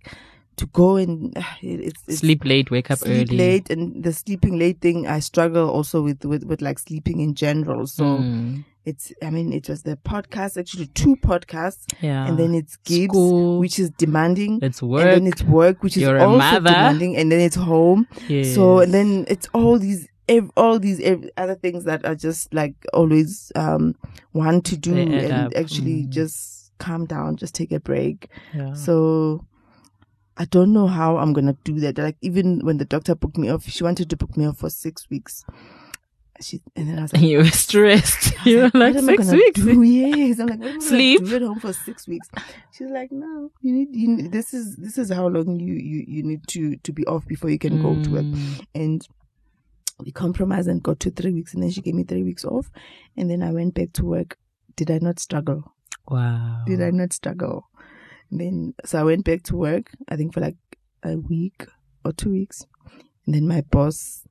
to 0.55 0.67
go 0.67 0.95
and 0.97 1.35
it's, 1.61 2.01
it's 2.07 2.19
Sleep 2.19 2.45
late, 2.45 2.71
wake 2.71 2.91
up 2.91 2.99
sleep 2.99 3.29
early. 3.29 3.37
late 3.37 3.69
and 3.69 4.03
the 4.03 4.13
sleeping 4.13 4.59
late 4.59 4.79
thing 4.81 5.07
i 5.07 5.17
struggle 5.19 5.67
also 5.69 6.01
with 6.03 6.23
with, 6.25 6.43
with 6.43 6.61
like 6.61 6.77
sleeping 6.77 7.19
in 7.21 7.33
general 7.33 7.87
so 7.87 8.03
Mm, 8.03 8.63
it's 8.85 9.11
i 9.23 9.31
mean 9.31 9.51
it 9.51 9.67
was 9.67 9.81
the 9.81 9.97
podcast 9.97 10.55
actually 10.59 10.85
two 10.87 11.15
podcasts 11.15 11.85
yeah. 12.01 12.27
and 12.27 12.37
then 12.37 12.53
it's 12.53 12.77
GIBS 12.85 13.05
School. 13.09 13.59
which 13.59 13.79
is 13.79 13.89
demanding 13.91 14.59
it's 14.61 14.83
work 14.83 15.01
and 15.05 15.11
then 15.25 15.27
it's 15.27 15.41
work 15.41 15.81
which 15.81 15.97
is 15.97 16.03
You're 16.03 16.17
a 16.17 16.25
also 16.25 16.37
mother. 16.37 16.69
demanding 16.69 17.17
and 17.17 17.31
then 17.31 17.39
it's 17.39 17.55
home 17.55 18.07
yes. 18.27 18.53
so 18.53 18.79
and 18.81 18.93
then 18.93 19.25
it's 19.27 19.47
all 19.55 19.79
these 19.79 20.07
ev- 20.29 20.51
all 20.57 20.79
these 20.79 20.99
ev- 21.01 21.29
other 21.37 21.55
things 21.55 21.83
that 21.85 22.05
are 22.05 22.15
just 22.15 22.53
like 22.53 22.73
always 22.93 23.51
um 23.55 23.95
want 24.33 24.65
to 24.65 24.77
do 24.77 24.95
and 24.97 25.31
up. 25.31 25.51
actually 25.55 26.03
Mm. 26.03 26.09
just 26.09 26.71
calm 26.79 27.05
down 27.05 27.35
just 27.37 27.53
take 27.55 27.71
a 27.71 27.79
break 27.79 28.27
yeah. 28.53 28.73
so 28.73 29.45
I 30.35 30.45
don't 30.45 30.73
know 30.73 30.87
how 30.87 31.17
I'm 31.17 31.31
gonna 31.31 31.55
do 31.63 31.79
that. 31.81 31.97
Like 31.99 32.17
even 32.21 32.65
when 32.65 32.77
the 32.79 32.85
doctor 32.85 33.13
booked 33.13 33.37
me 33.37 33.49
off, 33.49 33.65
she 33.65 33.83
wanted 33.83 34.09
to 34.09 34.17
book 34.17 34.35
me 34.35 34.47
off 34.47 34.57
for 34.57 34.69
six 34.71 35.07
weeks. 35.09 35.45
She 36.41 36.59
and 36.75 36.89
then 36.89 36.97
I 36.97 37.03
was 37.03 37.13
like, 37.13 37.21
you 37.21 37.37
were 37.37 37.45
stressed. 37.45 38.33
You 38.43 38.61
were 38.63 38.71
like 38.73 38.95
am 38.95 39.05
six 39.05 39.31
weeks. 39.31 39.61
Do? 39.61 39.81
Yes, 39.83 40.39
I'm 40.39 40.47
like, 40.47 40.59
what 40.59 40.71
am 40.71 40.81
Sleep. 40.81 41.19
Gonna 41.19 41.29
do 41.29 41.35
at 41.35 41.41
home 41.43 41.59
for 41.59 41.71
six 41.73 42.07
weeks. 42.07 42.27
She's 42.71 42.89
like, 42.89 43.11
no, 43.11 43.51
you 43.61 43.73
need, 43.73 43.95
you 43.95 44.07
need, 44.07 44.31
this 44.31 44.55
is 44.55 44.75
this 44.77 44.97
is 44.97 45.11
how 45.11 45.27
long 45.27 45.59
you 45.59 45.75
you 45.75 46.03
you 46.07 46.23
need 46.23 46.47
to 46.47 46.77
to 46.77 46.91
be 46.91 47.05
off 47.05 47.27
before 47.27 47.51
you 47.51 47.59
can 47.59 47.79
go 47.83 47.93
to 48.01 48.09
work. 48.09 48.23
Mm, 48.25 48.65
And 48.73 49.07
we 49.99 50.11
compromised 50.11 50.67
and 50.67 50.83
got 50.83 50.99
to 51.01 51.11
three 51.11 51.33
weeks, 51.33 51.53
and 51.53 51.63
then 51.63 51.71
she 51.71 51.81
gave 51.81 51.95
me 51.95 52.03
three 52.03 52.23
weeks 52.23 52.45
off, 52.45 52.69
and 53.15 53.29
then 53.29 53.43
I 53.43 53.51
went 53.51 53.73
back 53.73 53.93
to 53.93 54.05
work. 54.05 54.37
Did 54.75 54.91
I 54.91 54.99
not 54.99 55.19
struggle? 55.19 55.73
Wow. 56.07 56.63
did 56.67 56.81
I 56.81 56.91
not 56.91 57.13
struggle? 57.13 57.69
And 58.29 58.41
then 58.41 58.73
so 58.83 58.99
I 58.99 59.03
went 59.03 59.23
back 59.23 59.43
to 59.43 59.55
work. 59.55 59.91
I 60.09 60.17
think 60.17 60.33
for 60.33 60.41
like 60.41 60.57
a 61.03 61.15
week 61.15 61.65
or 62.03 62.11
two 62.11 62.31
weeks, 62.31 62.65
and 63.25 63.35
then 63.35 63.47
my 63.47 63.61
boss, 63.61 64.27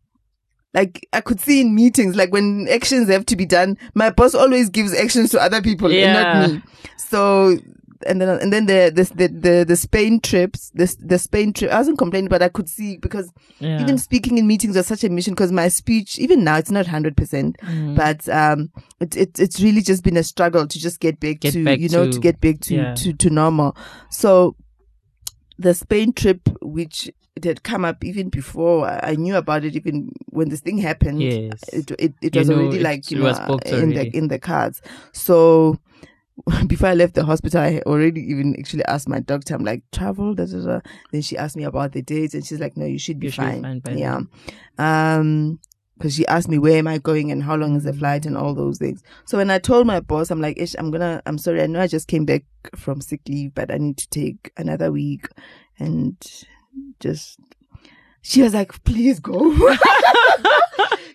like 0.75 1.07
I 1.13 1.21
could 1.21 1.41
see 1.41 1.61
in 1.61 1.75
meetings, 1.75 2.17
like 2.17 2.33
when 2.33 2.67
actions 2.71 3.09
have 3.09 3.27
to 3.27 3.37
be 3.37 3.47
done, 3.47 3.79
my 3.95 4.11
boss 4.11 4.35
always 4.35 4.69
gives 4.69 4.95
actions 4.95 5.31
to 5.31 5.41
other 5.41 5.63
people 5.63 5.91
and 5.91 6.13
not 6.13 6.51
me. 6.51 6.63
So. 6.97 7.59
And 8.07 8.21
then, 8.21 8.29
and 8.41 8.53
then 8.53 8.67
the, 8.67 8.93
the, 8.95 9.05
the, 9.15 9.29
the, 9.29 9.65
the 9.69 9.77
Spain 9.77 10.21
trips, 10.21 10.71
the, 10.75 10.95
the 11.01 11.19
Spain 11.19 11.53
trip, 11.53 11.71
I 11.71 11.79
wasn't 11.79 11.99
complaining, 11.99 12.29
but 12.29 12.43
I 12.43 12.49
could 12.49 12.69
see 12.69 12.97
because 12.97 13.33
Yeah. 13.61 13.81
even 13.81 13.99
speaking 13.99 14.39
in 14.39 14.47
meetings 14.47 14.77
was 14.77 14.87
such 14.87 15.05
a 15.05 15.09
mission 15.09 15.35
because 15.35 15.53
my 15.53 15.69
speech, 15.69 16.19
even 16.19 16.45
now, 16.45 16.57
it's 16.59 16.71
not 16.71 16.87
100%, 16.87 17.15
Mm. 17.63 17.97
but 17.97 18.29
um 18.29 18.71
it, 19.01 19.17
it 19.17 19.39
it's 19.41 19.61
really 19.61 19.81
just 19.83 20.03
been 20.05 20.17
a 20.17 20.23
struggle 20.23 20.67
to 20.67 20.79
just 20.79 21.01
get 21.01 21.19
back 21.21 21.41
Get 21.41 21.53
to 21.55 21.65
back 21.65 21.79
you 21.79 21.89
know 21.89 22.07
to, 22.07 22.13
to- 22.13 22.19
get 22.21 22.41
back 22.41 22.61
to, 22.61 22.75
yeah. 22.75 22.95
to 22.95 23.13
to 23.13 23.31
normal 23.31 23.77
so 24.11 24.55
the 25.59 25.75
spain 25.75 26.13
trip 26.13 26.41
which 26.61 27.11
it 27.37 27.45
had 27.45 27.63
come 27.63 27.85
up 27.85 28.03
even 28.05 28.29
before 28.29 28.87
i 29.05 29.15
knew 29.15 29.37
about 29.37 29.65
it 29.65 29.75
even 29.77 30.13
when 30.31 30.49
this 30.49 30.61
thing 30.61 30.79
happened 30.79 31.23
Yes. 31.23 31.61
it 31.73 31.91
it, 31.99 32.15
it 32.23 32.37
was 32.37 32.49
know 32.49 32.57
already 32.61 32.79
like 32.81 33.11
you 33.11 33.19
know 33.19 33.29
in 33.29 33.35
already. 33.35 33.95
the 34.11 34.17
in 34.17 34.29
the 34.29 34.39
cards 34.39 34.81
so 35.13 35.79
before 36.67 36.89
I 36.89 36.95
left 36.95 37.15
the 37.15 37.25
hospital, 37.25 37.61
I 37.61 37.83
already 37.87 38.21
even 38.23 38.57
actually 38.59 38.85
asked 38.87 39.09
my 39.09 39.21
doctor. 39.21 39.55
I'm 39.55 39.65
like, 39.65 39.83
travel, 39.93 40.35
da, 40.35 40.47
da, 40.47 40.59
da. 40.59 40.81
Then 41.13 41.23
she 41.23 41.37
asked 41.37 41.57
me 41.57 41.65
about 41.65 41.93
the 41.93 42.03
dates, 42.03 42.35
and 42.35 42.45
she's 42.45 42.61
like, 42.61 42.77
no, 42.77 42.85
you 42.85 42.99
should 42.99 43.21
be 43.21 43.29
You 43.29 43.33
should 43.33 43.41
be 43.45 43.63
fine. 43.63 43.81
fine 43.81 43.99
yeah. 43.99 44.21
Um, 44.79 45.59
because 45.97 46.17
she 46.17 46.27
asked 46.27 46.49
me 46.49 46.59
where 46.59 46.79
am 46.79 46.89
I 46.89 46.99
going 46.99 47.31
and 47.31 47.45
how 47.45 47.55
long 47.55 47.77
is 47.77 47.85
the 47.85 47.93
flight 47.93 48.27
and 48.27 48.37
all 48.37 48.55
those 48.55 48.79
things. 48.79 49.05
So 49.25 49.39
when 49.39 49.51
I 49.51 49.59
told 49.61 49.87
my 49.87 50.01
boss, 50.01 50.33
I'm 50.33 50.41
like, 50.41 50.59
Ish, 50.59 50.75
I'm 50.77 50.91
gonna, 50.91 51.23
I'm 51.27 51.39
sorry, 51.39 51.63
I 51.63 51.67
know 51.67 51.81
I 51.81 51.87
just 51.87 52.09
came 52.09 52.25
back 52.25 52.43
from 52.75 53.01
sick 53.01 53.21
leave, 53.29 53.55
but 53.55 53.71
I 53.71 53.79
need 53.79 53.99
to 53.99 54.09
take 54.09 54.51
another 54.57 54.91
week 54.91 55.29
and 55.79 56.17
just. 56.99 57.39
She 58.21 58.43
was 58.43 58.55
like, 58.55 58.83
please 58.85 59.21
go. 59.21 59.35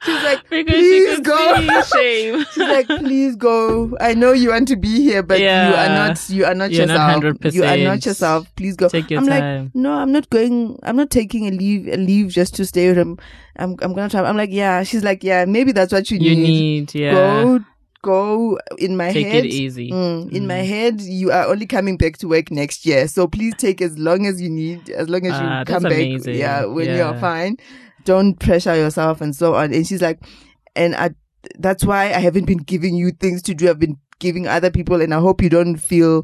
she 0.04 0.14
was 0.14 0.24
like, 0.24 0.50
because 0.50 0.74
please 0.74 1.16
she 1.16 1.22
go. 1.22 1.82
shame. 1.96 2.46
She's 2.54 2.58
like, 2.58 2.88
please 2.88 3.36
go. 3.36 3.96
I 4.00 4.14
know 4.14 4.32
you 4.32 4.50
want 4.50 4.68
to 4.70 4.76
be 4.76 5.02
here, 5.02 5.24
but 5.24 5.40
you 5.40 5.48
are 5.48 5.90
not. 5.90 6.30
You 6.30 6.46
are 6.46 6.54
not 6.56 6.72
You're 6.72 6.86
not 6.86 6.98
yourself. 6.98 7.54
You 7.56 7.64
are 7.64 7.78
not 7.78 8.06
yourself. 8.06 8.56
Please 8.56 8.76
go. 8.76 8.90
Take 8.90 9.10
your 9.12 9.20
I'm 9.22 9.28
time. 9.28 9.64
like, 9.66 9.76
no, 9.76 9.94
I'm 9.94 10.12
not 10.12 10.30
going. 10.30 10.80
I'm 10.84 10.96
not 10.96 11.10
taking 11.10 11.48
a 11.48 11.52
leave. 11.52 11.88
A 11.88 11.98
leave 11.98 12.30
just 12.30 12.56
to 12.56 12.66
stay 12.66 12.90
with 12.90 12.98
him. 12.98 13.18
I'm. 13.58 13.76
I'm 13.82 13.94
gonna 13.94 14.10
try. 14.10 14.22
I'm 14.22 14.38
like, 14.38 14.52
yeah. 14.52 14.84
She's 14.84 15.04
like, 15.04 15.24
yeah. 15.24 15.46
Maybe 15.46 15.72
that's 15.72 15.92
what 15.94 16.10
you, 16.12 16.18
you 16.20 16.36
need. 16.36 16.44
need, 16.46 16.96
yeah. 16.96 17.12
Go. 17.12 17.60
Go. 18.04 18.60
In 18.78 18.96
my 18.96 19.12
Take 19.12 19.28
head. 19.28 19.46
it 19.46 19.50
easy. 19.50 19.92
Mm, 19.92 20.32
in 20.32 20.48
my 20.48 20.60
Mm. 20.62 20.68
head, 20.68 21.02
you 21.02 21.32
are 21.32 21.48
only 21.48 21.66
coming 21.66 21.98
back 21.98 22.18
to 22.20 22.28
work 22.28 22.52
next 22.52 22.86
year. 22.86 23.08
So 23.08 23.28
please 23.28 23.56
take 23.58 23.82
as 23.82 23.98
long 23.98 24.26
as 24.28 24.40
you 24.42 24.50
need, 24.50 24.90
as 24.92 25.10
long 25.10 25.26
as 25.26 25.34
you 25.34 25.46
Ah, 25.46 25.64
come 25.66 25.84
back. 25.84 25.92
amazing. 25.94 26.36
Yeah, 26.36 26.66
when 26.66 26.96
you're 26.96 27.18
fine. 27.18 27.58
Don't 28.08 28.40
pressure 28.40 28.74
yourself 28.76 29.20
and 29.20 29.36
so 29.36 29.56
on. 29.56 29.74
And 29.74 29.86
she's 29.86 30.02
like, 30.02 30.20
and 30.78 30.96
I, 30.96 31.12
that's 31.60 31.84
why 31.84 32.06
I 32.06 32.20
haven't 32.20 32.46
been 32.46 32.64
giving 32.64 32.96
you 32.96 33.12
things 33.12 33.42
to 33.44 33.54
do. 33.54 33.70
I've 33.70 33.80
been 33.80 33.98
giving 34.20 34.48
other 34.48 34.72
people, 34.72 35.02
and 35.02 35.14
I 35.14 35.20
hope 35.20 35.42
you 35.42 35.50
don't 35.50 35.76
feel. 35.76 36.24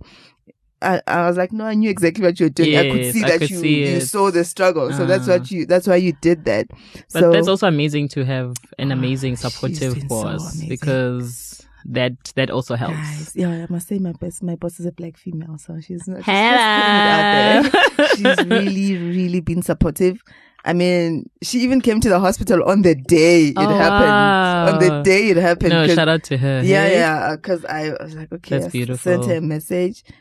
I, 0.82 1.02
I 1.08 1.28
was 1.28 1.38
like, 1.38 1.52
no, 1.54 1.66
I 1.66 1.76
knew 1.76 1.90
exactly 1.90 2.24
what 2.24 2.40
you 2.40 2.46
were 2.48 2.50
doing. 2.62 2.76
I 2.78 2.90
could 2.90 3.14
see 3.14 3.24
I 3.24 3.30
that 3.30 3.40
could 3.40 3.50
you 3.52 3.58
see 3.60 3.94
you 3.94 4.00
saw 4.02 4.32
the 4.32 4.44
struggle. 4.44 4.92
So 4.94 5.06
that's 5.06 5.28
what 5.28 5.52
you. 5.52 5.66
That's 5.66 5.88
why 5.88 5.96
you 5.98 6.14
did 6.22 6.46
that. 6.46 6.68
But 6.70 7.20
so 7.22 7.32
that's 7.32 7.48
also 7.48 7.68
amazing 7.68 8.08
to 8.16 8.24
have 8.26 8.54
an 8.80 8.92
Ah, 8.92 8.96
amazing 8.96 9.36
supportive 9.36 9.94
so 10.02 10.08
boss 10.08 10.56
amazing. 10.56 10.70
because 10.70 11.66
that 11.86 12.14
that 12.36 12.50
also 12.50 12.76
helps. 12.76 12.96
Guys, 12.96 13.32
yeah, 13.36 13.50
I 13.50 13.68
must 13.70 13.88
say 13.88 14.00
my 14.00 14.14
best. 14.14 14.42
My 14.44 14.56
boss 14.56 14.80
is 14.80 14.86
a 14.86 14.92
black 14.92 15.18
female, 15.18 15.58
so 15.58 15.80
she's 15.82 16.08
not. 16.08 16.18
She's 16.20 16.26
just 16.26 16.64
out 16.68 17.24
there. 17.34 17.64
Hello. 17.64 18.36
she's 18.36 18.46
really, 18.48 18.98
really 18.98 19.40
been 19.42 19.62
supportive. 19.62 20.22
I 20.66 20.72
mean, 20.74 21.30
she 21.42 21.60
even 21.60 21.82
came 21.82 22.00
to 22.00 22.08
the 22.10 22.20
hospital 22.20 22.64
on 22.64 22.84
the 22.84 22.96
day 22.96 23.48
it 23.50 23.54
Oh, 23.58 23.68
happened. 23.68 24.74
On 24.76 24.80
the 24.80 25.02
day 25.04 25.30
it 25.30 25.38
happened. 25.38 25.70
no, 25.72 25.86
'cause- 25.86 25.96
shout 25.96 26.08
out 26.08 26.24
to 26.24 26.38
her. 26.38 26.62
yeah, 26.64 26.86
hey? 26.88 26.96
yeah. 26.96 27.36
Because 27.36 27.66
I 27.66 27.92
was 28.02 28.16
like, 28.16 28.32
okay, 28.32 28.56
That's 28.56 28.68
I 28.68 28.70
beautiful. 28.70 28.98
sent 28.98 29.26
her 29.26 29.36
a 29.38 29.42
message. 29.42 30.04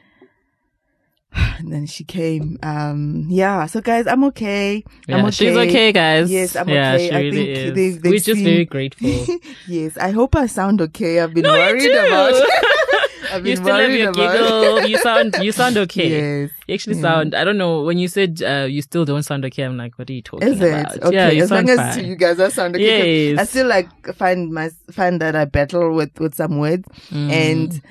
And 1.58 1.72
then 1.72 1.86
she 1.86 2.04
came. 2.04 2.58
Um, 2.62 3.26
yeah. 3.30 3.64
So 3.66 3.80
guys, 3.80 4.06
I'm 4.06 4.24
okay. 4.24 4.84
Yeah, 5.08 5.16
I'm 5.16 5.24
okay. 5.26 5.30
She's 5.30 5.56
okay, 5.56 5.92
guys. 5.92 6.30
Yes, 6.30 6.56
I'm 6.56 6.68
yeah, 6.68 6.94
okay. 6.94 7.08
She 7.08 7.14
I 7.14 7.20
really 7.20 7.36
think 7.36 7.48
is. 7.48 7.74
they've- 7.74 8.02
they've 8.02 8.10
We're 8.12 8.18
just 8.18 8.42
very 8.42 8.64
grateful. 8.66 9.08
yes. 9.68 9.96
I 9.96 10.10
hope 10.10 10.34
I 10.36 10.46
sound 10.46 10.80
okay. 10.82 11.20
I've 11.20 11.32
been 11.32 11.44
No, 11.44 11.54
you 11.54 11.60
worried 11.60 11.82
do. 11.82 12.06
about. 12.06 12.34
I've 13.32 13.46
you 13.46 13.56
still 13.56 13.74
have 13.76 13.90
your 13.92 14.10
about. 14.10 14.32
giggle. 14.32 14.86
You 14.90 14.98
sound 14.98 15.34
you 15.40 15.52
sound 15.52 15.76
okay. 15.78 16.08
Yes. 16.10 16.50
You 16.66 16.74
actually 16.74 16.96
Yeah. 16.96 17.02
sound. 17.02 17.34
I 17.34 17.44
don't 17.44 17.58
know 17.58 17.82
when 17.82 17.98
you 17.98 18.08
said 18.08 18.42
uh, 18.42 18.66
you 18.68 18.82
still 18.82 19.04
don't 19.04 19.22
sound 19.22 19.44
okay. 19.46 19.62
I'm 19.62 19.76
like, 19.76 19.98
what 19.98 20.08
are 20.10 20.12
you 20.12 20.22
talking 20.22 20.48
Is 20.48 20.60
it 20.60 20.68
about? 20.68 21.02
okay? 21.02 21.36
Yeah, 21.36 21.42
as 21.44 21.50
long 21.50 21.66
sound 21.66 21.70
as 21.80 21.96
fine. 21.96 22.04
you 22.06 22.16
guys 22.16 22.38
are 22.40 22.50
sound 22.50 22.76
okay. 22.76 23.34
'cause 23.34 23.40
I 23.40 23.44
still 23.50 23.66
like 23.66 23.88
find 24.14 24.52
my 24.52 24.70
find 24.90 25.20
that 25.20 25.34
I 25.36 25.44
battle 25.46 25.94
with 25.94 26.10
with 26.20 26.34
some 26.34 26.58
words 26.58 26.84
Mm. 27.10 27.30
and 27.30 27.82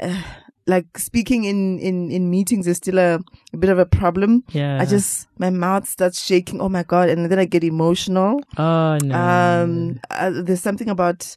uh, 0.00 0.22
like 0.66 0.86
speaking 0.98 1.44
in 1.44 1.78
in 1.78 2.10
in 2.10 2.30
meetings 2.30 2.66
is 2.66 2.76
still 2.76 2.98
a, 2.98 3.18
a 3.52 3.56
bit 3.56 3.70
of 3.70 3.78
a 3.78 3.86
problem. 3.86 4.44
yeah, 4.52 4.78
I 4.80 4.84
just 4.86 5.26
my 5.38 5.50
mouth 5.50 5.88
starts 5.88 6.24
shaking. 6.24 6.60
Oh 6.60 6.68
my 6.68 6.84
god! 6.84 7.08
And 7.08 7.26
then 7.30 7.38
I 7.38 7.44
get 7.44 7.64
emotional. 7.64 8.40
oh 8.56 8.96
no. 9.02 9.14
Um, 9.14 10.00
uh, 10.10 10.30
there's 10.44 10.60
something 10.62 10.88
about 10.88 11.36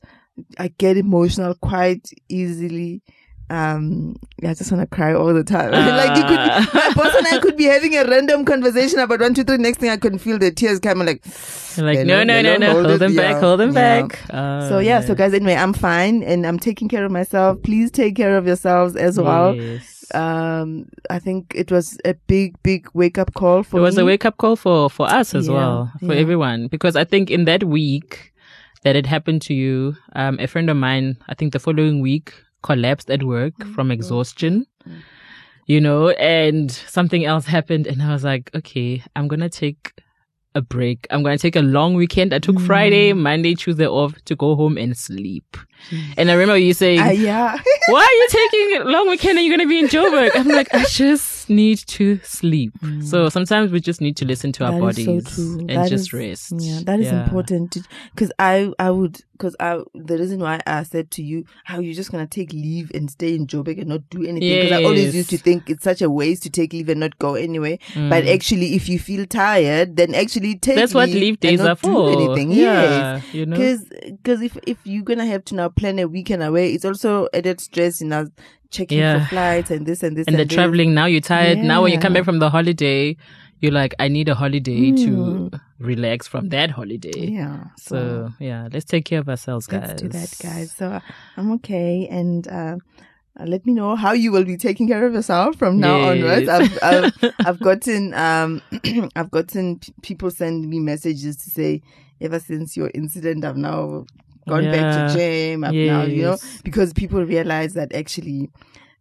I 0.59 0.67
get 0.77 0.97
emotional 0.97 1.55
quite 1.55 2.09
easily. 2.29 3.01
Um, 3.49 4.15
yeah, 4.41 4.51
I 4.51 4.53
just 4.53 4.71
want 4.71 4.81
to 4.89 4.95
cry 4.95 5.13
all 5.13 5.33
the 5.33 5.43
time. 5.43 5.71
like 5.71 6.17
you 6.17 6.23
could, 6.23 6.39
Ah. 6.39 6.69
my 6.73 6.93
boss 7.03 7.13
and 7.15 7.27
I 7.27 7.39
could 7.39 7.55
be 7.57 7.65
having 7.65 7.95
a 7.95 8.03
random 8.05 8.45
conversation 8.45 8.99
about 8.99 9.19
one, 9.19 9.33
two, 9.33 9.43
three. 9.43 9.57
Next 9.57 9.77
thing 9.79 9.89
I 9.89 9.97
couldn't 9.97 10.19
feel 10.19 10.39
the 10.39 10.51
tears 10.51 10.79
coming. 10.79 11.05
Like, 11.07 11.23
You're 11.77 11.85
like, 11.85 12.05
no, 12.05 12.23
no, 12.23 12.41
no, 12.41 12.57
no, 12.57 12.71
hold 12.71 12.85
hold 12.87 12.99
them 13.01 13.11
yeah, 13.13 13.33
back, 13.33 13.41
hold 13.41 13.59
them 13.59 13.73
yeah. 13.73 14.01
back. 14.03 14.19
Oh, 14.33 14.69
so 14.69 14.79
yeah. 14.79 15.01
So 15.01 15.13
guys, 15.13 15.33
anyway, 15.33 15.55
I'm 15.55 15.73
fine 15.73 16.23
and 16.23 16.47
I'm 16.47 16.57
taking 16.59 16.87
care 16.89 17.05
of 17.05 17.11
myself. 17.11 17.61
Please 17.63 17.91
take 17.91 18.15
care 18.15 18.37
of 18.37 18.47
yourselves 18.47 18.95
as 18.95 19.19
well. 19.19 19.55
Yes. 19.55 19.89
Um, 20.13 20.85
I 21.09 21.19
think 21.19 21.53
it 21.55 21.71
was 21.71 21.97
a 22.05 22.13
big, 22.27 22.55
big 22.63 22.87
wake 22.93 23.17
up 23.17 23.33
call 23.33 23.63
for 23.63 23.77
it 23.77 23.81
was 23.81 23.95
me. 23.97 24.03
a 24.03 24.05
wake 24.05 24.25
up 24.25 24.37
call 24.37 24.55
for 24.55 24.89
for 24.89 25.07
us 25.09 25.33
as 25.33 25.47
Yeah, 25.47 25.53
well 25.53 25.91
for 25.99 26.13
yeah. 26.13 26.19
everyone 26.21 26.67
because 26.67 26.95
i 26.95 27.03
think 27.05 27.31
in 27.31 27.45
that 27.45 27.63
week 27.63 28.33
that 28.83 28.95
it 28.95 29.05
happened 29.07 29.41
to 29.43 29.53
you 29.55 29.95
um 30.13 30.37
a 30.39 30.45
friend 30.45 30.69
of 30.69 30.77
mine 30.77 31.17
i 31.29 31.33
think 31.33 31.53
the 31.53 31.59
following 31.59 31.99
week 32.01 32.33
collapsed 32.63 33.09
at 33.11 33.21
work 33.23 33.53
Mm-hmm. 33.59 33.73
from 33.73 33.91
exhaustion 33.91 34.65
you 35.65 35.79
know 35.79 36.09
and 36.09 36.71
something 36.71 37.23
else 37.25 37.45
happened 37.45 37.87
and 37.87 38.01
i 38.03 38.11
was 38.11 38.23
like 38.23 38.49
okay 38.55 39.01
i'm 39.15 39.27
gonna 39.27 39.49
take 39.49 39.93
a 40.55 40.61
break. 40.61 41.07
I'm 41.09 41.23
gonna 41.23 41.39
take 41.39 41.55
a 41.55 41.63
long 41.63 41.95
weekend. 41.95 42.31
I 42.31 42.37
took 42.37 42.57
Mm. 42.57 42.65
friday 42.67 43.13
monday 43.13 43.55
tuesday 43.55 43.87
off 43.87 44.13
to 44.25 44.35
go 44.35 44.49
home 44.55 44.77
and 44.77 44.95
sleep. 44.95 45.57
And 46.15 46.29
i 46.29 46.33
remember 46.33 46.57
you 46.67 46.73
saying 46.75 46.99
Ah, 47.01 47.09
yeah. 47.09 47.57
why 47.93 48.03
are 48.09 48.17
you 48.21 48.27
taking 48.29 48.67
a 48.81 48.83
long 48.95 49.09
weekend 49.09 49.39
and 49.39 49.47
you're 49.47 49.57
gonna 49.57 49.67
be 49.75 49.79
in 49.79 49.87
joburg 49.87 50.29
i'm 50.35 50.47
like 50.59 50.69
i 50.75 50.83
just 50.83 51.32
just 51.43 51.49
need 51.49 51.79
to 51.79 52.19
sleep. 52.23 52.73
So 53.03 53.29
sometimes 53.29 53.71
we 53.71 53.79
just 53.79 54.01
need 54.01 54.15
to 54.17 54.25
listen 54.25 54.51
to 54.53 54.65
our 54.65 54.71
Mm. 54.73 54.79
That 54.81 54.97
is 54.99 55.05
bodies 55.05 55.35
so 55.35 55.41
and 55.59 55.69
That 55.69 55.89
just 55.89 56.05
is- 56.07 56.13
rest. 56.13 56.53
Yeah, 56.59 56.79
that 56.85 56.99
is 56.99 57.11
important 57.11 57.77
because 58.13 58.31
I 58.39 58.71
I 58.79 58.89
would 58.91 59.21
because 59.33 59.55
I 59.59 59.79
the 59.93 60.17
reason 60.17 60.39
why 60.39 60.61
I 60.65 60.83
said 60.83 61.11
to 61.11 61.23
you 61.23 61.43
how 61.65 61.79
you're 61.79 61.93
just 61.95 62.11
gonna 62.11 62.27
take 62.27 62.53
leave 62.53 62.91
and 62.93 63.09
stay 63.11 63.35
in 63.35 63.47
Joburg 63.47 63.79
and 63.79 63.89
not 63.89 64.09
do 64.09 64.23
anything 64.23 64.61
because 64.63 64.71
I 64.71 64.83
always 64.83 65.15
used 65.15 65.29
to 65.31 65.37
think 65.37 65.69
it's 65.69 65.83
such 65.83 66.01
a 66.01 66.09
waste 66.09 66.43
to 66.43 66.49
take 66.49 66.71
leave 66.73 66.87
and 66.89 66.99
not 66.99 67.17
go 67.19 67.35
anyway. 67.35 67.79
Mm. 67.93 68.09
But 68.09 68.25
actually, 68.25 68.75
if 68.75 68.87
you 68.87 68.99
feel 68.99 69.25
tired, 69.25 69.95
then 69.97 70.15
actually 70.15 70.55
take 70.55 70.75
That's 70.75 70.93
what 70.93 71.09
leave 71.09 71.21
leave 71.21 71.33
and 71.33 71.39
days 71.41 71.59
not 71.59 71.69
are 71.71 71.75
for. 71.75 72.11
Anything. 72.11 72.51
Yeah, 72.51 73.17
Yes. 73.17 73.33
you 73.33 73.45
know. 73.45 73.57
Because 73.57 73.83
because 74.11 74.41
if 74.41 74.57
if 74.67 74.77
you're 74.85 75.03
gonna 75.03 75.25
have 75.25 75.43
to 75.45 75.55
now 75.55 75.69
plan 75.69 75.99
a 75.99 76.07
weekend 76.07 76.43
away, 76.43 76.71
it's 76.73 76.85
also 76.85 77.27
added 77.33 77.59
stress 77.59 78.01
in 78.01 78.13
us 78.13 78.29
checking 78.73 78.97
Yeah. 78.99 79.19
for 79.23 79.29
flights 79.35 79.71
and 79.71 79.85
this 79.85 80.03
and 80.03 80.17
this 80.17 80.27
and 80.27 80.35
the 80.37 80.45
this. 80.45 80.53
traveling 80.53 80.93
now 80.93 81.05
you're 81.05 81.21
tired 81.21 81.59
now 81.59 81.81
when 81.83 81.91
you 81.93 81.99
come 81.99 82.13
back 82.13 82.25
from 82.25 82.39
the 82.39 82.49
holiday 82.49 83.15
you're 83.61 83.71
like 83.71 83.93
i 83.99 84.07
need 84.09 84.27
a 84.27 84.35
holiday 84.35 84.91
to 84.91 85.11
Mm. 85.11 85.59
relax 85.79 86.27
from 86.27 86.49
that 86.49 86.71
holiday 86.71 87.27
Yeah. 87.39 87.63
so 87.77 88.29
yeah 88.39 88.67
let's 88.73 88.85
take 88.85 89.05
care 89.05 89.19
of 89.19 89.29
ourselves 89.29 89.67
guys 89.67 89.87
Let's 89.89 90.01
do 90.01 90.09
that, 90.09 90.35
guys. 90.41 90.71
So 90.71 90.99
I'm 91.37 91.51
okay, 91.57 92.07
and 92.19 92.47
uh, 92.47 92.75
uh, 93.39 93.45
let 93.53 93.65
me 93.65 93.73
know 93.73 93.95
how 93.95 94.11
you 94.13 94.31
will 94.31 94.43
be 94.45 94.57
taking 94.57 94.87
care 94.87 95.05
of 95.07 95.13
yourself 95.13 95.55
from 95.57 95.79
now 95.79 95.95
onwards. 96.09 96.47
I've, 96.49 96.77
I've 96.83 97.13
I've 97.47 97.59
gotten 97.69 98.13
um 98.13 98.61
I've 99.15 99.31
gotten 99.31 99.79
p- 99.79 99.93
people 100.01 100.29
send 100.31 100.67
me 100.69 100.79
messages 100.79 101.35
to 101.37 101.49
say 101.49 101.81
ever 102.21 102.39
since 102.39 102.77
your 102.77 102.89
incident, 102.93 103.43
I've 103.43 103.57
now 103.57 104.05
gone 104.47 104.63
back 104.65 105.11
to 105.11 105.17
gym. 105.17 105.63
I've 105.63 105.73
now 105.73 106.03
you 106.03 106.21
know 106.23 106.37
because 106.63 106.93
people 106.93 107.23
realize 107.25 107.73
that 107.73 107.93
actually 107.93 108.49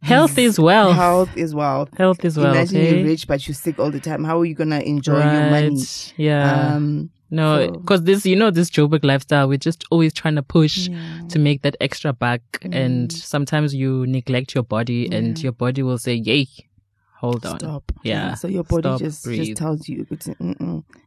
health 0.02 0.36
is 0.36 0.58
wealth 0.58 0.96
health 0.96 1.36
is 1.36 1.54
wealth. 1.54 1.88
health 1.96 2.24
is 2.24 2.36
wealth 2.36 2.56
Imagine 2.56 2.76
eh? 2.80 2.90
you're 2.90 3.04
rich 3.04 3.26
but 3.28 3.46
you're 3.46 3.54
sick 3.54 3.78
all 3.78 3.90
the 3.90 4.00
time. 4.00 4.24
How 4.24 4.40
are 4.40 4.44
you 4.44 4.54
gonna 4.54 4.80
enjoy 4.80 5.18
your 5.22 5.50
money? 5.50 5.76
Yeah 6.16 6.74
Um, 6.74 7.10
no 7.30 7.66
so- 7.66 7.72
because 7.72 8.02
this 8.04 8.26
you 8.26 8.36
know 8.36 8.50
this 8.50 8.68
joburg 8.70 9.04
lifestyle 9.04 9.48
we're 9.48 9.56
just 9.58 9.84
always 9.90 10.12
trying 10.12 10.34
to 10.34 10.42
push 10.42 10.88
yeah. 10.88 10.98
to 11.28 11.38
make 11.38 11.62
that 11.62 11.76
extra 11.80 12.12
buck 12.12 12.40
Mm. 12.62 12.74
and 12.74 13.12
sometimes 13.12 13.74
you 13.74 14.06
neglect 14.06 14.54
your 14.54 14.64
body 14.64 15.08
and 15.10 15.42
your 15.42 15.52
body 15.52 15.82
will 15.82 15.98
say 15.98 16.14
yay 16.14 16.46
hold 17.22 17.46
on 17.46 17.60
Stop. 17.60 17.92
Yeah. 18.02 18.34
So 18.34 18.48
your 18.48 18.64
body 18.64 18.82
Stop, 18.82 18.98
just 18.98 19.24
breathe. 19.24 19.38
just 19.46 19.56
tells 19.56 19.88
you, 19.88 20.04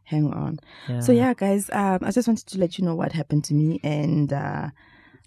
hang 0.04 0.32
on. 0.32 0.58
yeah. 0.88 1.00
So 1.00 1.12
yeah, 1.12 1.34
guys, 1.34 1.68
um, 1.72 1.98
I 2.02 2.10
just 2.10 2.26
wanted 2.26 2.46
to 2.48 2.58
let 2.58 2.78
you 2.78 2.84
know 2.84 2.94
what 2.94 3.12
happened 3.12 3.44
to 3.44 3.54
me, 3.54 3.80
and 3.84 4.32
uh, 4.32 4.70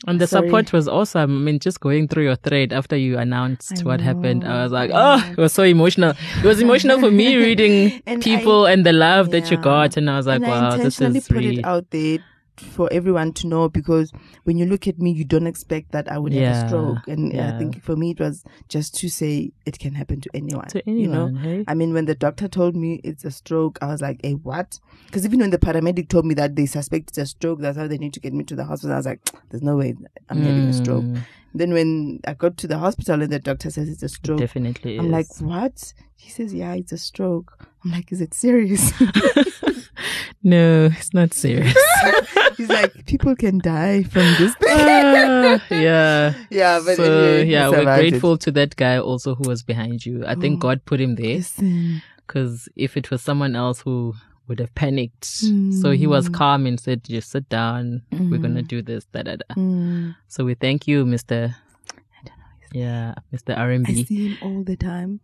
And 0.07 0.19
the 0.19 0.25
Sorry. 0.25 0.47
support 0.47 0.73
was 0.73 0.87
awesome. 0.87 1.37
I 1.37 1.41
mean, 1.45 1.59
just 1.59 1.79
going 1.79 2.07
through 2.07 2.23
your 2.23 2.37
thread 2.37 2.73
after 2.73 2.97
you 2.97 3.19
announced 3.19 3.79
I 3.79 3.83
what 3.83 4.01
happened, 4.01 4.43
I 4.43 4.63
was 4.63 4.71
like, 4.71 4.89
oh, 4.93 5.23
it 5.31 5.37
was 5.37 5.53
so 5.53 5.63
emotional. 5.63 6.13
It 6.37 6.45
was 6.45 6.59
emotional 6.59 6.99
for 6.99 7.11
me 7.11 7.35
reading 7.45 8.01
And 8.07 8.23
people 8.23 8.65
and 8.65 8.83
the 8.83 8.93
love 8.93 9.29
that 9.29 9.51
you 9.51 9.57
got. 9.57 9.95
And 9.95 10.09
I 10.09 10.17
was 10.17 10.25
like, 10.25 10.41
and 10.41 10.45
I 10.45 10.49
wow, 10.49 10.77
this 10.77 10.99
is 10.99 11.27
put 11.27 11.37
really, 11.37 11.59
it 11.59 11.65
out 11.65 11.89
there 11.91 12.19
for 12.59 12.87
everyone 12.91 13.33
to 13.33 13.47
know 13.47 13.69
because 13.69 14.11
when 14.43 14.57
you 14.57 14.65
look 14.65 14.87
at 14.87 14.99
me, 14.99 15.11
you 15.11 15.23
don't 15.25 15.47
expect 15.47 15.91
that 15.91 16.11
I 16.11 16.17
would 16.17 16.33
have 16.33 16.65
a 16.65 16.67
stroke, 16.67 17.07
and 17.07 17.33
yeah. 17.33 17.53
I 17.55 17.57
think 17.57 17.81
for 17.83 17.95
me 17.95 18.11
it 18.11 18.19
was 18.19 18.43
just 18.67 18.95
to 18.99 19.09
say 19.09 19.51
it 19.65 19.79
can 19.79 19.93
happen 19.93 20.21
to 20.21 20.29
anyone. 20.33 20.67
to 20.67 20.81
you 20.85 21.07
know. 21.07 21.25
anyone, 21.27 21.35
hey? 21.37 21.63
I 21.67 21.73
mean, 21.73 21.93
when 21.93 22.05
the 22.05 22.15
doctor 22.15 22.47
told 22.47 22.75
me 22.75 23.01
it's 23.03 23.25
a 23.25 23.31
stroke, 23.31 23.79
I 23.81 23.87
was 23.87 24.01
like, 24.01 24.19
"Hey, 24.23 24.33
what?" 24.33 24.79
Because 25.05 25.25
even 25.25 25.39
when 25.39 25.49
the 25.49 25.57
paramedic 25.57 26.09
told 26.09 26.25
me 26.25 26.33
that 26.35 26.55
they 26.55 26.65
suspect 26.65 27.09
it's 27.09 27.17
a 27.17 27.25
stroke, 27.25 27.59
that's 27.59 27.77
how 27.77 27.87
they 27.87 27.97
need 27.97 28.13
to 28.13 28.19
get 28.19 28.33
me 28.33 28.43
to 28.45 28.55
the 28.55 28.65
hospital. 28.65 28.93
I 28.93 28.97
was 28.97 29.05
like, 29.05 29.21
"There's 29.49 29.63
no 29.63 29.77
way 29.77 29.95
I'm 30.29 30.41
having 30.41 30.67
a 30.69 30.73
stroke." 30.73 31.03
Mm, 31.05 31.21
Then 31.53 31.73
when 31.73 32.19
I 32.27 32.33
got 32.35 32.57
to 32.57 32.67
the 32.67 32.77
hospital 32.77 33.21
and 33.23 33.31
the 33.31 33.39
doctor 33.39 33.71
says 33.71 33.89
it's 33.89 34.03
a 34.03 34.09
stroke, 34.09 34.39
Definitely. 34.39 34.97
I'm 34.99 35.05
is. 35.07 35.11
like, 35.11 35.41
"What?" 35.41 35.93
He 36.15 36.29
says, 36.29 36.53
"Yeah, 36.53 36.73
it's 36.73 36.91
a 36.91 36.97
stroke." 36.97 37.65
I'm 37.83 37.91
like, 37.91 38.11
"Is 38.11 38.21
it 38.21 38.33
serious?" 38.33 38.91
no, 40.43 40.85
it's 40.97 41.13
not 41.13 41.33
serious. 41.33 41.75
He's 42.57 42.69
like, 42.69 43.05
"People 43.05 43.35
can 43.35 43.59
die 43.59 44.03
from 44.03 44.23
this 44.35 44.53
thing." 44.55 44.69
Ah, 44.69 45.63
yeah. 45.71 46.33
yeah, 46.49 46.79
but 46.83 46.97
so 46.97 47.03
anyway, 47.03 47.45
yeah, 47.49 47.69
we're 47.69 47.77
survived 47.79 48.05
it. 48.05 48.09
grateful 48.11 48.37
to 48.37 48.51
that 48.51 48.75
guy 48.75 48.97
also 48.97 49.35
who 49.35 49.47
was 49.47 49.63
behind 49.63 50.05
you. 50.05 50.25
I 50.25 50.35
think 50.35 50.57
Oh. 50.57 50.67
God 50.67 50.85
put 50.85 50.99
him 50.99 51.15
there 51.15 51.41
because 52.27 52.67
if 52.75 52.97
it 52.97 53.09
was 53.11 53.21
someone 53.21 53.55
else 53.55 53.81
who 53.81 54.13
would 54.47 54.59
have 54.59 54.73
panicked, 54.75 55.25
so 55.25 55.91
he 55.91 56.07
was 56.07 56.27
Mm. 56.29 56.33
calm 56.33 56.65
and 56.65 56.79
said, 56.79 57.03
"Just 57.03 57.29
sit 57.31 57.47
down. 57.49 58.01
We're 58.11 58.39
gonna 58.39 58.63
Mm. 58.63 58.67
do 58.67 58.81
this." 58.81 59.05
Da 59.05 59.23
da 59.23 59.35
da. 59.37 59.55
mm, 59.55 60.15
So 60.27 60.43
we 60.45 60.55
thank 60.55 60.87
you, 60.87 61.05
Mister. 61.05 61.55
I 61.93 62.21
don't 62.25 62.37
know. 62.37 62.45
his 62.61 62.81
Yeah, 62.81 63.13
Mister 63.31 63.53
R 63.53 63.71
and 63.71 63.85
I 63.87 63.93
see 63.93 64.27
him 64.27 64.37
all 64.41 64.63
the 64.63 64.75
time. 64.75 65.19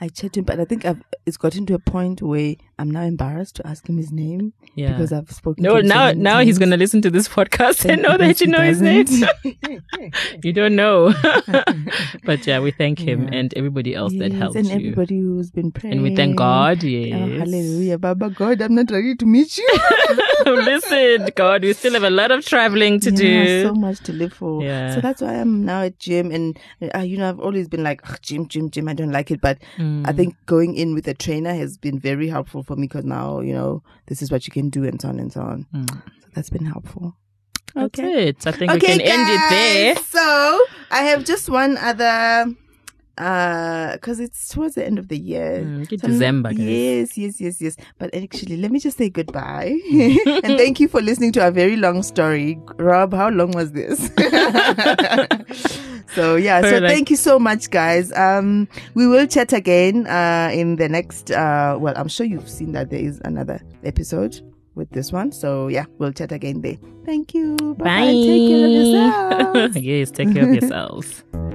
I 0.00 0.08
chat 0.08 0.36
him, 0.36 0.44
but 0.44 0.60
I 0.60 0.64
think 0.64 0.84
I've 0.84 1.02
it's 1.26 1.36
gotten 1.38 1.66
to 1.66 1.74
a 1.74 1.78
point 1.80 2.22
where 2.22 2.54
I'm 2.78 2.90
now 2.90 3.02
embarrassed 3.02 3.56
to 3.56 3.66
ask 3.66 3.88
him 3.88 3.96
his 3.96 4.12
name 4.12 4.52
Yeah. 4.74 4.92
because 4.92 5.12
I've 5.12 5.30
spoken. 5.30 5.62
No, 5.64 5.74
to 5.74 5.80
him 5.80 5.88
so 5.88 5.94
now 5.94 6.12
now 6.12 6.38
he's 6.40 6.58
gonna 6.58 6.76
listen 6.76 7.02
to 7.02 7.10
this 7.10 7.28
podcast 7.28 7.84
and 7.90 8.02
know 8.06 8.16
that 8.16 8.40
you 8.40 8.46
know 8.46 8.60
his 8.62 8.80
name. 8.80 9.06
you 10.44 10.52
don't 10.52 10.76
know, 10.76 11.12
but 12.24 12.46
yeah, 12.46 12.60
we 12.60 12.70
thank 12.70 12.98
him 12.98 13.24
Yeah. 13.28 13.38
and 13.38 13.54
everybody 13.54 13.94
else 13.94 14.12
that 14.18 14.30
Yes, 14.32 14.38
helped 14.40 14.56
and 14.56 14.66
you. 14.66 14.74
everybody 14.74 15.18
who's 15.20 15.50
been 15.50 15.72
praying. 15.72 15.94
And 15.94 16.02
we 16.02 16.14
thank 16.14 16.36
God. 16.36 16.84
Oh, 16.84 17.38
hallelujah, 17.38 17.98
Baba 17.98 18.30
God, 18.30 18.60
I'm 18.62 18.74
not 18.74 18.90
ready 18.90 19.14
to 19.16 19.26
meet 19.26 19.58
you. 19.58 19.68
Listen, 20.46 21.28
God, 21.34 21.62
we 21.62 21.72
still 21.72 21.92
have 21.94 22.04
a 22.04 22.10
lot 22.10 22.30
of 22.30 22.44
traveling 22.44 23.00
to 23.00 23.10
yeah, 23.10 23.16
do. 23.16 23.62
so 23.64 23.74
much 23.74 24.00
to 24.00 24.12
live 24.12 24.32
for. 24.32 24.62
Yeah. 24.62 24.94
So 24.94 25.00
that's 25.00 25.20
why 25.20 25.34
I'm 25.34 25.64
now 25.64 25.82
at 25.82 25.98
gym, 25.98 26.30
and 26.30 26.58
uh, 26.94 27.00
you 27.00 27.18
know 27.18 27.28
I've 27.28 27.40
always 27.40 27.68
been 27.68 27.82
like 27.82 28.00
"Ugh, 28.08 28.18
gym, 28.22 28.48
gym, 28.48 28.70
gym. 28.70 28.88
I 28.88 28.94
don't 28.94 29.10
like 29.12 29.30
it, 29.30 29.40
but 29.40 29.58
Mm. 29.78 30.06
I 30.08 30.12
think 30.12 30.34
going 30.46 30.74
in 30.74 30.94
with 30.94 31.06
a 31.08 31.14
trainer 31.14 31.52
has 31.54 31.76
been 31.76 31.98
very 31.98 32.28
helpful 32.28 32.62
for 32.68 32.76
me 32.76 32.86
because 32.86 33.04
now 33.04 33.40
you 33.40 33.52
know 33.52 33.82
this 34.06 34.22
is 34.22 34.30
what 34.30 34.46
you 34.46 34.52
can 34.52 34.68
do, 34.70 34.84
and 34.84 35.00
so 35.02 35.08
on 35.08 35.18
and 35.18 35.32
so 35.32 35.40
on. 35.40 35.66
Mm. 35.74 35.88
So 36.22 36.28
that's 36.34 36.50
been 36.50 36.64
helpful. 36.66 37.16
That's 37.74 37.98
Okay. 37.98 38.28
it. 38.28 38.46
I 38.46 38.52
think 38.52 38.72
we 38.72 38.80
can 38.80 39.00
end 39.00 39.28
it 39.28 39.40
there. 39.50 39.96
So 39.96 40.26
I 40.90 41.02
have 41.10 41.24
just 41.24 41.48
one 41.50 41.76
other 41.76 42.54
uh 43.18 43.92
because 43.98 44.20
it's 44.20 44.46
towards 44.48 44.74
the 44.76 44.86
end 44.86 44.96
of 44.96 45.08
the 45.08 45.18
year 45.18 45.64
Mm, 45.66 45.90
So 45.90 46.06
December, 46.06 46.52
guys. 46.54 46.60
yes 46.70 47.18
yes 47.18 47.40
yes 47.40 47.60
yes 47.60 47.74
but 47.98 48.14
actually 48.14 48.56
let 48.62 48.70
me 48.70 48.78
just 48.78 48.96
say 48.96 49.10
goodbye 49.10 49.74
and 50.44 50.54
thank 50.56 50.78
you 50.78 50.86
for 50.86 51.02
listening 51.02 51.32
to 51.32 51.42
our 51.42 51.50
very 51.50 51.74
long 51.74 52.04
story 52.04 52.56
rob 52.78 53.12
how 53.12 53.28
long 53.28 53.50
was 53.58 53.72
this 53.72 53.98
so 56.14 56.36
yeah 56.36 56.60
so 56.60 56.78
like- 56.78 56.90
thank 56.90 57.10
you 57.10 57.16
so 57.16 57.38
much 57.38 57.70
guys. 57.70 58.12
Um 58.12 58.68
we 58.94 59.06
will 59.06 59.26
chat 59.26 59.52
again 59.52 60.06
uh 60.06 60.50
in 60.52 60.76
the 60.76 60.88
next 60.88 61.30
uh 61.30 61.76
well 61.78 61.94
i'm 61.96 62.08
sure 62.08 62.26
you've 62.26 62.48
seen 62.48 62.72
that 62.72 62.90
there 62.90 63.00
is 63.00 63.20
another 63.24 63.60
episode 63.84 64.40
with 64.74 64.88
this 64.90 65.12
one. 65.12 65.32
So 65.32 65.68
yeah 65.68 65.86
we'll 65.98 66.12
chat 66.12 66.32
again 66.32 66.60
there. 66.60 66.76
Thank 67.04 67.34
you. 67.34 67.56
Bye, 67.78 67.84
Bye. 67.84 68.12
take 68.12 68.48
care 68.48 68.64
of 68.66 68.70
yourselves. 68.72 69.76
Yes, 69.90 70.10
take 70.10 70.32
care 70.32 70.44
of 70.48 70.54
yourselves. 70.54 71.24